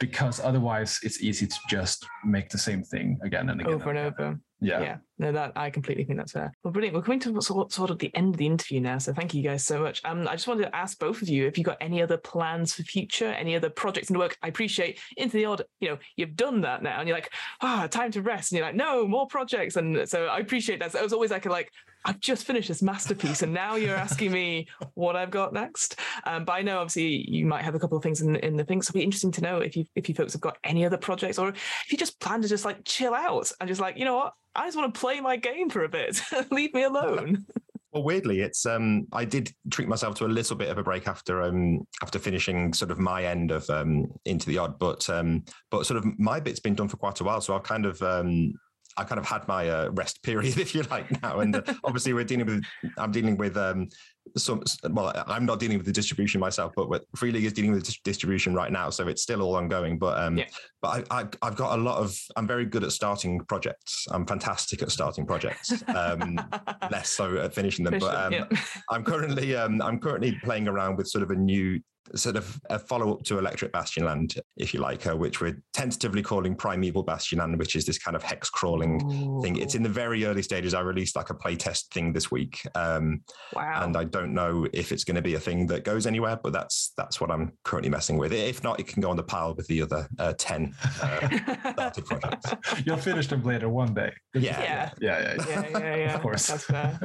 Because 0.00 0.40
otherwise 0.40 0.98
it's 1.02 1.22
easy 1.22 1.46
to 1.46 1.56
just 1.68 2.06
make 2.24 2.48
the 2.48 2.58
same 2.58 2.82
thing 2.82 3.18
again 3.22 3.48
and 3.50 3.60
again 3.60 3.72
over 3.72 3.90
and 3.90 3.98
again. 3.98 4.14
over. 4.18 4.38
yeah, 4.60 4.80
Yeah, 4.80 4.96
no, 5.18 5.32
that 5.32 5.52
I 5.54 5.70
completely 5.70 6.04
think 6.04 6.18
that's 6.18 6.32
fair. 6.32 6.52
Well, 6.64 6.72
brilliant. 6.72 6.96
We're 6.96 7.02
coming 7.02 7.20
to 7.20 7.40
sort, 7.40 7.72
sort 7.72 7.90
of 7.90 7.98
the 7.98 8.14
end 8.14 8.34
of 8.34 8.38
the 8.38 8.46
interview 8.46 8.80
now, 8.80 8.98
so 8.98 9.12
thank 9.12 9.32
you 9.32 9.42
guys 9.42 9.64
so 9.64 9.80
much. 9.80 10.00
Um, 10.04 10.26
I 10.26 10.32
just 10.32 10.48
wanted 10.48 10.64
to 10.64 10.74
ask 10.74 10.98
both 10.98 11.22
of 11.22 11.28
you 11.28 11.46
if 11.46 11.56
you 11.56 11.64
got 11.64 11.78
any 11.80 12.02
other 12.02 12.16
plans 12.16 12.74
for 12.74 12.82
future, 12.82 13.28
any 13.28 13.54
other 13.54 13.70
projects 13.70 14.10
in 14.10 14.14
the 14.14 14.20
work. 14.20 14.36
I 14.42 14.48
appreciate 14.48 14.98
into 15.16 15.36
the 15.36 15.44
odd, 15.44 15.62
you 15.80 15.90
know, 15.90 15.98
you've 16.16 16.36
done 16.36 16.62
that 16.62 16.82
now, 16.82 16.98
and 16.98 17.08
you're 17.08 17.16
like, 17.16 17.32
ah, 17.60 17.86
time 17.88 18.10
to 18.12 18.22
rest, 18.22 18.50
and 18.50 18.58
you're 18.58 18.66
like, 18.66 18.74
no, 18.74 19.06
more 19.06 19.26
projects, 19.26 19.76
and 19.76 20.08
so 20.08 20.26
I 20.26 20.38
appreciate 20.38 20.80
that. 20.80 20.92
So 20.92 20.98
it 20.98 21.04
was 21.04 21.12
always 21.12 21.30
like, 21.30 21.46
a, 21.46 21.50
like 21.50 21.70
I've 22.04 22.20
just 22.20 22.44
finished 22.44 22.68
this 22.68 22.82
masterpiece, 22.82 23.42
and 23.42 23.52
now 23.52 23.76
you're 23.76 23.96
asking 23.96 24.32
me 24.32 24.68
what 24.94 25.16
I've 25.16 25.30
got 25.30 25.52
next. 25.52 25.98
Um, 26.24 26.44
but 26.44 26.52
I 26.52 26.62
know 26.62 26.78
obviously 26.78 27.30
you 27.30 27.46
might 27.46 27.64
have 27.64 27.74
a 27.74 27.78
couple 27.78 27.96
of 27.96 28.02
things 28.02 28.20
in, 28.20 28.36
in 28.36 28.56
the 28.56 28.64
things. 28.64 28.86
So 28.86 28.90
it'll 28.90 28.98
be 28.98 29.04
interesting 29.04 29.32
to 29.32 29.40
know 29.40 29.58
if 29.58 29.76
you 29.76 29.84
if 29.94 30.08
you 30.08 30.14
folks 30.14 30.32
have 30.32 30.42
got 30.42 30.58
any 30.64 30.84
other 30.84 30.98
projects, 30.98 31.38
or 31.38 31.48
if 31.50 31.86
you 31.90 31.98
just 31.98 32.20
plan 32.20 32.42
to 32.42 32.48
just 32.48 32.64
like 32.64 32.84
chill 32.84 33.14
out 33.14 33.50
and 33.60 33.68
just 33.68 33.80
like, 33.80 33.96
you 33.96 34.04
know 34.04 34.16
what, 34.16 34.34
I 34.54 34.66
just 34.66 34.76
want 34.76 34.92
to 34.92 35.00
play 35.00 35.20
my 35.20 35.36
game 35.36 35.70
for 35.70 35.84
a 35.84 35.88
bit. 35.88 36.20
Leave 36.50 36.74
me 36.74 36.82
alone. 36.84 37.46
Well, 37.92 38.04
weirdly, 38.04 38.40
it's 38.40 38.64
um, 38.64 39.06
I 39.12 39.26
did 39.26 39.52
treat 39.70 39.86
myself 39.86 40.14
to 40.16 40.24
a 40.24 40.26
little 40.26 40.56
bit 40.56 40.70
of 40.70 40.78
a 40.78 40.82
break 40.82 41.06
after 41.06 41.42
um, 41.42 41.86
after 42.02 42.18
finishing 42.18 42.72
sort 42.72 42.90
of 42.90 42.98
my 42.98 43.22
end 43.22 43.50
of 43.50 43.68
um, 43.68 44.06
into 44.24 44.46
the 44.46 44.56
odd, 44.56 44.78
but 44.78 45.08
um, 45.10 45.44
but 45.70 45.84
sort 45.84 45.98
of 45.98 46.18
my 46.18 46.40
bit's 46.40 46.58
been 46.58 46.74
done 46.74 46.88
for 46.88 46.96
quite 46.96 47.20
a 47.20 47.24
while, 47.24 47.42
so 47.42 47.54
I've 47.54 47.64
kind 47.64 47.84
of 47.84 48.00
um, 48.00 48.54
I 48.96 49.04
kind 49.04 49.18
of 49.18 49.26
had 49.26 49.46
my 49.48 49.68
uh, 49.68 49.90
rest 49.92 50.22
period, 50.22 50.58
if 50.64 50.74
you 50.74 50.82
like, 50.84 51.22
now, 51.22 51.40
and 51.40 51.56
uh, 51.56 51.62
obviously 51.84 52.12
we're 52.12 52.24
dealing 52.24 52.46
with 52.46 52.64
I'm 52.98 53.12
dealing 53.12 53.36
with 53.36 53.56
um, 53.56 53.88
some 54.36 54.62
well, 54.90 55.12
I'm 55.26 55.44
not 55.44 55.58
dealing 55.58 55.78
with 55.78 55.86
the 55.86 55.92
distribution 55.92 56.40
myself, 56.40 56.72
but 56.76 56.88
what 56.88 57.04
Free 57.16 57.32
League 57.32 57.44
is 57.44 57.52
dealing 57.52 57.72
with 57.72 57.84
dis- 57.84 58.00
distribution 58.04 58.54
right 58.54 58.70
now, 58.70 58.90
so 58.90 59.08
it's 59.08 59.22
still 59.22 59.42
all 59.42 59.56
ongoing. 59.56 59.98
But 59.98 60.18
um, 60.18 60.38
Yeah. 60.38 60.46
but 60.80 61.06
I, 61.10 61.20
I 61.22 61.28
I've 61.42 61.56
got 61.56 61.78
a 61.78 61.82
lot 61.82 61.98
of 61.98 62.16
I'm 62.36 62.46
very 62.46 62.64
good 62.64 62.84
at 62.84 62.92
starting 62.92 63.40
projects. 63.46 64.06
I'm 64.10 64.26
fantastic 64.26 64.82
at 64.82 64.90
starting 64.90 65.26
projects. 65.26 65.82
Um, 65.88 66.40
less 66.90 67.10
so 67.10 67.36
at 67.38 67.54
finishing 67.54 67.84
them. 67.84 67.98
But 67.98 68.14
um, 68.14 68.32
Yeah. 68.32 68.44
I'm 68.90 69.04
currently 69.04 69.56
um, 69.56 69.82
I'm 69.82 69.98
currently 69.98 70.38
playing 70.44 70.68
around 70.68 70.96
with 70.96 71.08
sort 71.08 71.22
of 71.22 71.30
a 71.30 71.36
new 71.36 71.80
sort 72.14 72.36
of 72.36 72.60
a 72.70 72.78
follow 72.78 73.12
up 73.14 73.22
to 73.24 73.38
Electric 73.38 73.72
Bastionland, 73.72 74.38
if 74.56 74.74
you 74.74 74.80
like, 74.80 75.06
uh, 75.06 75.16
which 75.16 75.40
we're 75.40 75.62
tentatively 75.72 76.22
calling 76.22 76.54
Primeval 76.54 77.04
Bastionland, 77.04 77.58
which 77.58 77.76
is 77.76 77.86
this 77.86 77.98
kind 77.98 78.16
of 78.16 78.22
hex 78.22 78.50
crawling 78.50 79.40
thing. 79.42 79.56
It's 79.56 79.74
in 79.74 79.82
the 79.82 79.88
very 79.88 80.24
early 80.24 80.42
stages. 80.42 80.74
I 80.74 80.80
released 80.80 81.16
like 81.16 81.30
a 81.30 81.34
playtest 81.34 81.88
thing 81.92 82.12
this 82.12 82.30
week, 82.30 82.60
um, 82.74 83.22
wow. 83.54 83.82
and 83.84 83.96
I 83.96 84.04
don't 84.04 84.34
know 84.34 84.66
if 84.72 84.92
it's 84.92 85.04
going 85.04 85.16
to 85.16 85.22
be 85.22 85.34
a 85.34 85.40
thing 85.40 85.66
that 85.68 85.84
goes 85.84 86.06
anywhere, 86.06 86.38
but 86.42 86.52
that's 86.52 86.92
that's 86.96 87.20
what 87.20 87.30
I'm 87.30 87.52
currently 87.64 87.90
messing 87.90 88.18
with. 88.18 88.32
If 88.32 88.62
not, 88.62 88.80
it 88.80 88.86
can 88.86 89.00
go 89.00 89.10
on 89.10 89.16
the 89.16 89.22
pile 89.22 89.54
with 89.54 89.66
the 89.68 89.82
other 89.82 90.08
uh, 90.18 90.34
ten 90.36 90.74
uh, 91.02 91.90
projects. 92.04 92.54
you'll 92.84 92.96
finish 92.96 93.26
them 93.28 93.42
later 93.42 93.68
one 93.68 93.94
day 93.94 94.12
Yeah. 94.34 94.60
Yeah. 94.60 94.90
yeah 95.00 95.12
yeah, 95.20 95.20
yeah. 95.20 95.44
yeah, 95.48 95.78
yeah, 95.78 95.96
yeah. 95.96 96.14
Of 96.14 96.22
course. 96.22 96.46
That's 96.46 96.64
fair. 96.64 96.98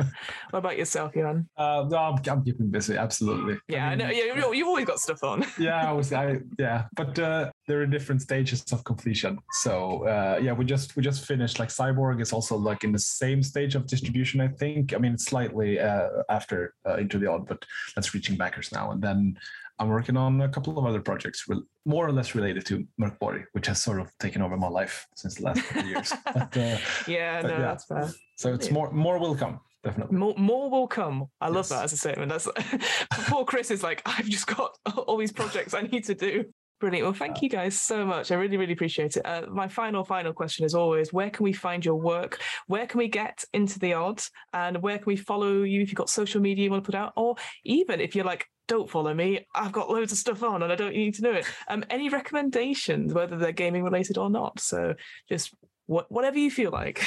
What 0.49 0.60
about 0.60 0.77
yourself, 0.77 1.15
Johan? 1.15 1.47
Uh, 1.57 1.86
no, 1.89 1.97
I'm, 1.97 2.21
I'm 2.29 2.43
keeping 2.43 2.69
busy 2.69 2.97
absolutely 2.97 3.57
Yeah, 3.67 3.88
I, 3.88 3.89
mean, 3.91 3.99
know. 3.99 4.10
Yeah, 4.10 4.33
you- 4.36 4.53
you've 4.53 4.67
always 4.67 4.86
got 4.88 5.00
stuff 5.00 5.23
on. 5.23 5.45
yeah, 5.60 5.88
I 5.89 5.91
was, 5.91 6.12
I, 6.13 6.39
yeah, 6.58 6.86
but 6.95 7.19
uh, 7.19 7.52
there 7.67 7.82
are 7.82 7.86
different 7.86 8.21
stages 8.21 8.63
of 8.71 8.84
completion. 8.84 9.38
So 9.63 10.06
uh, 10.08 10.39
yeah, 10.41 10.54
we 10.54 10.65
just 10.65 10.95
we 10.95 11.04
just 11.04 11.26
finished. 11.26 11.60
Like 11.60 11.69
Cyborg 11.69 12.21
is 12.21 12.34
also 12.34 12.56
like 12.58 12.84
in 12.84 12.91
the 12.91 13.00
same 13.23 13.43
stage 13.43 13.76
of 13.76 13.86
distribution, 13.86 14.41
I 14.41 14.47
think. 14.47 14.93
I 14.93 14.97
mean, 14.97 15.13
it's 15.13 15.26
slightly 15.26 15.80
uh, 15.80 16.08
after 16.30 16.73
uh, 16.88 16.95
Into 16.95 17.19
the 17.19 17.28
Odd, 17.30 17.47
but 17.47 17.63
that's 17.95 18.13
reaching 18.15 18.36
backers 18.38 18.71
now. 18.71 18.91
And 18.91 19.02
then 19.02 19.38
I'm 19.80 19.89
working 19.89 20.17
on 20.17 20.41
a 20.41 20.50
couple 20.50 20.80
of 20.80 20.86
other 20.86 21.02
projects, 21.02 21.45
rel- 21.47 21.63
more 21.86 22.08
or 22.08 22.12
less 22.12 22.34
related 22.34 22.65
to 22.67 22.84
Mörkborg, 23.00 23.43
which 23.52 23.67
has 23.67 23.80
sort 23.82 24.00
of 24.00 24.08
taken 24.19 24.41
over 24.41 24.58
my 24.58 24.67
life 24.69 25.06
since 25.15 25.36
the 25.36 25.43
last 25.43 25.62
couple 25.63 25.82
of 25.84 25.88
years. 25.88 26.13
But, 26.34 26.58
uh, 26.58 26.78
Yeah, 27.08 27.41
But 27.41 27.47
no, 27.50 27.54
yeah. 27.54 27.62
that's 27.62 27.86
fair. 27.86 28.10
so 28.38 28.54
it's 28.54 28.71
more 28.71 28.89
more 28.91 29.19
will 29.19 29.36
come 29.36 29.60
definitely. 29.88 30.17
More, 30.17 30.36
more 30.38 30.69
will 30.69 30.88
come. 30.88 31.26
I 31.41 31.47
love 31.47 31.65
Yes. 31.65 31.69
that 31.69 31.84
as 31.86 31.93
a 31.93 31.97
statement. 31.97 32.30
That's 32.30 32.47
before 33.15 33.45
Chris 33.45 33.71
is 33.71 33.84
like, 33.84 34.02
I've 34.06 34.28
just 34.28 34.47
got 34.47 34.78
all 35.08 35.17
these 35.17 35.32
projects 35.32 35.73
I 35.73 35.82
need 35.82 36.06
to 36.06 36.15
do. 36.15 36.45
Brilliant. 36.80 37.06
Well, 37.06 37.13
thank 37.13 37.41
you 37.41 37.50
guys 37.50 37.82
so 37.82 38.06
much. 38.06 38.32
I 38.32 38.36
really, 38.36 38.56
really 38.56 38.73
appreciate 38.73 39.17
it. 39.17 39.26
Uh, 39.26 39.47
my 39.50 39.67
final, 39.67 40.04
final 40.04 40.32
question 40.32 40.63
is 40.63 40.76
always 40.76 41.12
where 41.12 41.32
can 41.32 41.43
we 41.43 41.52
find 41.52 41.84
your 41.84 41.95
work? 41.95 42.39
Where 42.67 42.86
can 42.86 43.00
we 43.00 43.08
get 43.08 43.43
into 43.52 43.80
the 43.80 43.93
odds? 43.93 44.30
And 44.54 44.80
where 44.84 44.97
can 44.97 45.08
we 45.08 45.15
follow 45.15 45.63
you 45.63 45.82
if 45.82 45.89
you've 45.89 45.95
got 45.97 46.10
social 46.10 46.39
media 46.39 46.65
you 46.65 46.69
want 46.69 46.84
to 46.84 46.91
put 46.91 46.97
out? 46.97 47.13
Or 47.15 47.36
even 47.65 48.00
if 48.00 48.15
you're 48.15 48.26
like, 48.26 48.45
don't 48.67 48.89
follow 48.89 49.13
me, 49.13 49.47
I've 49.56 49.71
got 49.71 49.89
loads 49.89 50.12
of 50.12 50.17
stuff 50.19 50.43
on 50.43 50.62
and 50.62 50.71
I 50.71 50.76
don't 50.76 50.93
need 50.93 51.15
to 51.15 51.21
know 51.23 51.32
it. 51.32 51.45
Um, 51.67 51.84
any 51.89 52.10
recommendations, 52.10 53.13
whether 53.13 53.38
they're 53.38 53.54
gaming 53.54 53.84
related 53.84 54.17
or 54.19 54.30
not? 54.30 54.60
So 54.60 54.93
just 55.28 55.56
what, 55.88 56.12
whatever 56.12 56.38
you 56.38 56.52
feel 56.52 56.71
like. 56.71 57.04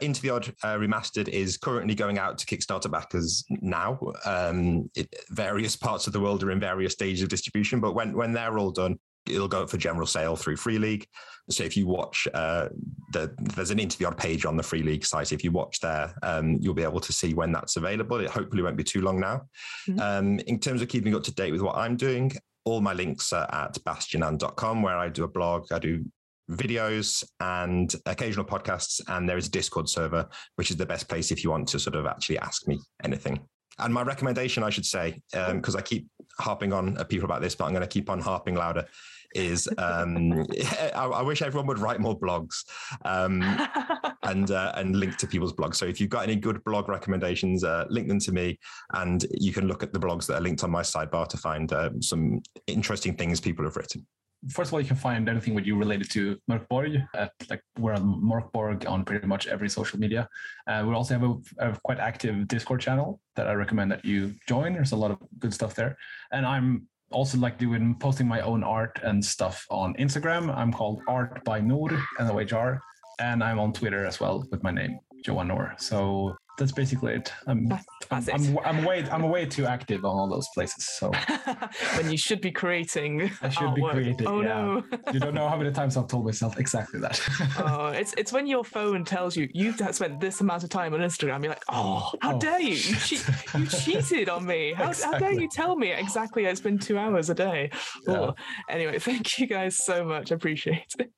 Into 0.00 0.22
the 0.22 0.30
Odd 0.30 0.48
uh, 0.64 0.76
Remastered 0.76 1.28
is 1.28 1.56
currently 1.58 1.94
going 1.94 2.18
out 2.18 2.38
to 2.38 2.46
Kickstarter 2.46 2.90
backers 2.90 3.44
now. 3.60 3.98
Um, 4.24 4.90
it, 4.96 5.14
various 5.30 5.76
parts 5.76 6.06
of 6.06 6.12
the 6.12 6.20
world 6.20 6.42
are 6.42 6.50
in 6.50 6.58
various 6.58 6.92
stages 6.92 7.22
of 7.22 7.28
distribution, 7.28 7.80
but 7.80 7.94
when, 7.94 8.16
when 8.16 8.32
they're 8.32 8.58
all 8.58 8.70
done, 8.70 8.98
it'll 9.28 9.48
go 9.48 9.62
up 9.62 9.70
for 9.70 9.76
general 9.76 10.06
sale 10.06 10.34
through 10.34 10.56
Free 10.56 10.78
League. 10.78 11.06
So 11.50 11.64
if 11.64 11.76
you 11.76 11.86
watch, 11.86 12.26
uh, 12.34 12.68
the, 13.12 13.34
there's 13.54 13.70
an 13.70 13.78
Into 13.78 13.98
the 13.98 14.06
Odd 14.06 14.16
page 14.16 14.44
on 14.44 14.56
the 14.56 14.62
Free 14.62 14.82
League 14.82 15.04
site. 15.04 15.32
If 15.32 15.44
you 15.44 15.52
watch 15.52 15.80
there, 15.80 16.14
um, 16.22 16.58
you'll 16.60 16.74
be 16.74 16.82
able 16.82 17.00
to 17.00 17.12
see 17.12 17.34
when 17.34 17.52
that's 17.52 17.76
available. 17.76 18.18
It 18.18 18.30
hopefully 18.30 18.62
won't 18.62 18.76
be 18.76 18.84
too 18.84 19.02
long 19.02 19.20
now. 19.20 19.42
Mm-hmm. 19.88 20.00
Um, 20.00 20.38
in 20.40 20.58
terms 20.58 20.82
of 20.82 20.88
keeping 20.88 21.14
up 21.14 21.22
to 21.24 21.34
date 21.34 21.52
with 21.52 21.62
what 21.62 21.76
I'm 21.76 21.96
doing, 21.96 22.32
all 22.64 22.80
my 22.80 22.92
links 22.92 23.32
are 23.32 23.48
at 23.52 23.74
bastionland.com, 23.84 24.82
where 24.82 24.96
I 24.96 25.08
do 25.08 25.24
a 25.24 25.28
blog, 25.28 25.72
I 25.72 25.78
do 25.78 26.04
videos 26.50 27.24
and 27.40 27.94
occasional 28.06 28.44
podcasts. 28.44 29.00
And 29.08 29.28
there 29.28 29.38
is 29.38 29.48
a 29.48 29.50
Discord 29.50 29.88
server, 29.88 30.28
which 30.56 30.70
is 30.70 30.76
the 30.76 30.86
best 30.86 31.08
place 31.08 31.30
if 31.30 31.44
you 31.44 31.50
want 31.50 31.68
to 31.68 31.78
sort 31.78 31.96
of 31.96 32.06
actually 32.06 32.38
ask 32.38 32.66
me 32.66 32.78
anything. 33.02 33.40
And 33.78 33.92
my 33.92 34.02
recommendation, 34.02 34.62
I 34.62 34.70
should 34.70 34.84
say, 34.84 35.20
because 35.32 35.74
um, 35.74 35.78
I 35.78 35.82
keep 35.82 36.06
harping 36.38 36.72
on 36.72 36.96
people 37.06 37.24
about 37.24 37.40
this, 37.40 37.54
but 37.54 37.64
I'm 37.64 37.72
going 37.72 37.82
to 37.82 37.86
keep 37.86 38.10
on 38.10 38.20
harping 38.20 38.54
louder, 38.54 38.86
is 39.34 39.68
um, 39.78 40.44
I, 40.94 41.04
I, 41.04 41.22
wish 41.22 41.40
everyone 41.40 41.66
would 41.68 41.78
write 41.78 41.98
more 41.98 42.18
blogs 42.18 42.64
um, 43.06 43.42
and 44.24 44.50
uh, 44.50 44.72
and 44.76 44.94
link 44.96 45.16
to 45.18 45.26
people's 45.26 45.54
blogs. 45.54 45.76
So 45.76 45.86
if 45.86 46.00
you've 46.00 46.10
got 46.10 46.24
any 46.24 46.36
good 46.36 46.62
blog 46.64 46.90
recommendations, 46.90 47.64
uh, 47.64 47.86
link 47.88 48.08
them 48.08 48.20
to 48.20 48.32
me, 48.32 48.58
and 48.92 49.24
you 49.30 49.52
can 49.52 49.66
look 49.66 49.82
at 49.82 49.94
the 49.94 49.98
blogs 49.98 50.26
that 50.26 50.36
are 50.36 50.42
linked 50.42 50.64
on 50.64 50.70
my 50.70 50.82
sidebar 50.82 51.26
to 51.28 51.38
find 51.38 51.72
uh, 51.72 51.90
some 52.00 52.42
interesting 52.66 53.14
things 53.14 53.40
people 53.40 53.64
have 53.64 53.76
written 53.76 54.06
first 54.50 54.68
of 54.68 54.74
all, 54.74 54.80
you 54.80 54.86
can 54.86 54.96
find 54.96 55.28
anything 55.28 55.54
with 55.54 55.66
you 55.66 55.76
related 55.76 56.10
to 56.10 56.38
Mörk 56.50 56.68
Borg 56.68 57.00
at 57.14 57.32
like 57.48 57.62
we're 57.78 57.94
on 57.94 58.20
Mörk 58.22 58.52
Borg 58.52 58.86
on 58.86 59.04
pretty 59.04 59.26
much 59.26 59.46
every 59.46 59.68
social 59.68 59.98
media. 59.98 60.28
Uh, 60.66 60.84
we 60.86 60.94
also 60.94 61.14
have 61.14 61.22
a, 61.22 61.34
a, 61.58 61.78
quite 61.84 61.98
active 61.98 62.48
Discord 62.48 62.80
channel 62.80 63.20
that 63.36 63.46
I 63.46 63.52
recommend 63.52 63.90
that 63.92 64.04
you 64.04 64.34
join. 64.48 64.72
There's 64.72 64.92
a 64.92 64.96
lot 64.96 65.10
of 65.10 65.18
good 65.38 65.54
stuff 65.54 65.74
there, 65.74 65.96
and 66.32 66.44
I'm 66.44 66.88
also 67.10 67.38
like 67.38 67.58
doing 67.58 67.96
posting 68.00 68.26
my 68.26 68.40
own 68.40 68.64
art 68.64 68.98
and 69.02 69.24
stuff 69.24 69.66
on 69.70 69.94
Instagram. 69.94 70.54
I'm 70.54 70.72
called 70.72 71.02
Art 71.06 71.44
by 71.44 71.60
Nohr 71.60 71.90
and 72.18 72.30
OHR, 72.30 72.80
and 73.20 73.44
I'm 73.44 73.58
on 73.58 73.72
Twitter 73.72 74.04
as 74.04 74.18
well 74.18 74.44
with 74.50 74.62
my 74.62 74.70
name 74.70 74.98
Johan 75.24 75.48
Nohr. 75.48 75.74
So 75.78 76.36
that's 76.58 76.72
basically 76.72 77.14
it. 77.14 77.32
I'm, 77.46 77.68
that's, 77.68 78.28
I'm, 78.28 78.58
I'm, 78.58 78.58
I'm, 78.64 78.84
way 78.84 79.08
I'm 79.10 79.22
way 79.28 79.46
too 79.56 79.66
active 79.66 80.04
on 80.04 80.16
all 80.16 80.28
those 80.28 80.48
places. 80.54 80.84
So 80.98 81.10
when 81.96 82.10
you 82.10 82.18
should 82.18 82.40
be 82.40 82.50
creating, 82.50 83.30
I 83.40 83.48
should 83.48 83.68
artwork. 83.68 83.74
be 83.74 83.82
creating. 83.82 84.26
Oh 84.26 84.42
yeah. 84.42 84.48
no! 84.48 84.84
you 85.12 85.20
don't 85.20 85.34
know 85.34 85.48
how 85.48 85.56
many 85.56 85.70
times 85.80 85.96
I've 85.96 86.08
told 86.08 86.26
myself 86.26 86.58
exactly 86.58 87.00
that. 87.00 87.20
oh, 87.58 87.88
it's 87.88 88.14
it's 88.18 88.32
when 88.32 88.46
your 88.46 88.64
phone 88.64 89.04
tells 89.04 89.36
you 89.36 89.48
you've 89.54 89.76
spent 89.94 90.20
this 90.20 90.40
amount 90.40 90.62
of 90.64 90.70
time 90.70 90.92
on 90.94 91.00
Instagram. 91.00 91.42
You're 91.42 91.52
like, 91.52 91.64
oh, 91.70 92.10
how 92.20 92.36
oh. 92.36 92.38
dare 92.38 92.60
you? 92.60 92.74
You, 92.74 92.96
che- 92.96 93.58
you 93.58 93.66
cheated 93.66 94.28
on 94.28 94.44
me. 94.44 94.72
How, 94.72 94.88
exactly. 94.88 95.12
how 95.12 95.18
dare 95.30 95.40
you 95.40 95.48
tell 95.48 95.76
me 95.76 95.92
exactly? 95.92 96.44
It's 96.44 96.60
been 96.60 96.78
two 96.78 96.98
hours 96.98 97.30
a 97.30 97.34
day. 97.34 97.70
Yeah. 98.06 98.14
Oh. 98.14 98.34
Anyway, 98.68 98.98
thank 98.98 99.38
you 99.38 99.46
guys 99.46 99.78
so 99.84 100.04
much. 100.04 100.32
I 100.32 100.34
appreciate 100.34 100.94
it. 100.98 101.10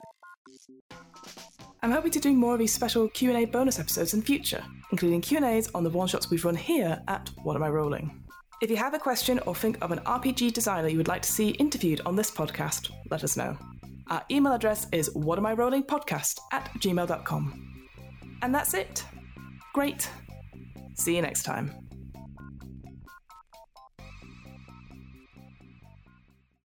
I'm 1.84 1.90
hoping 1.90 2.12
to 2.12 2.18
do 2.18 2.32
more 2.32 2.54
of 2.54 2.58
these 2.58 2.72
special 2.72 3.08
Q&A 3.10 3.44
bonus 3.44 3.78
episodes 3.78 4.14
in 4.14 4.22
future, 4.22 4.64
including 4.90 5.20
Q&As 5.20 5.70
on 5.74 5.84
the 5.84 5.90
one-shots 5.90 6.30
we've 6.30 6.42
run 6.42 6.56
here 6.56 7.02
at 7.08 7.28
What 7.42 7.56
Am 7.56 7.62
I 7.62 7.68
Rolling. 7.68 8.24
If 8.62 8.70
you 8.70 8.76
have 8.78 8.94
a 8.94 8.98
question 8.98 9.38
or 9.40 9.54
think 9.54 9.76
of 9.82 9.92
an 9.92 9.98
RPG 9.98 10.54
designer 10.54 10.88
you 10.88 10.96
would 10.96 11.08
like 11.08 11.20
to 11.20 11.30
see 11.30 11.50
interviewed 11.50 12.00
on 12.06 12.16
this 12.16 12.30
podcast, 12.30 12.90
let 13.10 13.22
us 13.22 13.36
know. 13.36 13.58
Our 14.08 14.24
email 14.30 14.54
address 14.54 14.86
is 14.92 15.10
whatamirollingpodcast 15.10 16.40
at 16.52 16.70
gmail.com. 16.78 17.84
And 18.40 18.54
that's 18.54 18.72
it. 18.72 19.04
Great. 19.74 20.08
See 20.94 21.14
you 21.14 21.20
next 21.20 21.42
time. 21.42 21.83